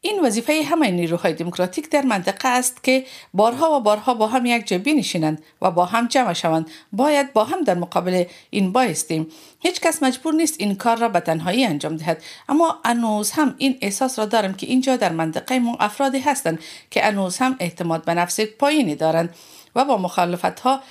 این 0.02 0.26
وظیفه 0.26 0.64
همه 0.64 0.92
نیروهای 0.92 1.34
دموکراتیک 1.34 1.90
در 1.90 2.02
منطقه 2.02 2.48
است 2.48 2.84
که 2.84 3.06
بارها 3.34 3.72
و 3.72 3.80
بارها 3.80 4.14
با 4.14 4.28
هم 4.28 4.46
یک 4.46 4.68
جا 4.68 4.78
بنشینند 4.78 5.44
و 5.62 5.72
با 5.72 5.86
هم 5.86 6.08
جمع 6.08 6.34
شوند 6.34 6.70
باید 6.92 7.34
با 7.34 7.44
هم 7.44 7.64
در 7.64 7.76
مقابل 7.76 8.24
این 8.50 8.72
بایستیم 8.72 9.28
هیچ 9.60 9.82
کس 9.82 10.04
مجبور 10.04 10.34
نیست 10.34 10.56
این 10.60 10.76
کار 10.76 10.98
را 10.98 11.10
به 11.10 11.20
تنهایی 11.20 11.66
انجام 11.66 11.98
دهد 11.98 12.24
اما 12.50 12.80
انوز 12.86 13.32
هم 13.32 13.56
این 13.58 13.78
احساس 13.82 14.20
را 14.20 14.26
دارم 14.26 14.54
که 14.54 14.68
اینجا 14.68 14.96
در 14.96 15.12
منطقه 15.12 15.60
ما 15.60 15.78
افرادی 15.80 16.20
هستند 16.20 16.60
که 16.92 17.06
انوز 17.06 17.38
هم 17.38 17.56
اعتماد 17.60 18.06
به 18.06 18.14
نفس 18.14 18.40
پایینی 18.40 18.96
دارند 18.96 19.36
و 19.76 19.86
با 19.86 19.98
مخالفت 19.98 20.60
ها 20.60 20.82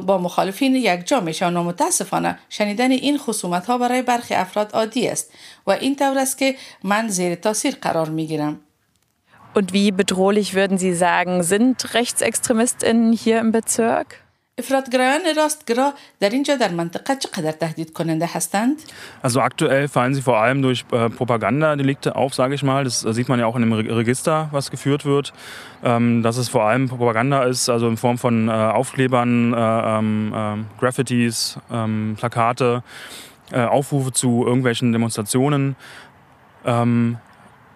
با 0.00 0.18
مخالفین 0.18 0.74
یک 0.74 1.06
جا 1.06 1.20
میشن 1.20 1.56
و 1.56 1.62
متاسفانه 1.62 2.38
شنیدن 2.48 2.90
این 2.90 3.18
خصومت 3.18 3.66
ها 3.66 3.78
برای 3.78 4.02
برخی 4.02 4.34
افراد 4.34 4.72
عادی 4.72 5.08
است 5.08 5.32
و 5.66 5.70
این 5.70 5.96
طور 5.96 6.18
است 6.18 6.38
که 6.38 6.56
من 6.84 7.08
زیر 7.08 7.34
تاثیر 7.34 7.74
قرار 7.74 8.08
می 8.08 8.26
گیرم. 8.26 8.60
Und 9.54 9.72
wie 9.72 9.90
bedrohlich 9.90 10.52
würden 10.52 10.76
Sie 10.76 10.92
sagen, 10.92 11.42
sind 11.42 11.94
RechtsextremistInnen 11.94 13.14
hier 13.14 13.40
im 13.40 13.52
Bezirk? 13.52 14.25
افرادگرایان 14.59 15.21
راستگرا 15.37 15.93
در 16.19 16.29
اینجا 16.29 16.55
در 16.55 16.71
منطقه 16.71 17.15
چقدر 17.15 17.51
تهدید 17.51 17.93
کننده 17.93 18.29
هستند؟ 18.33 18.75
Also 19.23 19.39
aktuell 19.39 19.87
fallen 19.87 20.13
sie 20.13 20.21
vor 20.21 20.37
allem 20.37 20.61
durch 20.61 20.85
äh, 20.91 21.09
Propagandadelikte 21.09 22.15
auf, 22.15 22.33
sage 22.33 22.53
ich 22.55 22.63
mal. 22.63 22.83
Das 22.83 23.03
äh, 23.03 23.13
sieht 23.13 23.29
man 23.29 23.39
ja 23.39 23.45
auch 23.45 23.55
in 23.55 23.61
dem 23.61 23.73
Re 23.73 23.97
Register, 23.97 24.49
was 24.51 24.69
geführt 24.69 25.05
wird. 25.05 25.33
Ähm, 25.83 26.21
dass 26.21 26.37
es 26.37 26.49
vor 26.49 26.63
allem 26.63 26.89
Propaganda 26.89 27.43
ist, 27.43 27.69
also 27.69 27.87
in 27.87 27.97
Form 27.97 28.17
von 28.17 28.49
äh, 28.49 28.51
Aufklebern, 28.51 29.53
äh, 29.53 29.97
ähm, 29.97 30.65
Graffitis, 30.79 31.57
ähm, 31.71 32.15
Plakate, 32.19 32.83
äh, 33.51 33.63
Aufrufe 33.63 34.11
zu 34.11 34.45
irgendwelchen 34.45 34.91
Demonstrationen. 34.91 35.75
Ähm, 36.65 37.17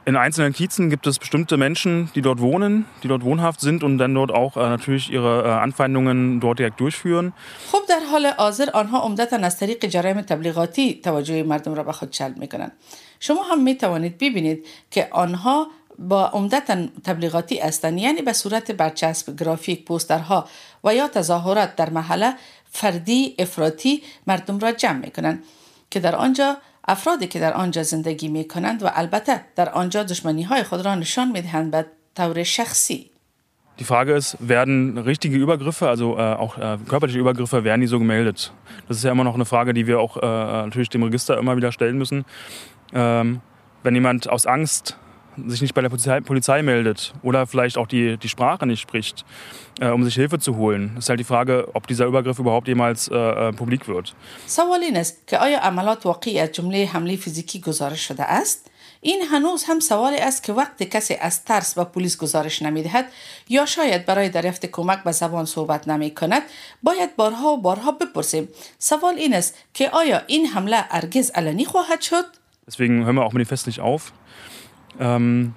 in 0.07 0.17
einzelnen 0.17 0.53
Kiezen 0.53 0.91
gibt 0.91 1.07
es 1.07 1.19
bestimmte 1.19 1.57
Menschen, 1.57 2.11
die 2.15 2.23
dort 2.23 2.41
wohnen, 2.41 2.87
die 3.03 3.09
dort 3.09 3.23
wohnhaft 3.23 3.61
sind 3.61 3.85
und 3.85 3.99
dann 3.99 4.15
dort 4.15 4.33
auch 4.33 4.57
äh, 4.57 4.61
natürlich 4.61 5.13
ihre 5.13 5.45
äh, 5.45 5.51
Anfeindungen 5.51 6.41
dort 6.41 6.59
direkt 6.59 6.81
durchführen. 6.81 7.33
خب 7.73 7.83
در 7.89 8.01
حال 8.11 8.27
حاضر 8.27 8.71
آنها 8.73 8.99
عمدتا 9.01 9.37
از 9.37 9.59
طریق 9.59 9.87
جرایم 9.87 10.21
تبلیغاتی 10.21 10.95
توجه 10.95 11.43
مردم 11.43 11.75
را 11.75 11.83
به 11.83 11.93
خود 11.93 12.11
جلب 12.11 12.37
می‌کنند 12.37 12.73
شما 13.21 13.43
هم 13.43 13.63
می 13.63 13.75
توانید 13.75 14.19
ببینید 14.19 14.67
که 14.91 15.09
آنها 15.11 15.67
با 15.99 16.27
عمدتا 16.27 16.87
تبلیغاتی 17.05 17.59
هستند 17.59 17.99
یعنی 17.99 18.23
به 18.23 18.33
صورت 18.33 18.71
برچسب 18.71 19.37
گرافیک 19.37 19.85
پوسترها 19.85 20.49
و 20.85 20.95
یا 20.95 21.09
تظاهرات 21.09 21.77
در 21.77 21.91
محله 21.91 22.35
فردی 22.73 23.35
افراطی 23.39 24.03
مردم 24.27 24.59
را 24.59 24.73
جمع 24.73 24.99
می‌کنند 24.99 25.45
که 25.91 26.01
در 26.01 26.17
آنجا 26.17 26.57
افرادی 26.88 27.28
که 27.28 27.40
در 27.40 27.54
آنجا 27.54 27.84
زندگی 27.84 28.28
می 28.28 28.48
کنند 28.48 28.84
و 28.84 28.90
البته 28.94 29.42
در 29.56 29.70
آنجا 29.70 30.04
دشمنی 30.04 30.44
های 30.44 30.64
خود 30.64 30.86
را 30.86 30.96
نشان 30.96 31.32
می 31.32 31.42
دهند 31.42 31.72
به 31.72 31.86
طور 32.16 32.44
شخصی. 32.44 33.10
Die 33.78 33.84
Frage 33.84 34.14
ist, 34.14 34.38
werden 34.40 34.98
richtige 34.98 35.36
Übergriffe, 35.36 35.90
also 35.90 36.18
äh, 36.18 36.22
auch 36.22 36.58
äh, 36.58 36.78
körperliche 36.88 37.20
Übergriffe, 37.20 37.66
werden 37.66 37.82
die 37.82 37.88
so 37.88 38.00
gemeldet? 38.00 38.54
Das 38.88 38.98
ist 38.98 39.04
ja 39.04 39.12
immer 39.12 39.26
noch 39.26 39.36
eine 39.36 39.44
Frage, 39.44 39.74
die 39.74 39.86
wir 39.86 40.00
auch 40.00 40.16
äh, 40.16 40.22
natürlich 40.22 40.88
dem 40.90 41.04
Register 41.04 41.38
immer 41.38 41.58
wieder 41.58 41.74
stellen 41.74 41.98
müssen. 41.98 42.24
Ähm, 42.94 43.42
wenn 43.84 43.94
jemand 43.94 44.30
aus 44.30 44.46
Angst 44.46 44.98
sich 45.48 45.62
nicht 45.62 45.74
bei 45.74 45.82
der 45.82 45.90
Polizei, 45.90 46.22
Polizei 46.22 46.62
meldet 46.62 47.14
oder 47.22 47.48
vielleicht 47.48 47.78
auch 47.78 47.88
die, 47.88 48.18
die 48.18 48.30
Sprache 48.30 48.66
nicht 48.66 48.82
spricht, 48.82 49.26
äh, 49.80 49.90
um 49.90 50.04
sich 50.04 50.16
Hilfe 50.16 50.40
zu 50.40 50.56
holen, 50.56 50.96
ist 50.98 51.10
halt 51.10 51.20
die 51.20 51.26
Frage, 51.26 51.68
ob 51.74 51.88
dieser 51.88 52.06
Übergriff 52.06 52.40
überhaupt 52.40 52.68
jemals 52.68 53.08
äh, 53.10 53.52
publik 53.54 53.88
wird. 53.88 54.14
سوال 54.48 54.84
این 54.84 54.98
است 54.98 55.28
که 55.28 55.38
آیا 55.38 55.60
عملات 55.60 56.06
واقعی 56.06 56.40
از 56.40 56.52
جمله 56.52 56.86
حمله 56.86 57.16
فیزیکی 57.16 57.60
گزارش 57.60 58.08
شده 58.08 58.24
است؟ 58.24 58.72
این 59.02 59.22
هنوز 59.32 59.64
هم 59.64 59.80
سوالی 59.80 60.18
است 60.18 60.44
که 60.44 60.54
وقتی 60.54 60.86
کسی 60.86 61.16
از 61.16 61.44
ترس 61.46 61.76
به 61.76 61.84
پلیس 61.84 62.18
گزارش 62.18 62.62
نمیدهد 62.62 63.06
یا 63.50 63.66
شاید 63.66 64.06
برای 64.06 64.30
دریافت 64.30 64.66
کمک 64.66 65.04
به 65.04 65.12
زبان 65.12 65.46
صحبت 65.46 65.88
نمی 65.88 66.12
کند 66.12 66.42
باید 66.84 67.16
بارها 67.16 67.48
و 67.48 67.62
بارها 67.62 67.92
بپرسیم 67.92 68.48
سوال 68.80 69.16
این 69.16 69.34
است 69.34 69.58
که 69.74 69.90
آیا 69.90 70.22
این 70.28 70.46
حمله 70.46 70.86
ارگز 70.92 71.30
علنی 71.30 71.66
خواهد 71.66 72.02
شد 72.02 72.26
Deswegen 72.68 73.06
hören 73.06 73.16
wir 73.16 73.24
auch 73.26 73.34
mit 73.34 73.42
dem 73.42 73.46
Fest 73.46 73.68
nicht 73.68 73.80
auf. 73.80 74.12
Ähm, 74.99 75.55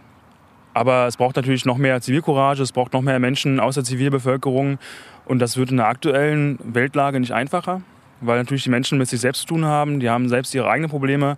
aber 0.74 1.08
es 1.08 1.18
braucht 1.18 1.36
natürlich 1.36 1.66
noch 1.66 1.78
mehr 1.78 2.02
Zivilcourage, 2.02 2.64
es 2.64 2.72
braucht 2.72 2.94
noch 2.94 3.02
mehr 3.02 3.20
Menschen 3.20 3.60
aus 3.60 3.76
der 3.76 3.84
Zivilbevölkerung. 3.84 4.80
Und 5.26 5.40
das 5.40 5.56
wird 5.58 5.72
in 5.72 5.78
der 5.78 5.88
aktuellen 5.88 6.60
Weltlage 6.64 7.20
nicht 7.20 7.32
einfacher, 7.32 7.82
weil 8.22 8.38
natürlich 8.38 8.64
die 8.64 8.70
Menschen 8.70 8.98
mit 8.98 9.08
sich 9.08 9.22
selbst 9.22 9.42
zu 9.42 9.48
tun 9.48 9.66
haben, 9.66 10.00
die 10.00 10.10
haben 10.10 10.30
selbst 10.30 10.54
ihre 10.56 10.70
eigenen 10.70 10.90
Probleme. 10.90 11.38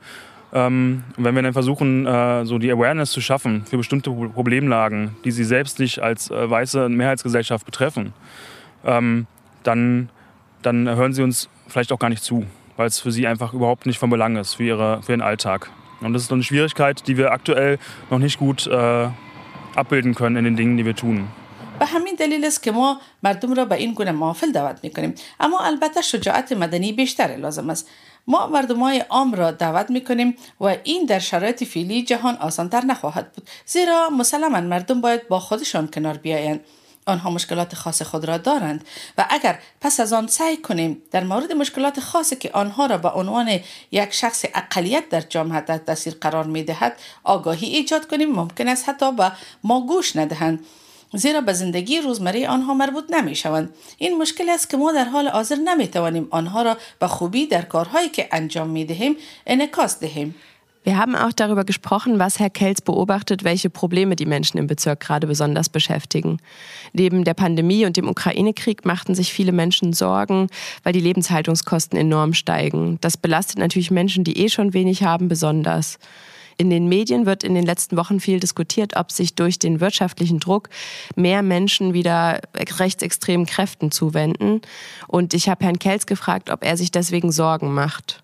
Ähm, 0.54 1.04
wenn 1.18 1.36
wir 1.36 1.42
dann 1.42 1.54
versuchen, 1.54 2.06
äh, 2.06 2.46
so 2.46 2.58
die 2.58 2.72
Awareness 2.72 3.12
zu 3.12 3.20
schaffen 3.20 3.66
für 3.66 3.78
bestimmte 3.78 4.10
Problemlagen, 4.10 5.16
die 5.26 5.32
sie 5.32 5.44
selbst 5.44 5.80
nicht 5.80 6.00
als 6.00 6.32
äh, 6.32 6.50
weiße 6.50 6.88
Mehrheitsgesellschaft 6.88 7.66
betreffen, 7.66 8.14
ähm, 8.86 9.28
dann, 9.64 10.10
dann 10.62 10.88
hören 10.88 11.14
sie 11.14 11.24
uns 11.24 11.50
vielleicht 11.68 11.92
auch 11.92 12.00
gar 12.00 12.10
nicht 12.10 12.24
zu, 12.24 12.46
weil 12.78 12.88
es 12.88 13.02
für 13.02 13.12
sie 13.12 13.28
einfach 13.28 13.54
überhaupt 13.54 13.86
nicht 13.86 14.00
von 14.00 14.10
Belang 14.10 14.38
ist 14.38 14.54
für, 14.54 14.64
ihre, 14.64 15.02
für 15.04 15.12
ihren 15.12 15.22
Alltag. 15.22 15.72
Und 16.02 16.14
das 16.14 16.24
ist 16.24 16.32
eine 16.32 16.44
Schwierigkeit, 16.44 17.08
die 17.08 17.18
wir 17.18 17.32
aktuell 17.32 17.78
noch 18.10 18.20
nicht 18.20 18.38
gut 18.38 18.68
äh, 18.68 19.10
abbilden 19.76 20.14
können 20.16 20.36
in 20.38 20.44
den 20.44 20.56
Dingen, 20.56 20.78
die 20.78 20.86
wir 20.86 20.96
tun. 20.96 21.28
به 21.80 21.86
همین 21.86 22.16
دلیل 22.16 22.46
است 22.46 22.64
که 22.64 22.72
ما 22.72 23.02
مردم 23.24 23.54
را 23.54 23.66
به 23.66 23.76
این 23.76 23.94
گونه 23.94 24.12
محافل 24.12 24.52
دعوت 24.52 24.80
می 24.84 24.90
کنیم 24.90 25.16
اما 25.40 25.60
البته 25.60 26.02
شجاعت 26.02 26.52
مدنی 26.52 26.94
بیشتر 26.94 27.28
لازم 27.28 27.70
است. 27.70 27.90
ما 28.28 28.48
مردم 28.48 28.80
های 28.80 29.00
عام 29.00 29.34
را 29.34 29.52
دعوت 29.52 29.90
می 29.90 30.04
کنیم 30.04 30.36
و 30.60 30.66
این 30.84 31.06
در 31.06 31.20
شرایط 31.20 31.64
فعلی 31.64 32.04
جهان 32.04 32.36
آسانتر 32.36 32.82
نخواهد 32.86 33.32
بود. 33.32 33.50
زیرا 33.66 34.10
مسلما 34.10 34.62
مردم 34.62 35.02
باید 35.02 35.28
با 35.28 35.40
خودشان 35.40 35.88
کنار 35.88 36.18
بیایند. 36.18 36.60
آنها 37.06 37.30
مشکلات 37.30 37.76
خاص 37.76 38.02
خود 38.02 38.26
را 38.26 38.38
دارند 38.38 38.86
و 39.18 39.26
اگر 39.30 39.60
پس 39.82 40.00
از 40.00 40.14
آن 40.14 40.28
سعی 40.28 40.58
کنیم 40.58 41.02
در 41.12 41.24
مورد 41.24 41.52
مشکلات 41.52 42.00
خاصی 42.00 42.36
که 42.36 42.52
آنها 42.54 42.86
را 42.86 42.98
به 42.98 43.10
عنوان 43.10 43.60
یک 43.92 44.14
شخص 44.14 44.46
اقلیت 44.54 45.10
در 45.10 45.22
جامعه 45.22 45.62
در 45.62 45.78
تاثیر 45.78 46.14
قرار 46.22 46.44
می 46.44 46.64
دهد 46.64 46.98
آگاهی 47.24 47.68
ایجاد 47.68 48.08
کنیم 48.08 48.32
ممکن 48.32 48.68
است 48.68 48.90
حتی 48.90 49.12
به 49.12 49.32
ما 49.64 49.86
گوش 49.86 50.16
ندهند 50.16 50.66
زیرا 51.14 51.42
به 51.42 51.54
زندگی 51.54 52.02
روزمره 52.02 52.48
آنها 52.48 52.74
مربوط 52.74 53.12
نمی 53.12 53.36
شوند. 53.36 53.74
این 53.98 54.18
مشکل 54.18 54.50
است 54.50 54.70
که 54.70 54.78
ما 54.78 54.92
در 54.92 55.06
حال 55.06 55.28
حاضر 55.28 55.56
نمی 55.56 55.88
توانیم 55.88 56.28
آنها 56.32 56.62
را 56.62 56.78
به 57.00 57.08
خوبی 57.08 57.48
در 57.48 57.62
کارهایی 57.62 58.10
که 58.10 58.30
انجام 58.32 58.70
می 58.70 58.86
دهیم 58.86 59.16
انعکاس 59.48 60.00
دهیم. 60.00 60.36
Wir 60.86 61.00
haben 61.00 61.16
auch 61.16 61.34
darüber 61.34 61.64
gesprochen, 61.64 62.20
was 62.20 62.38
Herr 62.38 62.52
Kelz 62.52 62.80
beobachtet, 62.80 63.44
welche 63.44 63.72
Probleme 63.72 64.16
die 64.16 64.28
Menschen 64.28 64.60
im 64.60 64.68
Bezirk 64.68 65.00
gerade 65.00 65.26
besonders 65.26 65.68
beschäftigen. 65.68 66.38
Neben 66.94 67.24
der 67.24 67.34
Pandemie 67.34 67.88
und 67.88 67.98
dem 67.98 68.08
Ukraine-Krieg 68.08 68.86
machten 68.86 69.16
sich 69.16 69.34
viele 69.34 69.52
Menschen 69.52 69.94
Sorgen, 69.94 70.48
weil 70.84 70.94
die 70.94 71.00
Lebenshaltungskosten 71.00 71.98
enorm 71.98 72.36
steigen. 72.36 73.00
Das 73.02 73.18
belastet 73.18 73.58
natürlich 73.58 73.90
Menschen, 73.90 74.24
die 74.24 74.38
eh 74.38 74.48
schon 74.48 74.76
wenig 74.76 75.02
haben, 75.02 75.28
besonders. 75.28 75.98
In 76.56 76.70
den 76.70 76.88
Medien 76.88 77.26
wird 77.26 77.44
in 77.44 77.56
den 77.56 77.66
letzten 77.66 77.98
Wochen 77.98 78.20
viel 78.20 78.40
diskutiert, 78.40 78.96
ob 78.96 79.12
sich 79.12 79.34
durch 79.34 79.58
den 79.58 79.80
wirtschaftlichen 79.80 80.40
Druck 80.40 80.70
mehr 81.16 81.42
Menschen 81.42 81.96
wieder 81.96 82.42
rechtsextremen 82.56 83.48
Kräften 83.48 83.90
zuwenden. 83.90 84.62
Und 85.08 85.34
ich 85.34 85.50
habe 85.50 85.66
Herrn 85.66 85.80
Kelz 85.80 86.06
gefragt, 86.06 86.52
ob 86.52 86.64
er 86.64 86.78
sich 86.78 86.92
deswegen 86.92 87.32
Sorgen 87.32 87.74
macht. 87.74 88.24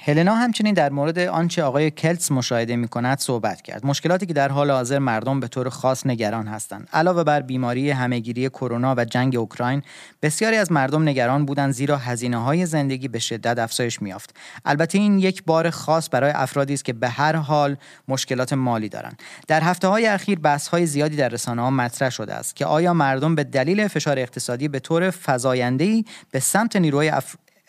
هلنا 0.00 0.34
همچنین 0.34 0.74
در 0.74 0.90
مورد 0.90 1.18
آنچه 1.18 1.62
آقای 1.62 1.90
کلتس 1.90 2.32
مشاهده 2.32 2.76
می 2.76 2.88
کند 2.88 3.18
صحبت 3.18 3.62
کرد. 3.62 3.86
مشکلاتی 3.86 4.26
که 4.26 4.32
در 4.32 4.48
حال 4.48 4.70
حاضر 4.70 4.98
مردم 4.98 5.40
به 5.40 5.48
طور 5.48 5.68
خاص 5.68 6.06
نگران 6.06 6.46
هستند. 6.46 6.88
علاوه 6.92 7.24
بر 7.24 7.42
بیماری 7.42 7.90
همهگیری 7.90 8.48
کرونا 8.48 8.94
و 8.98 9.04
جنگ 9.04 9.36
اوکراین 9.36 9.82
بسیاری 10.22 10.56
از 10.56 10.72
مردم 10.72 11.08
نگران 11.08 11.44
بودند 11.44 11.72
زیرا 11.72 11.96
هزینه 11.96 12.36
های 12.36 12.66
زندگی 12.66 13.08
به 13.08 13.18
شدت 13.18 13.58
افزایش 13.58 14.02
میافت 14.02 14.36
البته 14.64 14.98
این 14.98 15.18
یک 15.18 15.44
بار 15.44 15.70
خاص 15.70 16.08
برای 16.12 16.30
افرادی 16.30 16.74
است 16.74 16.84
که 16.84 16.92
به 16.92 17.08
هر 17.08 17.36
حال 17.36 17.76
مشکلات 18.08 18.52
مالی 18.52 18.88
دارند. 18.88 19.22
در 19.48 19.62
هفته 19.62 19.88
های 19.88 20.06
اخیر 20.06 20.38
بحث 20.38 20.68
های 20.68 20.86
زیادی 20.86 21.16
در 21.16 21.28
رسانه 21.28 21.62
ها 21.62 21.70
مطرح 21.70 22.10
شده 22.10 22.34
است 22.34 22.56
که 22.56 22.66
آیا 22.66 22.94
مردم 22.94 23.34
به 23.34 23.44
دلیل 23.44 23.88
فشار 23.88 24.18
اقتصادی 24.18 24.68
به 24.68 24.80
طور 24.80 25.10
فزاینده 25.10 26.04
به 26.30 26.40
سمت 26.40 26.76
نیروی. 26.76 27.12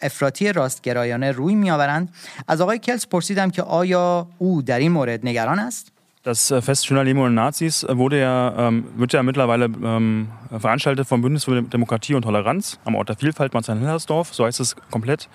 افراطی 0.02 0.52
راستگرایانه 0.52 1.32
روی 1.32 1.54
میآورند 1.54 2.14
از 2.48 2.60
آقای 2.60 2.78
کلس 2.78 3.06
پرسیدم 3.06 3.50
که 3.50 3.62
آیا 3.62 4.28
او 4.38 4.62
در 4.62 4.78
این 4.78 4.92
مورد 4.92 5.20
نگران 5.26 5.58
است 5.58 5.94
Das 6.26 6.50
Fest 6.62 6.86
Schöner 6.86 7.04
Leben 7.04 7.20
ohne 7.20 7.34
Nazis 7.34 7.86
wurde 7.86 8.18
ja, 8.18 8.54
ähm, 8.56 8.86
wird 8.96 9.12
ja 9.12 9.22
mittlerweile 9.22 9.66
ähm, 9.66 10.28
veranstaltet 10.58 11.06
vom 11.06 11.20
Bündnis 11.20 11.44
für 11.44 11.60
Demokratie 11.60 12.14
und 12.14 12.22
Toleranz 12.22 12.78
am 12.86 12.94
Ort 12.94 13.10
der 13.10 13.16
Vielfalt 13.16 13.52
Marzahn-Hellersdorf, 13.52 14.32
so 14.32 14.46
heißt 14.46 14.58
es 14.58 14.74
komplett. 14.90 15.28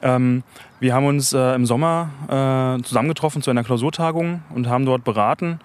Ähm, 0.00 0.42
wir 0.80 0.94
haben 0.94 1.04
uns 1.04 1.34
äh, 1.34 1.54
im 1.54 1.66
Sommer 1.66 2.08
äh, 2.28 2.82
zusammengetroffen 2.84 3.42
zu 3.42 3.50
einer 3.50 3.64
Klausurtagung 3.64 4.42
und 4.54 4.66
haben 4.66 4.86
dort 4.86 5.04
beraten, 5.04 5.60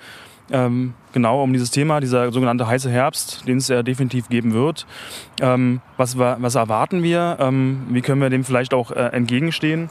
ähm, 0.51 0.95
genau 1.13 1.43
um 1.43 1.53
dieses 1.53 1.71
Thema, 1.71 2.01
dieser 2.01 2.31
sogenannte 2.33 2.67
heiße 2.67 2.91
Herbst, 2.91 3.47
den 3.47 3.59
es 3.59 3.69
ja 3.69 3.83
definitiv 3.83 4.29
geben 4.29 4.53
wird. 4.53 4.87
Ähm, 5.41 5.81
was, 5.97 6.19
was, 6.19 6.55
erwarten 6.55 7.03
wir? 7.03 7.37
Ähm, 7.41 7.87
wie 7.91 8.01
können 8.01 8.21
wir 8.21 8.31
dem 8.31 8.45
vielleicht 8.45 8.75
auch 8.75 8.91
äh, 8.91 9.07
entgegenstehen? 9.13 9.89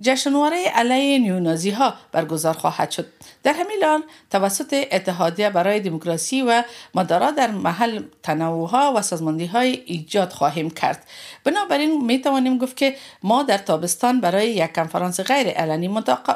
جشنواره 0.00 0.64
علیه 0.74 1.18
نیونازی 1.18 1.70
ها 1.70 1.94
برگزار 2.12 2.54
خواهد 2.54 2.90
شد. 2.90 3.06
در 3.42 3.52
همین 3.52 3.84
حال 3.84 4.02
توسط 4.30 4.86
اتحادیه 4.92 5.50
برای 5.50 5.80
دموکراسی 5.80 6.42
و 6.42 6.62
مدارا 6.94 7.30
در 7.30 7.50
محل 7.50 8.02
تنوع 8.22 8.68
ها 8.68 8.92
و 8.96 9.02
سازماندهی 9.02 9.46
های 9.46 9.82
ایجاد 9.86 10.32
خواهیم 10.32 10.70
کرد. 10.70 11.06
بنابراین 11.44 12.04
می 12.04 12.20
توانیم 12.20 12.58
گفت 12.58 12.76
که 12.76 12.96
ما 13.22 13.42
در 13.42 13.58
تابستان 13.58 14.20
برای 14.20 14.50
یک 14.50 14.72
کنفرانس 14.72 15.20
غیر 15.20 15.48
علنی 15.48 15.88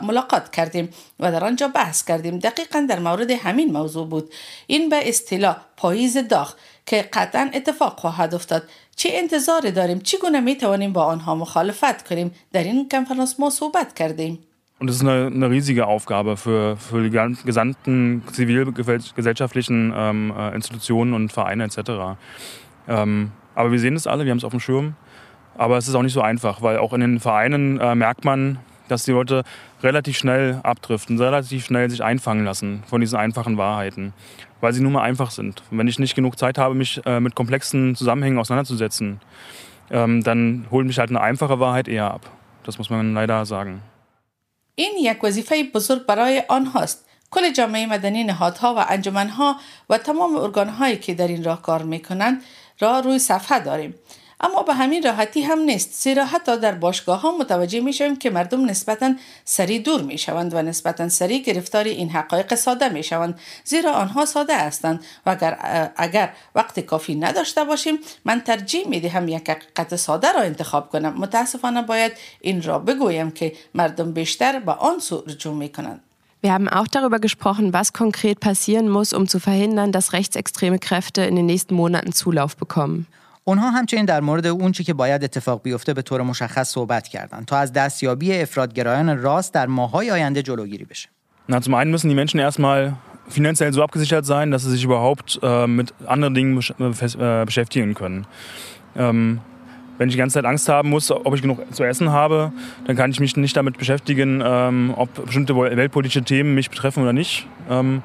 ملاقات 0.02 0.50
کردیم 0.50 0.90
و 1.20 1.32
در 1.32 1.44
آنجا 1.44 1.68
بحث 1.68 2.04
کردیم. 2.04 2.38
دقیقا 2.38 2.86
در 2.88 2.98
مورد 2.98 3.30
همین 3.30 3.72
موضوع 3.72 4.06
بود. 4.06 4.32
این 4.66 4.88
به 4.88 5.08
اصطلاح 5.08 5.56
پاییز 5.76 6.16
داغ 6.16 6.54
که 6.86 7.02
قطعا 7.12 7.50
اتفاق 7.54 8.00
خواهد 8.00 8.34
افتاد. 8.34 8.68
چه 8.99 9.09
انتظاری 9.13 9.71
داریم 9.71 9.99
چگونه 9.99 10.39
می 10.39 10.55
توانیم 10.55 10.93
با 10.93 11.03
آنها 11.05 11.35
مخالفت 11.35 12.07
کنیم 12.07 12.31
در 12.53 12.63
این 12.63 12.89
کنفرانس 12.89 13.39
ما 13.39 13.49
صحبت 13.49 13.93
کردیم 13.93 14.39
Und 14.77 14.87
das 14.87 14.97
ist 14.97 15.03
eine, 15.03 15.27
eine 15.27 15.49
riesige 15.49 15.87
Aufgabe 15.87 16.35
für, 16.35 16.75
für 16.75 17.01
die 17.01 17.09
gesamten 17.09 18.23
zivilgesellschaftlichen 18.29 19.93
ähm, 19.95 20.33
äh, 20.37 20.53
Institutionen 20.53 21.13
und 21.13 21.31
Vereine 21.31 21.63
etc. 21.63 22.17
Ähm, 22.89 23.31
aber 23.55 23.71
wir 23.71 23.79
sehen 23.79 23.95
es 23.95 24.05
alle, 24.05 24.25
wir 24.25 24.31
haben 24.31 24.37
es 24.37 24.43
auf 24.43 24.51
dem 24.51 24.59
Schirm. 24.59 24.95
Aber 25.57 25.77
es 25.77 25.87
ist 25.87 25.95
auch 25.95 26.01
nicht 26.01 26.13
so 26.13 26.21
einfach, 26.21 26.61
weil 26.61 26.77
auch 26.77 26.91
in 26.91 26.99
den 26.99 27.19
Vereinen 27.21 27.79
äh, 27.79 27.95
merkt 27.95 28.25
man, 28.25 28.59
dass 28.89 29.05
die 29.05 29.11
Leute 29.11 29.43
relativ 29.81 30.17
schnell 30.17 30.59
abdriften, 30.63 31.19
relativ 31.19 31.65
schnell 31.65 31.89
sich 31.89 32.03
einfangen 32.03 32.45
lassen 32.45 32.83
von 32.85 33.01
diesen 33.01 33.17
einfachen 33.17 33.57
Wahrheiten, 33.57 34.13
weil 34.61 34.73
sie 34.73 34.81
nun 34.81 34.93
mal 34.93 35.03
einfach 35.03 35.31
sind. 35.31 35.63
Und 35.69 35.77
wenn 35.77 35.87
ich 35.87 35.99
nicht 35.99 36.15
genug 36.15 36.37
Zeit 36.37 36.57
habe, 36.57 36.75
mich 36.75 37.01
äh, 37.05 37.19
mit 37.19 37.35
komplexen 37.35 37.95
Zusammenhängen 37.95 38.39
auseinanderzusetzen, 38.39 39.19
ähm, 39.91 40.23
dann 40.23 40.65
holt 40.71 40.87
mich 40.87 40.99
halt 40.99 41.09
eine 41.09 41.21
einfache 41.21 41.59
Wahrheit 41.59 41.87
eher 41.87 42.11
ab. 42.11 42.29
Das 42.63 42.77
muss 42.77 42.89
man 42.89 43.13
leider 43.13 43.45
sagen. 43.45 43.81
این 44.77 44.93
یک 44.99 45.23
وظیفه 45.23 45.63
بزرگ 45.63 46.05
برای 46.05 46.43
آنهاست 46.47 47.05
کل 47.31 47.51
جامعه 47.51 47.85
مدنی 47.85 48.23
نهادها 48.23 48.75
و 48.75 48.85
انجمنها 48.89 49.55
و 49.89 49.97
تمام 49.97 50.35
ارگانهایی 50.35 50.97
که 50.97 51.13
در 51.13 51.27
این 51.27 51.43
راه 51.43 51.61
کار 51.61 51.83
میکنند 51.83 52.43
را 52.79 52.99
روی 52.99 53.19
صفحه 53.19 53.59
داریم 53.59 53.95
اما 54.40 54.62
به 54.62 54.74
همین 54.74 55.02
راحتی 55.02 55.42
هم 55.42 55.58
نیست. 55.58 56.02
زیرا 56.02 56.24
حتی 56.24 56.56
در 56.56 56.72
باشگاه 56.72 57.20
ها 57.20 57.38
متوجه 57.38 57.80
می 57.80 57.92
شویم 57.92 58.16
که 58.16 58.30
مردم 58.30 58.64
نسبتا 58.64 59.14
سری 59.44 59.78
دور 59.78 60.02
می 60.02 60.18
شوند 60.18 60.54
و 60.54 60.62
نسبتا 60.62 61.08
سری 61.08 61.42
گرفتار 61.42 61.84
این 61.84 62.10
حقایق 62.10 62.54
ساده 62.54 62.88
می 62.88 63.02
شوند 63.02 63.40
زیرا 63.64 63.92
آنها 63.92 64.24
ساده 64.24 64.58
هستند. 64.58 65.04
و 65.26 65.30
اگر, 65.30 65.90
اگر 65.96 66.32
وقت 66.54 66.80
کافی 66.80 67.14
نداشته 67.14 67.64
باشیم 67.64 67.98
من 68.24 68.40
ترجیح 68.40 68.88
می 68.88 69.00
دهم 69.00 69.28
یک 69.28 69.50
حقیقت 69.50 69.96
ساده 69.96 70.32
را 70.32 70.40
انتخاب 70.40 70.90
کنم. 70.90 71.14
متاسفانه 71.18 71.82
باید 71.82 72.12
این 72.40 72.62
را 72.62 72.78
بگویم 72.78 73.30
که 73.30 73.52
مردم 73.74 74.12
بیشتر 74.12 74.58
به 74.58 74.72
آن 74.72 74.98
سو 74.98 75.24
رجوع 75.26 75.54
می 75.54 75.68
کنند 75.68 76.00
Wir 76.42 76.52
haben 76.52 76.70
auch 76.70 76.88
darüber 76.88 77.18
gesprochen, 77.18 77.74
was 77.74 77.92
konkret 77.92 78.40
passieren 78.40 78.88
muss, 78.88 79.12
um 79.12 79.28
zu 79.28 79.38
verhindern, 79.38 79.92
dass 79.92 80.14
rechtsextreme 80.14 80.78
Kräfte 80.78 81.20
in 81.22 81.36
den 81.36 81.44
nächsten 81.44 81.74
Monaten 81.74 82.12
Zulauf 82.12 82.56
bekommen. 82.56 83.06
اونها 83.49 83.69
همچنین 83.69 84.05
در 84.05 84.21
مورد 84.21 84.47
اون 84.47 84.71
چی 84.71 84.83
که 84.83 84.93
باید 84.93 85.23
اتفاق 85.23 85.61
بیفته 85.63 85.93
به 85.93 86.01
طور 86.01 86.21
مشخص 86.21 86.69
صحبت 86.69 87.07
کردند 87.07 87.45
تا 87.45 87.57
از 87.57 87.73
دستیابی 87.73 88.41
افرادگرایان 88.41 89.21
راست 89.21 89.53
در 89.53 89.67
ماههای 89.67 90.11
آینده 90.11 90.41
جلوگیری 90.41 90.85
بشه. 90.85 91.09
Na, 91.47 91.61
zum 91.61 91.75
einen 91.75 91.91
müssen 91.91 92.09
die 92.09 92.15
Menschen 92.15 92.39
erstmal 92.39 92.97
finanziell 93.27 93.71
so 93.71 93.83
abgesichert 93.83 94.25
sein, 94.25 94.49
dass 94.49 94.63
sie 94.63 94.71
sich 94.71 94.83
überhaupt 94.83 95.39
äh, 95.43 95.67
mit 95.67 95.93
anderen 96.07 96.33
Dingen 96.33 96.55
besch 96.55 96.71
äh, 96.71 97.45
beschäftigen 97.45 97.93
können. 97.93 98.25
Ähm, 98.95 99.41
wenn 99.97 100.09
ich 100.09 100.15
die 100.15 100.19
ganze 100.19 100.33
Zeit 100.33 100.45
Angst 100.45 100.67
haben 100.67 100.89
muss, 100.89 101.11
ob 101.11 101.35
ich 101.35 101.41
genug 101.41 101.59
zu 101.73 101.83
essen 101.83 102.11
habe, 102.11 102.51
dann 102.85 102.95
kann 102.95 103.11
ich 103.11 103.19
mich 103.19 103.37
nicht 103.37 103.55
damit 103.55 103.77
beschäftigen, 103.77 104.41
ähm, 104.43 104.93
ob 104.95 105.25
bestimmte 105.25 105.55
weltpolitische 105.55 106.23
Themen 106.23 106.53
mich 106.53 106.69
betreffen 106.69 107.03
oder 107.03 107.13
nicht. 107.13 107.47
Ähm, 107.69 108.01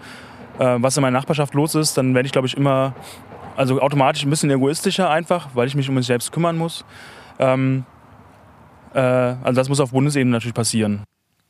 äh, 0.59 0.77
was 0.79 0.97
in 0.97 1.03
meiner 1.03 1.19
Nachbarschaft 1.19 1.55
los 1.55 1.75
ist, 1.75 1.97
dann 1.97 2.15
werde 2.15 2.27
ich, 2.27 2.33
glaube 2.33 2.47
ich, 2.47 2.57
immer, 2.57 2.95
also 3.56 3.80
automatisch 3.82 4.24
ein 4.24 4.30
bisschen 4.30 4.50
egoistischer 4.50 5.10
einfach, 5.10 5.50
weil 5.54 5.68
ich 5.68 5.76
mich 5.76 5.90
um 5.90 5.96
mich 5.96 6.06
selbst 6.06 6.32
kümmern 6.32 6.58
muss. 6.58 6.86
Ähm, 7.40 7.86
äh, 8.94 9.00
also 9.00 9.54
das 9.54 9.70
muss 9.70 9.80
auf 9.80 9.92
Bundesebene 9.92 10.32
natürlich 10.32 10.56
passieren. 10.56 11.04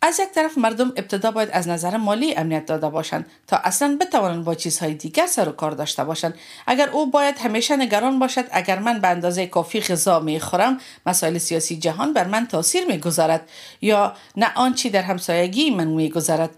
از 0.08 0.20
یک 0.20 0.30
طرف 0.36 0.58
مردم 0.58 0.94
ابتدا 0.96 1.32
باید 1.32 1.50
از 1.52 1.68
نظر 1.68 1.98
مالی 1.98 2.36
امنیت 2.36 2.66
داده 2.66 2.90
باشند 2.90 3.26
تا 3.48 3.58
اصلا 3.58 3.98
بتوانند 4.02 4.44
با 4.44 4.56
چیزهای 4.56 4.94
دیگر 4.94 5.26
سر 5.26 5.50
و 5.50 5.52
کار 5.52 5.72
داشته 5.72 6.04
باشند 6.04 6.34
اگر 6.68 6.90
او 6.90 7.12
باید 7.12 7.38
همیشه 7.38 7.76
نگران 7.76 8.20
باشد 8.20 8.46
اگر 8.52 8.80
من 8.80 9.00
به 9.00 9.08
اندازه 9.08 9.48
کافی 9.48 9.82
غذا 9.82 10.20
می 10.20 10.40
خورم 10.40 10.78
مسائل 11.06 11.38
سیاسی 11.38 11.78
جهان 11.78 12.14
بر 12.14 12.28
من 12.28 12.48
تاثیر 12.48 12.86
می 12.88 12.98
گذارد 12.98 13.50
یا 13.82 14.14
نه 14.38 14.48
آنچه 14.56 14.90
در 14.90 15.02
همسایگی 15.02 15.70
من 15.70 15.88
می 15.88 16.10
گذارد 16.10 16.50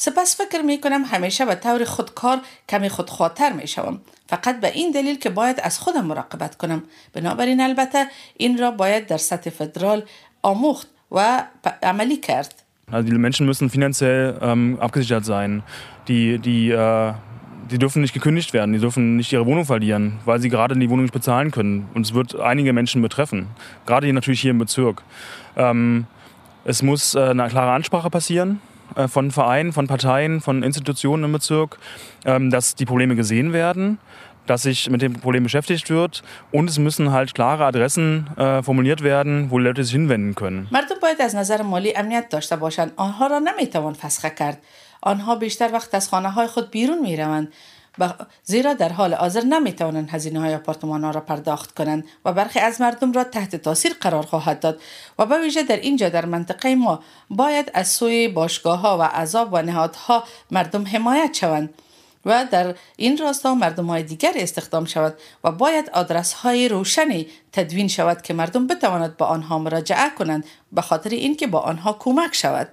سپس 0.00 0.40
فکر 0.40 0.62
می 0.62 0.80
کنم 0.80 1.04
همیشه 1.04 1.44
به 1.44 1.54
طور 1.54 1.84
خودکار 1.84 2.40
کمی 2.68 2.88
خودخاطر 2.88 3.52
می 3.52 3.66
شوم 3.66 4.00
فقط 4.28 4.60
به 4.60 4.72
این 4.72 4.90
دلیل 4.90 5.18
که 5.18 5.30
باید 5.30 5.60
از 5.60 5.78
خودم 5.78 6.04
مراقبت 6.04 6.56
کنم 6.56 6.82
بنابراین 7.12 7.60
البته 7.60 8.06
این 8.36 8.58
را 8.58 8.70
باید 8.70 9.06
در 9.06 9.16
سطح 9.16 9.50
فدرال 9.50 10.02
آموخت 10.42 10.88
و 11.12 11.44
عملی 11.82 12.16
کرد 12.16 12.62
Also 12.92 13.08
die 13.08 13.18
Menschen 13.18 13.46
müssen 13.46 13.68
finanziell 13.68 14.38
ähm, 14.40 14.78
abgesichert 14.78 15.24
sein. 15.24 15.64
Die, 16.06 16.38
die, 16.38 16.70
äh, 16.70 17.14
die 17.68 17.78
dürfen 17.78 18.00
nicht 18.00 18.14
gekündigt 18.14 18.52
werden, 18.52 18.72
die 18.72 18.78
dürfen 18.78 19.16
nicht 19.16 19.32
ihre 19.32 19.44
Wohnung 19.44 19.64
verlieren, 19.64 20.20
weil 20.24 20.38
sie 20.38 20.50
gerade 20.50 20.76
die 20.76 20.88
Wohnung 20.88 21.02
nicht 21.02 21.12
bezahlen 21.12 21.50
können. 21.50 21.88
Und 21.94 22.06
es 22.06 22.14
wird 22.14 22.38
einige 22.38 22.72
Menschen 22.72 23.02
betreffen, 23.02 23.48
gerade 23.86 24.06
hier 24.06 24.14
natürlich 24.14 24.40
hier 24.40 24.52
im 24.52 24.58
Bezirk. 24.58 25.02
Ähm, 25.56 26.06
es 26.64 26.80
muss 26.82 27.16
äh, 27.16 27.30
eine 27.30 27.48
klare 27.48 27.72
Ansprache 27.72 28.08
passieren 28.08 28.60
äh, 28.94 29.08
von 29.08 29.30
Vereinen, 29.30 29.72
von 29.72 29.86
Parteien, 29.86 30.40
von 30.40 30.62
Institutionen 30.62 31.24
im 31.24 31.32
Bezirk, 31.32 31.78
ähm, 32.24 32.50
dass 32.50 32.74
die 32.74 32.84
Probleme 32.84 33.16
gesehen 33.16 33.52
werden 33.52 33.98
dass 34.46 34.62
sich 34.62 34.88
mit 34.90 35.02
dem 35.02 35.12
Problem 35.12 35.42
beschäftigt 35.42 35.90
wird 35.90 36.22
und 36.52 36.70
es 36.70 36.78
müssen 36.78 37.12
halt 37.12 37.34
klare 37.34 37.64
Adressen 37.64 38.28
äh, 38.36 38.62
formuliert 38.62 39.02
werden, 39.02 39.50
wo 39.50 39.58
Leute 39.58 39.84
sich 39.84 39.92
hinwenden 39.92 40.34
können. 40.34 40.68
مردم 40.70 40.94
باید 41.02 41.20
از 41.20 41.36
نظر 41.36 41.62
مالی 41.62 41.96
امنیت 41.96 42.28
داشته 42.28 42.56
باشند. 42.56 42.92
آنها 42.96 43.26
را 43.26 43.38
نمیتوان 43.38 43.94
فسخ 43.94 44.24
کرد. 44.24 44.58
آنها 45.00 45.36
بیشتر 45.36 45.72
وقت 45.72 45.94
از 45.94 46.08
خانه 46.08 46.30
های 46.30 46.46
خود 46.46 46.70
بیرون 46.70 47.00
می 47.00 47.16
روند. 47.16 47.52
زیرا 48.43 48.73
در 48.73 48.89
حال 48.89 49.13
حاضر 49.13 49.41
نمی‌توانند 49.41 50.09
هزینه 50.09 50.39
های 50.39 50.55
آپارتمان 50.55 51.03
ها 51.03 51.11
را 51.11 51.21
پرداخت 51.21 51.75
کنند 51.75 52.05
و 52.25 52.33
برخی 52.33 52.59
از 52.59 52.81
مردم 52.81 53.11
را 53.11 53.23
تحت 53.23 53.55
تاثیر 53.55 53.93
قرار 54.01 54.25
خواهد 54.25 54.59
داد 54.59 54.81
و 55.19 55.25
به 55.25 55.41
ویژه 55.41 55.63
در 55.63 55.77
اینجا 55.77 56.09
در 56.09 56.25
منطقه 56.25 56.75
ما 56.75 56.99
باید 57.29 57.71
از 57.73 57.87
سوی 57.87 58.27
باشگاه 58.27 58.79
ها 58.79 58.97
و 58.97 59.01
عذاب 59.01 59.49
و 59.51 59.61
نهادها 59.61 60.23
مردم 60.51 60.87
حمایت 60.87 61.33
شوند 61.33 61.73
و 62.25 62.45
در 62.51 62.75
این 62.97 63.17
راستا 63.17 63.55
مردم 63.55 63.85
های 63.85 64.03
دیگر 64.03 64.33
استخدام 64.35 64.85
شود 64.85 65.17
و 65.43 65.51
باید 65.51 65.89
آدرس 65.89 66.33
های 66.33 66.69
روشنی 66.69 67.27
تدوین 67.51 67.87
شود 67.87 68.21
که 68.21 68.33
مردم 68.33 68.67
بتواند 68.67 69.17
با 69.17 69.25
آنها 69.25 69.59
مراجعه 69.59 70.09
کنند 70.17 70.45
به 70.71 70.81
خاطر 70.81 71.09
اینکه 71.09 71.47
با 71.47 71.59
آنها 71.59 71.93
کمک 71.93 72.35
شود. 72.35 72.69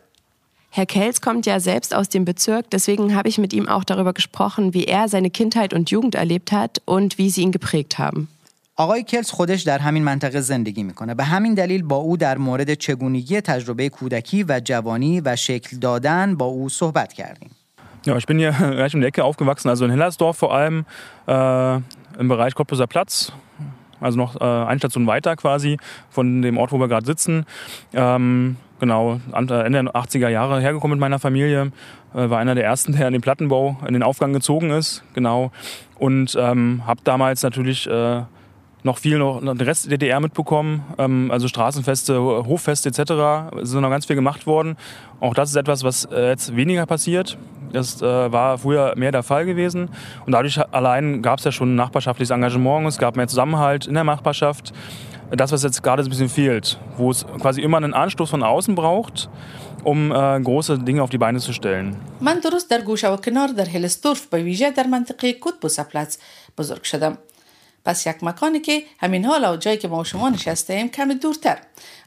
Herr 0.78 0.88
Kelz 0.88 1.22
kommt 1.22 1.46
ja 1.46 1.60
selbst 1.60 1.94
aus 1.94 2.10
dem 2.10 2.26
Bezirk, 2.26 2.70
deswegen 2.72 3.16
habe 3.16 3.30
ich 3.30 3.38
mit 3.38 3.54
ihm 3.54 3.68
auch 3.68 3.84
darüber 3.84 4.12
gesprochen, 4.14 4.74
wie 4.74 4.86
er 4.86 5.08
seine 5.08 5.30
Kindheit 5.30 5.72
und 5.72 5.92
Jugend 5.92 6.16
erlebt 6.16 6.52
hat 6.52 6.82
und 6.86 7.18
wie 7.20 7.30
sie 7.30 7.42
ihn 7.42 7.52
geprägt 7.52 8.00
haben. 8.00 8.28
آقای 8.76 9.04
کلز 9.04 9.32
خودش 9.32 9.62
در 9.62 9.80
همین 9.80 10.04
منطقه 10.04 10.42
زندگی 10.42 10.84
میکنه 10.84 11.16
به 11.16 11.24
همین 11.24 11.54
دلیل 11.54 11.84
با 11.84 11.96
او 11.96 12.18
در 12.18 12.38
مورد 12.38 12.74
چگونگی 12.74 13.42
تجربه 13.42 13.90
کودکی 13.90 14.44
و 14.44 14.62
جوانی 14.64 15.22
و 15.22 15.36
شکل 15.36 15.78
دادن 15.78 16.36
با 16.36 16.46
او 16.46 16.70
صحبت 16.70 17.14
کردیم 17.14 17.52
Ja, 18.06 18.18
ich 18.18 18.26
bin 18.26 18.38
hier 18.38 18.52
gleich 18.52 18.94
um 18.94 19.00
die 19.00 19.08
Ecke 19.08 19.24
aufgewachsen, 19.24 19.70
also 19.70 19.86
in 19.86 19.92
Hellersdorf 19.92 20.36
vor 20.36 20.54
allem, 20.54 20.86
äh, 21.26 21.76
im 22.20 22.28
Bereich 22.28 22.54
Cottbuser 22.54 22.86
Platz. 22.86 23.32
Also 24.02 24.18
noch 24.18 24.36
äh, 24.42 24.44
eine 24.44 24.78
Station 24.78 25.08
weiter 25.08 25.38
quasi 25.38 25.78
von 26.10 26.42
dem 26.42 26.58
Ort, 26.58 26.74
wo 26.74 26.80
wir 26.80 26.90
gerade 26.90 27.06
sitzen. 27.06 27.46
Ähm, 27.94 28.58
genau, 28.79 29.21
Ende 29.33 29.65
der 29.71 29.93
80er 29.93 30.29
Jahre 30.29 30.61
hergekommen 30.61 30.97
mit 30.97 31.01
meiner 31.01 31.19
Familie. 31.19 31.73
Äh, 32.15 32.31
war 32.31 32.39
einer 32.39 32.55
der 32.55 32.65
ersten, 32.65 32.93
der 32.93 33.07
in 33.07 33.13
den 33.13 33.23
Plattenbau 33.23 33.77
in 33.87 33.93
den 33.93 34.03
Aufgang 34.03 34.33
gezogen 34.33 34.71
ist. 34.71 35.03
Genau. 35.15 35.51
Und 35.99 36.37
ähm, 36.39 36.83
habe 36.87 37.01
damals 37.05 37.43
natürlich 37.43 37.89
äh, 37.89 38.23
noch 38.83 38.99
viel 38.99 39.19
noch 39.19 39.41
den 39.41 39.61
Rest 39.61 39.91
der 39.91 39.99
DDR 39.99 40.21
mitbekommen. 40.21 40.83
Ähm, 40.99 41.31
also 41.31 41.49
Straßenfeste, 41.49 42.19
Hoffeste 42.19 42.89
etc. 42.89 43.57
sind 43.63 43.83
noch 43.83 43.91
ganz 43.91 44.07
viel 44.07 44.17
gemacht 44.17 44.47
worden. 44.47 44.77
Auch 45.21 45.35
das 45.35 45.51
ist 45.51 45.57
etwas, 45.57 45.85
was 45.85 46.05
äh, 46.07 46.29
jetzt 46.29 46.57
weniger 46.57 46.87
passiert. 46.87 47.37
Das 47.73 48.01
äh, 48.01 48.33
war 48.33 48.59
früher 48.59 48.95
mehr 48.97 49.13
der 49.13 49.23
Fall 49.23 49.45
gewesen. 49.45 49.91
Und 50.25 50.33
dadurch 50.33 50.59
allein 50.73 51.23
gab 51.23 51.39
es 51.39 51.45
ja 51.45 51.53
schon 51.53 51.73
ein 51.73 51.77
nachbarschaftliches 51.77 52.31
Engagement. 52.31 52.89
Es 52.89 52.99
gab 52.99 53.17
mehr 53.17 53.29
Zusammenhalt 53.29 53.87
in 53.87 53.95
der 53.95 54.05
Nachbarschaft 54.05 54.73
Das, 55.32 55.52
was 55.52 55.64
jetzt 55.64 55.82
gerade 55.82 56.04
so 56.04 56.08
ein 56.08 56.12
bisschen 56.12 56.30
fehlt, 56.30 56.78
wo 56.98 57.10
es 57.10 57.26
quasi 57.42 57.62
immer 57.62 57.78
einen 57.78 57.94
Anstoß 57.94 58.30
von 58.30 58.44
außen 58.44 58.76
braucht, 58.76 59.30
um 59.84 60.12
äh, 60.12 60.40
große 60.40 60.80
Dinge 60.80 61.02
auf 61.04 61.10
die 61.10 61.18
Beine 61.18 61.40
zu 61.40 61.54
stellen. 61.54 61.96
من 62.22 62.40
درست 62.40 62.70
در 62.70 62.82
گوشه 62.82 63.10
و 63.10 63.18
کنار 63.18 63.48
در 63.48 63.66
هلستورف 63.66 64.28
به 64.28 64.44
ویژه 64.44 64.72
در 64.72 64.88
منطقه 64.88 65.34
کوتبوسا 65.34 65.84
پلاتس 65.84 66.18
بزرگ 66.58 66.84
شدم. 66.84 67.18
پس 67.89 68.07
یک 68.07 68.25
مکانی 68.25 68.61
که 68.61 68.83
همین 68.99 69.25
حال 69.25 69.45
و 69.45 69.57
جایی 69.57 69.77
که 69.77 69.89
ما 69.89 70.05
شما 70.05 70.29
نشسته 70.29 70.75
ایم 70.75 70.89
کمی 70.89 71.15
دورتر. 71.15 71.59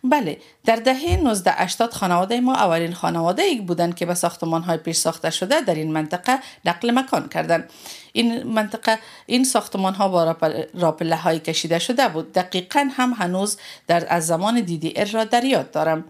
بله 0.04 0.38
در 0.66 0.76
دهه 0.76 0.96
1980 0.96 1.94
خانواده 1.94 2.40
ما 2.40 2.56
اولین 2.56 2.94
خانواده 2.94 3.42
ای 3.42 3.62
بودند 3.62 3.96
که 3.96 4.06
به 4.06 4.14
ساختمان 4.14 4.62
های 4.62 4.78
پیش 4.78 4.98
ساخته 4.98 5.30
شده 5.30 5.62
در 5.62 5.76
این 5.76 5.92
منطقه 5.92 6.40
نقل 6.66 6.92
مکان 6.92 7.30
کردند. 7.30 7.70
این 8.14 8.44
منطقه 8.44 9.00
این 9.26 9.44
ساختمان 9.44 9.94
ها 9.94 10.10
با 10.10 10.36
راپله 10.74 11.16
های 11.16 11.40
کشیده 11.40 11.80
شده 11.80 12.08
بود. 12.08 12.34
دقیقا 12.34 12.90
هم 12.92 13.14
هنوز 13.18 13.58
در 13.88 14.06
از 14.10 14.28
زمان 14.28 14.62
دیدی 14.62 14.94
ار 14.96 15.06
را 15.06 15.24
در 15.24 15.44
یاد 15.44 15.72
دارم. 15.72 16.04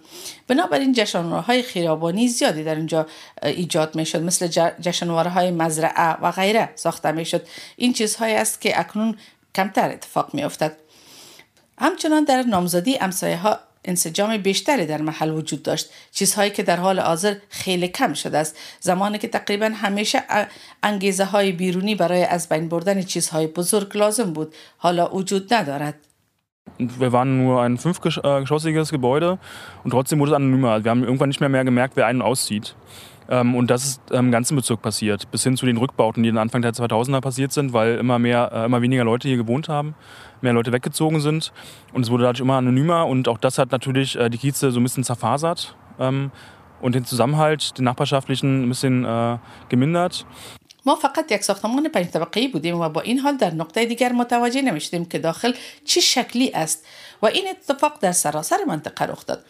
بنابراین 0.47 0.93
جشنواره 0.93 1.41
های 1.41 1.61
خیابانی 1.61 2.27
زیادی 2.27 2.63
در 2.63 2.75
اینجا 2.75 3.07
ایجاد 3.43 3.95
می 3.95 4.05
شد 4.05 4.21
مثل 4.21 4.47
جشنواره 4.81 5.29
های 5.29 5.51
مزرعه 5.51 6.17
و 6.21 6.31
غیره 6.31 6.69
ساخته 6.75 7.11
می 7.11 7.25
شد 7.25 7.47
این 7.75 7.93
چیزهایی 7.93 8.35
است 8.35 8.61
که 8.61 8.79
اکنون 8.79 9.17
کمتر 9.55 9.89
اتفاق 9.89 10.33
می 10.33 10.43
افتد. 10.43 10.77
همچنان 11.77 12.23
در 12.23 12.43
نامزدی 12.43 12.97
امسایه 12.97 13.37
ها 13.37 13.59
انسجام 13.85 14.37
بیشتری 14.37 14.85
در 14.85 15.01
محل 15.01 15.31
وجود 15.31 15.63
داشت 15.63 15.89
چیزهایی 16.11 16.51
که 16.51 16.63
در 16.63 16.77
حال 16.77 16.99
حاضر 16.99 17.35
خیلی 17.49 17.87
کم 17.87 18.13
شده 18.13 18.37
است 18.37 18.57
زمانی 18.79 19.17
که 19.17 19.27
تقریبا 19.27 19.71
همیشه 19.75 20.23
انگیزه 20.83 21.25
های 21.25 21.51
بیرونی 21.51 21.95
برای 21.95 22.23
از 22.23 22.49
بین 22.49 22.69
بردن 22.69 23.01
چیزهای 23.01 23.47
بزرگ 23.47 23.97
لازم 23.97 24.33
بود 24.33 24.55
حالا 24.77 25.15
وجود 25.15 25.53
ندارد 25.53 25.95
Wir 26.99 27.11
waren 27.11 27.37
nur 27.43 27.61
ein 27.61 27.77
fünfgeschossiges 27.77 28.89
Gebäude 28.91 29.39
und 29.83 29.91
trotzdem 29.91 30.19
wurde 30.19 30.31
es 30.31 30.35
anonymer. 30.35 30.83
Wir 30.83 30.91
haben 30.91 31.03
irgendwann 31.03 31.29
nicht 31.29 31.41
mehr, 31.41 31.49
mehr 31.49 31.65
gemerkt, 31.65 31.95
wer 31.95 32.05
einen 32.07 32.21
auszieht. 32.21 32.75
Ähm, 33.30 33.54
und 33.54 33.70
das 33.70 33.84
ist 33.84 34.10
im 34.10 34.30
ganzen 34.30 34.56
Bezirk 34.56 34.82
passiert, 34.82 35.30
bis 35.30 35.42
hin 35.42 35.56
zu 35.56 35.66
den 35.66 35.76
Rückbauten, 35.76 36.22
die 36.22 36.28
dann 36.28 36.38
Anfang 36.38 36.62
der 36.62 36.72
2000er 36.72 37.20
passiert 37.20 37.52
sind, 37.52 37.72
weil 37.72 37.98
immer, 37.98 38.18
mehr, 38.18 38.50
äh, 38.52 38.64
immer 38.66 38.82
weniger 38.82 39.04
Leute 39.04 39.28
hier 39.28 39.36
gewohnt 39.36 39.68
haben, 39.68 39.94
mehr 40.40 40.52
Leute 40.52 40.72
weggezogen 40.72 41.20
sind. 41.20 41.52
Und 41.92 42.02
es 42.02 42.10
wurde 42.10 42.24
dadurch 42.24 42.40
immer 42.40 42.56
anonymer 42.56 43.06
und 43.06 43.28
auch 43.28 43.38
das 43.38 43.58
hat 43.58 43.72
natürlich 43.72 44.16
äh, 44.16 44.30
die 44.30 44.38
Kieze 44.38 44.70
so 44.70 44.80
ein 44.80 44.82
bisschen 44.82 45.04
zerfasert 45.04 45.74
ähm, 45.98 46.30
und 46.80 46.94
den 46.94 47.04
Zusammenhalt, 47.04 47.78
den 47.78 47.84
nachbarschaftlichen, 47.84 48.64
ein 48.64 48.68
bisschen 48.68 49.04
äh, 49.04 49.38
gemindert. 49.68 50.24
ما 50.86 50.94
فقط 50.94 51.32
یک 51.32 51.44
ساختمان 51.44 51.88
پنج 51.88 52.06
طبقه 52.06 52.48
بودیم 52.48 52.80
و 52.80 52.88
با 52.88 53.00
این 53.00 53.18
حال 53.18 53.36
در 53.36 53.54
نقطه 53.54 53.86
دیگر 53.86 54.12
متوجه 54.12 54.62
نمیشدیم 54.62 55.04
که 55.04 55.18
داخل 55.18 55.52
چه 55.84 56.00
شکلی 56.00 56.52
است 56.54 56.86
و 57.22 57.26
این 57.26 57.44
اتفاق 57.50 57.98
در 58.00 58.12
سراسر 58.12 58.56
منطقه 58.66 59.04
رخ 59.04 59.26
داد 59.26 59.44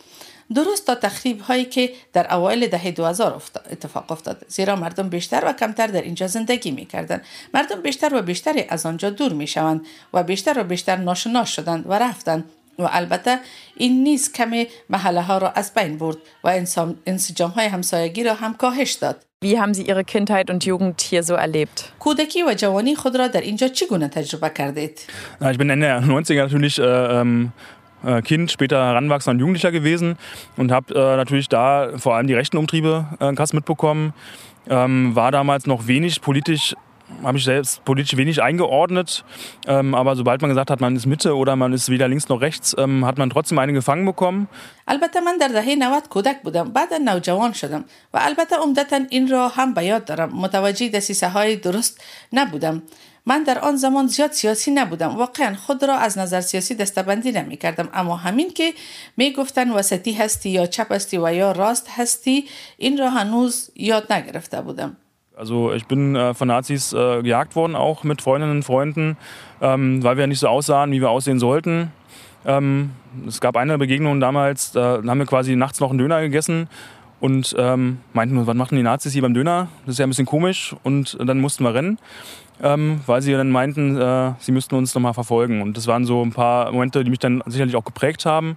درست 0.56 0.88
تا 0.88 0.96
تخریب 0.96 1.42
هایی 1.42 1.66
که 1.66 1.90
در 2.14 2.34
اوایل 2.34 2.68
دهه 2.68 2.92
2000 2.92 3.42
اتفاق 3.72 4.12
افتاد 4.12 4.46
زیرا 4.48 4.76
مردم 4.76 5.10
بیشتر 5.10 5.46
و 5.46 5.54
کمتر 5.54 5.88
در 5.88 6.02
اینجا 6.02 6.28
زندگی 6.28 6.72
می 6.72 6.86
کردند 6.86 7.22
مردم 7.54 7.82
بیشتر 7.82 8.16
و 8.16 8.22
بیشتر 8.22 8.66
از 8.70 8.86
آنجا 8.86 9.10
دور 9.10 9.34
می 9.34 9.48
شوند 9.48 9.86
و 10.14 10.24
بیشتر 10.24 10.60
و 10.60 10.64
بیشتر 10.64 10.96
ناشناس 10.96 11.50
شدند 11.50 11.86
و 11.90 11.94
رفتند 11.94 12.44
و 12.80 12.90
البته 12.92 13.40
این 13.78 14.04
نیز 14.04 14.32
کمی 14.32 14.68
محله 14.90 15.22
ها 15.22 15.38
را 15.38 15.50
از 15.50 15.74
بین 15.74 15.98
برد 15.98 16.18
و 16.44 16.62
انسجام 17.06 17.50
های 17.50 17.66
همسایگی 17.66 18.24
را 18.24 18.34
هم 18.34 18.54
کاهش 18.54 18.92
داد 18.92 19.26
Wie 19.44 19.58
haben 19.58 19.74
Sie 19.74 19.88
Ihre 19.92 20.04
Kindheit 20.04 20.52
und 20.52 20.64
Jugend 20.66 21.02
hier 21.02 21.24
so 21.24 21.34
erlebt? 21.34 21.84
کودکی 22.00 22.44
و 22.44 22.54
جوانی 22.54 22.96
خود 22.96 23.16
را 23.16 23.28
در 23.28 23.42
اینجا 23.42 23.68
چگونه 23.68 24.08
تجربه 24.08 24.50
کردید؟ 24.50 25.00
Ich 25.42 25.58
bin 25.58 25.70
Ende 25.70 25.86
der 25.86 26.02
90er 26.02 26.36
natürlich 26.36 26.80
äh, 26.80 27.22
ähm, 27.22 27.52
äh, 28.05 28.23
Kind, 28.23 28.51
später 28.51 28.77
Heranwachsender 28.77 29.35
und 29.35 29.41
Jugendlicher 29.41 29.73
gewesen 29.73 30.17
und 30.57 30.73
habe 30.73 30.95
äh, 30.95 31.17
natürlich 31.17 31.49
da 31.49 31.91
vor 31.97 32.15
allem 32.15 32.27
die 32.27 32.35
rechten 32.35 32.57
Umtriebe 32.57 33.07
äh, 33.21 33.33
krass 33.35 33.53
mitbekommen. 33.53 34.13
Ähm, 34.69 35.15
war 35.15 35.31
damals 35.31 35.67
noch 35.67 35.87
wenig 35.87 36.21
politisch 36.21 36.75
habe 37.23 37.39
ich 37.39 37.45
selbst 37.45 37.85
politisch 37.85 38.17
wenig 38.17 38.43
eingeordnet. 38.43 39.25
Ähm, 39.67 39.95
aber 39.95 40.17
sobald 40.17 40.43
man 40.43 40.51
gesagt 40.51 40.71
hat, 40.71 40.81
man 40.81 40.97
ist 40.97 41.07
Mitte 41.07 41.37
oder 41.37 41.57
man 41.57 41.73
ist 41.73 41.89
weder 41.89 42.09
links 42.09 42.29
noch 42.29 42.41
rechts, 42.41 42.75
ähm, 42.79 43.05
hat 43.05 43.19
man 43.19 43.31
trotzdem 43.31 43.59
eine 43.59 43.73
gefangen 43.73 44.05
bekommen. 44.05 44.49
البته 44.89 45.21
من 45.21 45.39
در 45.39 45.49
دهه 45.49 45.75
90 45.75 46.09
کودک 46.09 46.43
بودم 46.43 46.73
بعد 46.73 46.95
نوجوان 46.95 47.53
شدم 47.53 47.85
و 48.15 48.19
البته 48.23 48.57
عمدتا 48.57 49.01
این 49.11 49.29
را 49.29 49.49
هم 49.49 49.75
به 49.75 49.85
یاد 49.85 50.05
دارم 50.05 50.31
متوجه 50.33 50.89
دسیسه 50.89 51.29
های 51.29 51.57
درست 51.57 52.01
نبودم 52.33 52.83
من 53.27 53.43
در 53.43 53.59
آن 53.59 53.77
زمان 53.77 54.07
زیاد 54.07 54.33
سیاسی 54.33 54.71
نبودم 54.71 55.17
واقعا 55.17 55.55
خود 55.55 55.85
را 55.85 55.95
از 55.97 56.19
نظر 56.19 56.41
سیاسی 56.41 56.75
دستبندی 56.75 57.33
نمی 57.33 57.57
کردم 57.57 57.89
اما 57.95 58.17
همین 58.17 58.51
که 58.51 58.73
می 59.17 59.33
گفتن 59.33 59.71
وسطی 59.71 60.13
هستی 60.13 60.51
یا 60.51 60.67
چپ 60.67 60.93
هستی 60.93 61.19
و 61.19 61.35
یا 61.35 61.53
راست 61.53 61.89
هستی 61.91 62.45
این 62.77 62.99
را 62.99 63.11
هنوز 63.11 63.71
یاد 63.75 64.13
نگرفته 64.13 64.61
بودم 64.61 64.97
Also 65.39 65.75
ich 65.75 65.87
bin 65.87 66.17
äh, 66.17 66.33
von 66.33 66.49
Nazis 66.49 66.95
äh, 66.95 67.23
gejagt 67.23 67.57
worden, 67.57 67.77
auch 67.77 68.05
mit 68.05 68.23
Freundinnen 68.23 68.57
und 68.57 68.63
Freunden, 68.63 69.19
ähm, 69.61 70.03
weil 70.03 70.17
wir 70.17 70.27
nicht 70.27 70.39
so 70.39 70.49
aussahen, 70.49 70.93
wie 70.93 71.03
wir 71.03 71.11
aussehen 71.11 71.39
sollten. 71.39 71.93
Ähm, 72.47 72.93
es 73.29 73.43
gab 73.43 73.55
eine 73.59 73.77
Begegnung 73.77 74.19
damals, 74.19 74.73
da 74.73 75.03
haben 75.07 75.19
wir 75.19 75.27
quasi 75.27 75.55
nachts 75.55 75.79
noch 75.81 75.91
einen 75.91 75.99
Döner 75.99 76.23
gegessen 76.23 76.71
und 77.21 77.55
ähm, 77.59 77.99
meinten, 78.13 78.47
was 78.47 78.55
machen 78.55 78.77
die 78.77 78.83
Nazis 78.83 79.13
hier 79.13 79.23
beim 79.23 79.35
Döner? 79.35 79.69
Das 79.85 79.95
ist 79.95 79.99
ja 79.99 80.07
ein 80.07 80.11
bisschen 80.11 80.27
komisch. 80.27 80.75
Und 80.83 81.17
dann 81.21 81.41
mussten 81.41 81.65
wir 81.65 81.75
rennen, 81.75 81.99
ähm, 82.63 83.01
weil 83.07 83.23
sie 83.23 83.33
dann 83.33 83.51
meinten, 83.51 84.01
äh, 84.01 84.33
sie 84.39 84.53
müssten 84.53 84.75
uns 84.75 84.95
nochmal 84.95 85.15
verfolgen. 85.15 85.63
Und 85.63 85.77
das 85.77 85.87
waren 85.87 86.05
so 86.05 86.25
ein 86.25 86.33
paar 86.33 86.73
Momente, 86.73 87.05
die 87.05 87.11
mich 87.11 87.19
dann 87.19 87.43
sicherlich 87.47 87.77
auch 87.77 87.85
geprägt 87.85 88.27
haben 88.27 88.57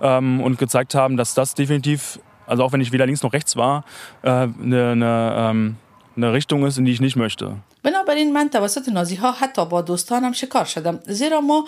ähm, 0.00 0.40
und 0.40 0.58
gezeigt 0.58 0.94
haben, 0.94 1.16
dass 1.16 1.34
das 1.34 1.54
definitiv, 1.54 2.20
also 2.46 2.62
auch 2.64 2.72
wenn 2.72 2.80
ich 2.80 2.92
weder 2.92 3.06
links 3.06 3.22
noch 3.22 3.32
rechts 3.32 3.56
war, 3.56 3.84
äh, 4.22 4.30
eine, 4.30 4.90
eine, 4.92 5.34
ähm, 5.36 5.76
eine 6.16 6.32
Richtung 6.32 6.64
ist, 6.66 6.78
in 6.78 6.84
die 6.84 6.92
ich 6.92 7.00
nicht 7.00 7.16
möchte. 7.16 7.56
بنابراین 7.84 8.32
من 8.32 8.50
توسط 8.50 8.88
نازی 8.88 9.16
ها 9.16 9.32
حتی 9.32 9.64
با 9.64 9.82
دوستانم 9.82 10.32
شکار 10.32 10.64
شدم 10.64 10.98
زیرا 11.06 11.40
ما 11.40 11.64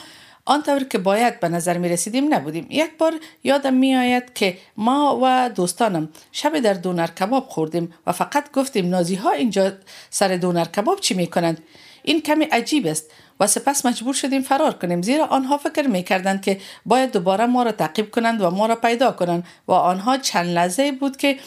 آنطور 0.47 0.83
که 0.83 0.97
باید 0.97 1.39
به 1.39 1.49
نظر 1.49 1.77
می 1.77 1.89
رسیدیم 1.89 2.33
نبودیم. 2.33 2.67
یک 2.69 2.97
بار 2.97 3.13
یادم 3.43 3.73
می 3.73 3.95
آید 3.95 4.33
که 4.33 4.57
ما 4.77 5.19
و 5.23 5.49
دوستانم 5.55 6.09
شب 6.31 6.59
در 6.59 6.73
دونر 6.73 7.07
کباب 7.07 7.47
خوردیم 7.49 7.93
و 8.07 8.11
فقط 8.11 8.51
گفتیم 8.51 8.89
نازی 8.89 9.15
ها 9.15 9.31
اینجا 9.31 9.71
سر 10.09 10.27
دونر 10.35 10.65
کباب 10.65 10.99
چی 10.99 11.13
می 11.13 11.27
کنند 11.27 11.63
این 12.03 12.21
کمی 12.21 12.45
عجیب 12.45 12.87
است 12.87 13.11
و 13.39 13.47
سپس 13.47 13.85
مجبور 13.85 14.13
شدیم 14.13 14.41
فرار 14.41 14.73
کنیم. 14.73 15.01
زیرا 15.01 15.25
آنها 15.25 15.57
فکر 15.57 15.87
می 15.87 16.03
کردند 16.03 16.41
که 16.41 16.59
باید 16.85 17.11
دوباره 17.11 17.45
ما 17.45 17.63
را 17.63 17.71
تعقیب 17.71 18.11
کنند 18.11 18.41
و 18.41 18.49
ما 18.49 18.65
را 18.65 18.75
پیدا 18.75 19.11
کنند 19.11 19.43
و 19.67 19.71
آنها 19.71 20.17
چند 20.17 20.49
لحظه 20.49 20.91
بود 20.91 21.17
که 21.17 21.37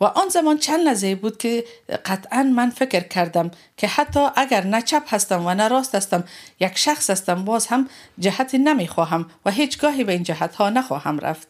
و 0.00 0.04
آن 0.04 0.28
زمان 0.28 0.58
چند 0.58 0.80
لحظه 0.80 1.14
بود 1.14 1.38
که 1.38 1.64
قطعا 2.04 2.42
من 2.42 2.70
فکر 2.70 3.00
کردم 3.00 3.50
که 3.76 3.86
حتی 3.86 4.20
اگر 4.36 4.64
نه 4.64 4.82
چپ 4.82 5.14
هستم 5.14 5.46
و 5.46 5.54
نه 5.54 5.68
راست 5.68 5.94
هستم 5.94 6.24
یک 6.60 6.78
شخص 6.78 7.10
هستم 7.10 7.44
باز 7.44 7.66
هم 7.66 7.88
جهتی 8.18 8.58
نمیخواهم 8.58 9.26
و 9.44 9.50
هیچگاهی 9.50 10.04
به 10.04 10.12
این 10.12 10.22
جهت 10.22 10.54
ها 10.54 10.70
نخواهم 10.70 11.18
رفت 11.18 11.48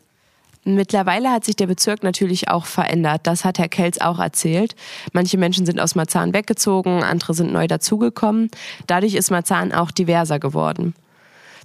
Mittlerweile 0.66 1.30
hat 1.30 1.44
sich 1.44 1.56
der 1.56 1.66
Bezirk 1.66 2.02
natürlich 2.02 2.48
auch 2.48 2.64
verändert. 2.64 3.26
Das 3.26 3.44
hat 3.44 3.58
Herr 3.58 3.68
Kelz 3.68 3.98
auch 3.98 4.18
erzählt. 4.18 4.74
Manche 5.12 5.36
Menschen 5.36 5.66
sind 5.66 5.78
aus 5.78 5.94
Marzahn 5.94 6.32
weggezogen, 6.32 7.02
andere 7.02 7.34
sind 7.34 7.52
neu 7.52 7.66
dazugekommen. 7.66 8.50
Dadurch 8.86 9.14
ist 9.14 9.30
Marzahn 9.30 9.72
auch 9.72 9.90
diverser 9.90 10.38
geworden. 10.38 10.94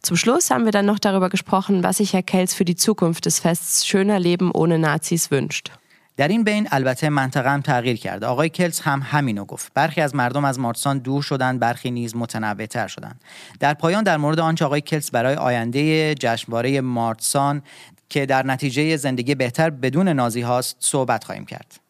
Zum 0.01 0.17
Schluss 0.17 0.49
haben 0.49 0.65
wir 0.65 0.71
dann 0.71 0.85
noch 0.85 0.99
darüber 0.99 1.29
gesprochen, 1.29 1.83
was 1.83 1.97
sich 1.97 2.13
Herr 2.13 2.23
Kelz 2.23 2.53
für 2.53 2.65
die 2.65 2.75
Zukunft 2.75 3.25
des 3.25 3.39
Fests 3.39 3.85
Schöner 3.87 4.19
Leben 4.19 4.51
ohne 4.51 4.79
Nazis 4.79 5.31
wünscht. 5.31 5.71
در 6.16 6.28
این 6.28 6.44
بین 6.44 6.68
البته 6.70 7.08
منطقه 7.08 7.50
هم 7.50 7.60
تغییر 7.60 7.96
کرده. 7.96 8.26
آقای 8.26 8.48
کلز 8.48 8.80
هم 8.80 9.02
همینو 9.04 9.44
گفت. 9.44 9.72
برخی 9.74 10.00
از 10.00 10.14
مردم 10.14 10.44
از 10.44 10.58
مارسان 10.58 10.98
دور 10.98 11.22
شدند 11.22 11.60
برخی 11.60 11.90
نیز 11.90 12.16
متنوعتر 12.16 12.88
شدند. 12.88 13.20
در 13.60 13.74
پایان 13.74 14.04
در 14.04 14.16
مورد 14.16 14.40
آنچه 14.40 14.64
آقای 14.64 14.80
کلز 14.80 15.10
برای 15.10 15.34
آینده 15.34 16.14
جشنواره 16.14 16.80
مارسان 16.80 17.62
که 18.08 18.26
در 18.26 18.46
نتیجه 18.46 18.96
زندگی 18.96 19.34
بهتر 19.34 19.70
بدون 19.70 20.08
نازی 20.08 20.40
هاست 20.40 20.76
صحبت 20.80 21.24
خواهیم 21.24 21.44
کرد. 21.44 21.80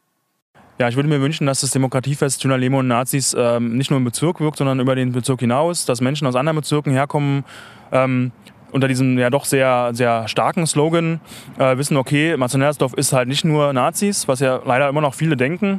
Ja, 0.80 0.88
ich 0.88 0.96
würde 0.96 1.08
mir 1.08 1.20
wünschen, 1.20 1.46
dass 1.46 1.60
das 1.60 1.70
Demokratiefest 1.70 2.42
Schöner 2.42 2.58
Leben 2.58 2.74
und 2.74 2.88
Nazis 2.88 3.32
ähm, 3.38 3.76
nicht 3.76 3.90
nur 3.90 3.98
im 3.98 4.04
Bezirk 4.04 4.40
wirkt, 4.40 4.58
sondern 4.58 4.80
über 4.80 4.96
den 4.96 5.12
Bezirk 5.12 5.38
hinaus, 5.38 5.84
dass 5.84 6.00
Menschen 6.00 6.26
aus 6.26 6.34
anderen 6.34 6.56
Bezirken 6.56 6.92
herkommen, 6.92 7.44
ähm, 7.92 8.32
unter 8.74 8.88
diesem 8.88 9.16
ja 9.18 9.30
doch 9.30 9.44
sehr, 9.44 9.90
sehr 9.92 10.26
starken 10.26 10.66
Slogan 10.66 11.20
äh, 11.58 11.78
wissen, 11.78 11.96
okay, 11.96 12.36
Marzenellersdorf 12.36 12.92
ist 12.94 13.12
halt 13.12 13.28
nicht 13.28 13.44
nur 13.44 13.72
Nazis, 13.72 14.26
was 14.26 14.40
ja 14.40 14.60
leider 14.64 14.88
immer 14.88 15.00
noch 15.00 15.14
viele 15.14 15.36
denken, 15.36 15.78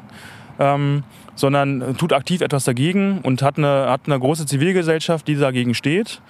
ähm, 0.59 1.03
sondern 1.35 1.97
tut 1.97 2.13
aktiv 2.13 2.39
etwas 2.39 2.63
dagegen 2.63 3.19
und 3.21 3.41
hat 3.41 3.57
eine, 3.57 3.87
hat 3.89 4.03
eine 4.05 4.17
große 4.17 4.45
Zivilgesellschaft, 4.45 5.27
die 5.27 5.35
dagegen 5.35 5.73
steht. 5.73 6.21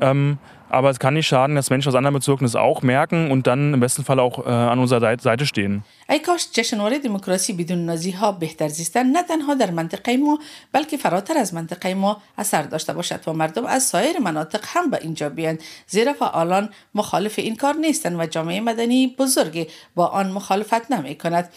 Ähm, 0.00 0.38
aber 0.74 0.90
es 0.90 0.98
kann 0.98 1.14
nicht 1.14 1.26
schaden, 1.26 1.54
dass 1.56 1.70
Menschen 1.70 1.88
aus 1.88 1.94
anderen 1.94 2.14
Bezirken 2.14 2.44
das 2.44 2.56
auch 2.56 2.82
merken 2.82 3.30
und 3.30 3.46
dann 3.46 3.74
im 3.74 3.80
besten 3.80 4.04
Fall 4.04 4.18
auch 4.20 4.44
äh, 4.44 4.50
an 4.50 4.78
unserer 4.78 5.18
Seite 5.18 5.46
stehen. 5.46 5.82
ای 6.08 6.18
کاش 6.18 6.48
جشنواره 6.52 6.98
دموکراسی 6.98 7.52
بدون 7.52 7.78
نازی 7.86 8.10
ها 8.10 8.32
بهتر 8.32 8.68
زیستن 8.68 9.06
نه 9.06 9.22
تنها 9.22 9.54
در 9.54 9.70
منطقه 9.70 10.16
ما 10.16 10.38
بلکه 10.72 10.96
فراتر 10.96 11.38
از 11.38 11.54
منطقه 11.54 11.94
ما 11.94 12.22
اثر 12.38 12.62
داشته 12.62 12.92
باشد 12.92 13.20
و 13.26 13.32
مردم 13.32 13.66
از 13.66 13.82
سایر 13.82 14.18
مناطق 14.18 14.60
هم 14.64 14.90
به 14.90 14.98
اینجا 15.02 15.28
بیاند 15.28 15.62
زیرا 15.86 16.12
فعالان 16.12 16.68
مخالف 16.94 17.38
این 17.38 17.56
کار 17.56 17.74
نیستند 17.74 18.20
و 18.20 18.26
جامعه 18.26 18.60
مدنی 18.60 19.14
بزرگی 19.18 19.66
با 19.94 20.06
آن 20.06 20.30
مخالفت 20.30 20.92
نمی 20.92 21.14
کند 21.14 21.48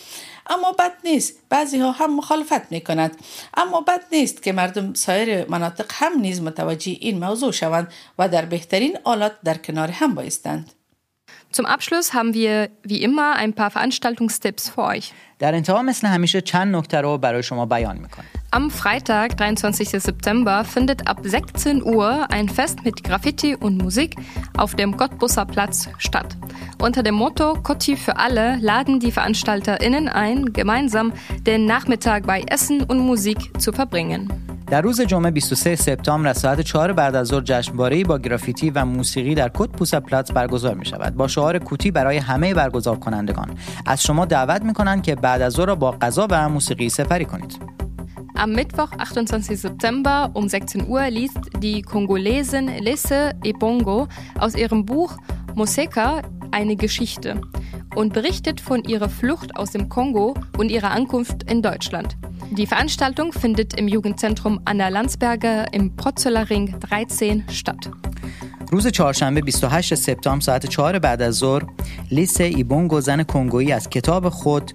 اما 0.50 0.72
بد 0.72 0.92
نیست 1.04 1.34
بعضی 1.50 1.80
ها 1.80 1.92
هم 1.92 2.16
مخالفت 2.16 2.72
می 2.72 2.82
کند 2.82 3.18
اما 3.58 3.82
بد 3.82 4.02
نیست 4.12 4.44
که 4.44 4.52
مردم 4.52 4.94
سایر 4.94 5.50
مناطق 5.50 5.86
هم 5.94 6.20
نیز 6.20 6.42
متوجه 6.42 6.98
این 7.00 7.20
موضوع 7.20 7.52
شوند 7.52 7.94
و 8.20 8.30
در 8.30 8.46
بهترین 8.46 8.98
آلات 9.04 9.32
در 9.44 9.58
کنار 9.58 9.92
هم 9.92 10.16
بایستند 10.16 10.72
Zum 11.52 11.66
Abschluss 11.66 12.14
haben 12.14 12.34
wir 12.34 12.70
wie 12.84 13.02
immer 13.08 13.36
ein 13.38 13.54
paar 13.54 13.72
Veranstaltungstipps 13.72 14.70
für 14.70 14.84
euch. 14.84 15.12
در 15.40 15.56
انتها 15.56 15.82
مثل 15.82 16.08
همیشه 16.08 16.42
چند 16.42 16.76
نکته 16.76 17.02
رو 17.02 17.18
برای 17.18 17.44
شما 17.44 17.66
بیان 17.66 17.98
می‌کنم. 17.98 18.26
Am 18.57 18.71
Freitag, 18.71 19.37
23. 19.37 19.99
September, 19.99 20.65
findet 20.65 21.09
ab 21.09 21.21
16 21.23 21.83
Uhr 21.83 22.31
ein 22.31 22.49
Fest 22.49 22.85
mit 22.85 23.03
Graffiti 23.03 23.57
und 23.57 23.79
Musik 23.79 24.17
auf 24.57 24.75
dem 24.75 24.97
Cottbusser 24.97 25.47
Platz 25.47 25.89
statt. 25.99 26.37
Unter 26.79 27.03
dem 27.03 27.15
Motto 27.15 27.55
Cotti 27.63 27.97
für 27.97 28.17
alle 28.17 28.59
laden 28.61 29.01
die 29.01 29.11
VeranstalterInnen 29.11 30.09
ein, 30.09 30.53
gemeinsam 30.53 31.13
den 31.47 31.65
Nachmittag 31.65 32.27
bei 32.27 32.43
Essen 32.43 32.83
und 32.83 32.99
Musik 33.01 33.39
zu 33.59 33.73
verbringen. 33.73 34.29
در 34.73 34.81
روز 34.81 35.01
جمعه 35.01 35.31
23 35.31 35.77
سپتامبر 35.77 36.29
از 36.29 36.39
ساعت 36.39 36.61
4 36.61 36.93
بعد 36.93 37.15
از 37.15 37.27
ظهر 37.27 37.41
جشنواره‌ای 37.41 38.05
با 38.05 38.19
گرافیتی 38.19 38.71
و 38.71 38.85
موسیقی 38.85 39.35
در 39.35 39.51
کت 39.55 39.71
پوسا 39.71 40.01
پلاتس 40.01 40.33
برگزار 40.33 40.75
می 40.75 40.85
شود 40.85 41.15
با 41.15 41.29
شعار 41.29 41.59
کوتی 41.59 41.91
برای 41.91 42.17
همه 42.17 42.55
برگزار 42.55 42.97
کنندگان 42.97 43.51
از 43.87 44.03
شما 44.03 44.25
دعوت 44.25 44.63
می 44.63 44.73
کنند 44.73 45.03
که 45.03 45.15
بعد 45.15 45.43
از 45.43 45.53
ظهر 45.53 45.67
را 45.67 45.75
با 45.75 45.91
غذا 45.91 46.27
و 46.31 46.49
موسیقی 46.49 46.89
سپری 46.89 47.25
کنید 47.25 47.59
Am 48.37 48.53
Mittwoch, 48.53 48.91
28. 48.99 49.61
September 49.61 50.31
um 50.35 50.49
16 50.49 50.89
Uhr 50.89 51.11
liest 51.11 51.39
die 51.59 51.83
Kongolesin 51.83 52.69
Lisse 52.79 53.33
Ebongo 53.45 54.09
aus 54.39 54.55
ihrem 54.55 54.85
Buch 54.85 55.17
Moseka 55.55 56.23
eine 56.51 56.77
Geschichte 56.77 57.41
und 57.95 58.13
berichtet 58.13 58.61
von 58.61 58.85
ihrer 58.85 59.09
Flucht 59.09 59.57
aus 59.57 59.71
dem 59.71 59.89
Kongo 59.89 60.35
und 60.59 60.71
ihrer 60.71 60.91
Ankunft 60.91 61.51
in 61.51 61.63
Deutschland. 61.63 62.17
Die 62.51 62.67
Veranstaltung 62.67 63.33
findet 63.33 63.79
im 63.79 63.89
Jugendzentrum 63.89 64.61
Anna 64.65 64.89
Landsberger 64.89 65.73
im 65.73 65.97
Protzeler 65.97 66.51
Ring 66.51 66.79
13 66.81 67.45
statt. 67.49 67.91
روز 68.73 68.87
چهارشنبه 68.87 69.43
28 69.43 69.95
سپتامبر 69.95 70.41
ساعت 70.41 70.67
4 70.67 70.99
بعد 70.99 71.23
از 71.23 71.35
ظهر 71.35 71.65
لیسه 72.11 72.45
ایبونگو 72.45 73.01
زن 73.01 73.23
کنگویی 73.23 73.73
از 73.73 73.89
کتاب 73.89 74.29
خود 74.29 74.73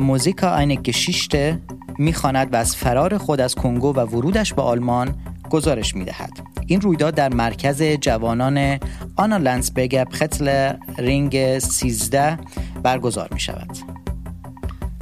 موزیکا 0.00 0.66
eine 0.66 0.76
Geschichte 0.76 1.58
می‌خواند 1.97 2.53
و 2.53 2.55
از 2.55 2.75
فرار 2.75 3.17
خود 3.17 3.41
از 3.41 3.55
کنگو 3.55 3.93
و 3.93 3.99
ورودش 3.99 4.53
به 4.53 4.61
آلمان 4.61 5.15
گزارش 5.49 5.95
می‌دهد 5.95 6.31
این 6.67 6.81
رویداد 6.81 7.15
در 7.15 7.33
مرکز 7.33 7.83
جوانان 7.83 8.79
آنا 9.15 9.37
لنسبرگ 9.37 10.03
پختل 10.03 10.73
رینگ 10.97 11.59
13 11.59 12.37
برگزار 12.83 13.29
می 13.31 13.39
شود. 13.39 13.77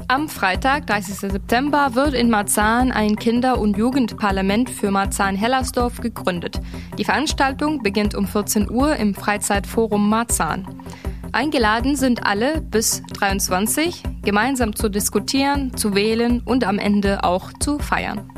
Am 0.10 0.28
Freitag, 0.28 0.84
30. 0.88 1.30
September, 1.32 1.96
wird 1.96 2.14
in 2.14 2.30
Marzahn 2.30 2.92
ein 2.92 3.16
Kinder- 3.16 3.58
und 3.58 3.78
Jugendparlament 3.78 4.70
für 4.70 4.92
Marzahn-Hellersdorf 4.92 6.02
gegründet. 6.02 6.62
Die 6.98 7.06
Veranstaltung 7.06 7.82
beginnt 7.82 8.14
um 8.14 8.28
14 8.28 8.70
Uhr 8.70 8.96
im 8.98 9.16
Freizeitforum 9.16 10.10
Marzahn. 10.10 10.68
Eingeladen 11.34 11.96
sind 11.96 12.28
alle 12.28 12.62
bis 12.62 13.02
23, 13.18 14.04
gemeinsam 14.22 14.76
zu 14.76 14.88
diskutieren, 14.88 15.76
zu 15.76 15.96
wählen 15.96 16.42
und 16.46 16.64
am 16.64 16.78
Ende 16.78 17.24
auch 17.24 17.52
zu 17.60 17.80
feiern. 17.80 18.30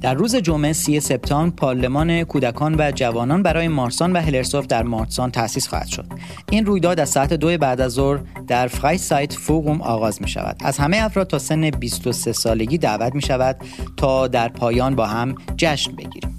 در 0.00 0.14
روز 0.14 0.36
جمعه 0.36 0.72
3 0.72 1.00
سپتامبر 1.00 1.56
پارلمان 1.56 2.24
کودکان 2.24 2.74
و 2.78 2.92
جوانان 2.94 3.42
برای 3.42 3.68
مارسان 3.68 4.12
و 4.12 4.20
هلرسوف 4.20 4.66
در 4.66 4.82
مارسان 4.82 5.30
تأسیس 5.30 5.68
خواهد 5.68 5.86
شد. 5.86 6.06
این 6.50 6.66
رویداد 6.66 7.00
از 7.00 7.08
ساعت 7.08 7.32
دو 7.32 7.58
بعد 7.58 7.80
از 7.80 7.92
ظهر 7.92 8.20
در 8.48 8.66
فرای 8.66 8.98
سایت 8.98 9.32
فوقوم 9.32 9.82
آغاز 9.82 10.22
می 10.22 10.28
شود. 10.28 10.56
از 10.64 10.78
همه 10.78 11.04
افراد 11.04 11.26
تا 11.26 11.38
سن 11.38 11.70
23 11.70 12.32
سالگی 12.32 12.78
دعوت 12.78 13.14
می 13.14 13.22
شود 13.22 13.56
تا 13.96 14.28
در 14.28 14.48
پایان 14.48 14.94
با 14.94 15.06
هم 15.06 15.34
جشن 15.56 15.92
بگیریم. 15.92 16.31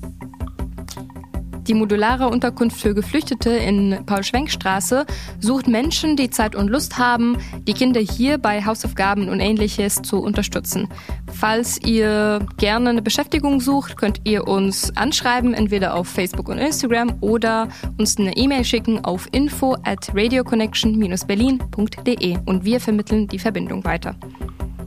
Die 1.67 1.73
modulare 1.73 2.27
Unterkunft 2.27 2.81
für 2.81 2.93
Geflüchtete 2.93 3.51
in 3.51 3.99
Paul-Schwenk-Straße 4.05 5.05
sucht 5.39 5.67
Menschen, 5.67 6.17
die 6.17 6.29
Zeit 6.29 6.55
und 6.55 6.67
Lust 6.67 6.97
haben, 6.97 7.37
die 7.65 7.73
Kinder 7.73 8.01
hier 8.01 8.37
bei 8.37 8.65
Hausaufgaben 8.65 9.29
und 9.29 9.39
ähnliches 9.39 10.01
zu 10.01 10.21
unterstützen. 10.21 10.89
Falls 11.31 11.79
ihr 11.85 12.45
gerne 12.57 12.89
eine 12.89 13.01
Beschäftigung 13.01 13.61
sucht, 13.61 13.95
könnt 13.95 14.19
ihr 14.25 14.45
uns 14.45 14.91
anschreiben, 14.97 15.53
entweder 15.53 15.95
auf 15.95 16.09
Facebook 16.09 16.49
und 16.49 16.57
Instagram 16.57 17.13
oder 17.21 17.69
uns 17.97 18.17
eine 18.17 18.35
E-Mail 18.35 18.65
schicken 18.65 19.05
auf 19.05 19.29
info 19.31 19.77
at 19.83 20.09
radioconnection-berlin.de 20.13 22.39
und 22.45 22.65
wir 22.65 22.81
vermitteln 22.81 23.29
die 23.29 23.39
Verbindung 23.39 23.85
weiter. 23.85 24.17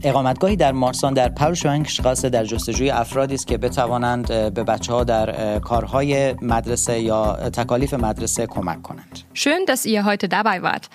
اقامتگاهی 0.02 0.56
در 0.56 0.72
مارسان 0.72 1.14
در 1.14 1.28
پاول 1.28 1.54
شوانگشتراسه 1.54 2.30
در 2.30 2.44
جستجوی 2.44 2.90
افرادی 2.90 3.34
است 3.34 3.46
که 3.46 3.58
بتوانند 3.58 4.26
به 4.28 4.64
بچه 4.64 4.92
ها 4.92 5.04
در 5.04 5.58
کارهای 5.58 6.34
مدرسه 6.42 7.00
یا 7.00 7.50
تکالیف 7.50 7.94
مدرسه 7.94 8.46
کمک 8.46 8.82
کنند. 8.82 9.18
Schön, 9.34 9.66
dass 9.66 9.86
ihr 9.86 10.04
heute 10.04 10.28
dabei 10.28 10.62
wart. 10.62 10.88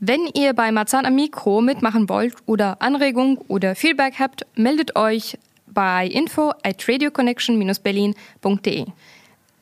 Wenn 0.00 0.26
ihr 0.34 0.52
bei 0.54 0.72
Marzahn 0.72 1.06
am 1.06 1.14
Mikro 1.14 1.60
mitmachen 1.60 2.08
wollt 2.08 2.34
oder 2.46 2.82
Anregung 2.82 3.38
oder 3.48 3.74
Feedback 3.74 4.14
habt, 4.18 4.46
meldet 4.56 4.96
euch 4.96 5.38
bei 5.66 6.06
info 6.06 6.52
at 6.62 6.88
radioconnection-berlin.de. 6.88 8.86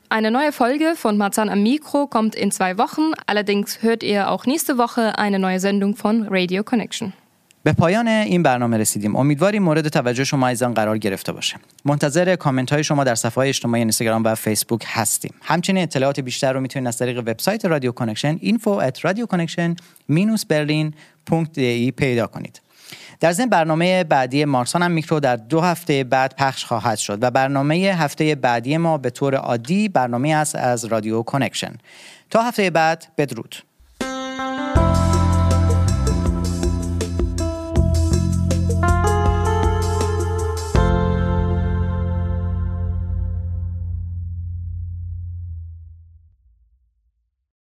Eine 0.08 0.30
neue 0.30 0.52
Folge 0.52 0.94
von 0.96 1.16
Marzahn 1.16 1.48
am 1.48 1.62
Mikro 1.62 2.06
kommt 2.06 2.34
in 2.34 2.50
zwei 2.50 2.76
Wochen. 2.76 3.12
Allerdings 3.26 3.82
hört 3.82 4.02
ihr 4.02 4.30
auch 4.30 4.46
nächste 4.46 4.78
Woche 4.78 5.18
eine 5.18 5.38
neue 5.38 5.60
Sendung 5.60 5.96
von 5.96 6.26
Radio 6.28 6.62
Connection. 6.64 7.12
به 7.67 7.73
پایان 7.73 8.07
این 8.07 8.43
برنامه 8.43 8.77
رسیدیم. 8.77 9.15
امیدواریم 9.15 9.63
مورد 9.63 9.87
توجه 9.87 10.23
شما 10.23 10.47
ایزان 10.47 10.73
قرار 10.73 10.97
گرفته 10.97 11.31
باشه. 11.31 11.55
منتظر 11.85 12.35
کامنت 12.35 12.73
های 12.73 12.83
شما 12.83 13.03
در 13.03 13.15
صفحه 13.15 13.47
اجتماعی 13.47 13.81
اینستاگرام 13.81 14.23
و 14.23 14.35
فیسبوک 14.35 14.83
هستیم. 14.87 15.33
همچنین 15.41 15.83
اطلاعات 15.83 16.19
بیشتر 16.19 16.53
رو 16.53 16.59
می‌تونید 16.59 16.87
از 16.87 16.97
طریق 16.97 17.19
وبسایت 17.19 17.65
رادیو 17.65 17.91
کانکشن 17.91 18.37
info 18.37 18.81
at 18.81 18.99
radioconnection-berlin.de 18.99 21.91
پیدا 21.97 22.27
کنید. 22.27 22.61
در 23.19 23.31
ضمن 23.31 23.49
برنامه 23.49 24.03
بعدی 24.03 24.45
مارسان 24.45 24.83
هم 24.83 24.91
میکرو 24.91 25.19
در 25.19 25.35
دو 25.35 25.61
هفته 25.61 26.03
بعد 26.03 26.35
پخش 26.37 26.65
خواهد 26.65 26.97
شد 26.97 27.23
و 27.23 27.31
برنامه 27.31 27.75
هفته 27.75 28.35
بعدی 28.35 28.77
ما 28.77 28.97
به 28.97 29.09
طور 29.09 29.35
عادی 29.35 29.89
برنامه 29.89 30.35
است 30.35 30.55
از 30.55 30.85
رادیو 30.85 31.21
کانکشن. 31.21 31.73
تا 32.29 32.41
هفته 32.41 32.69
بعد 32.69 33.07
بدرود. 33.17 33.55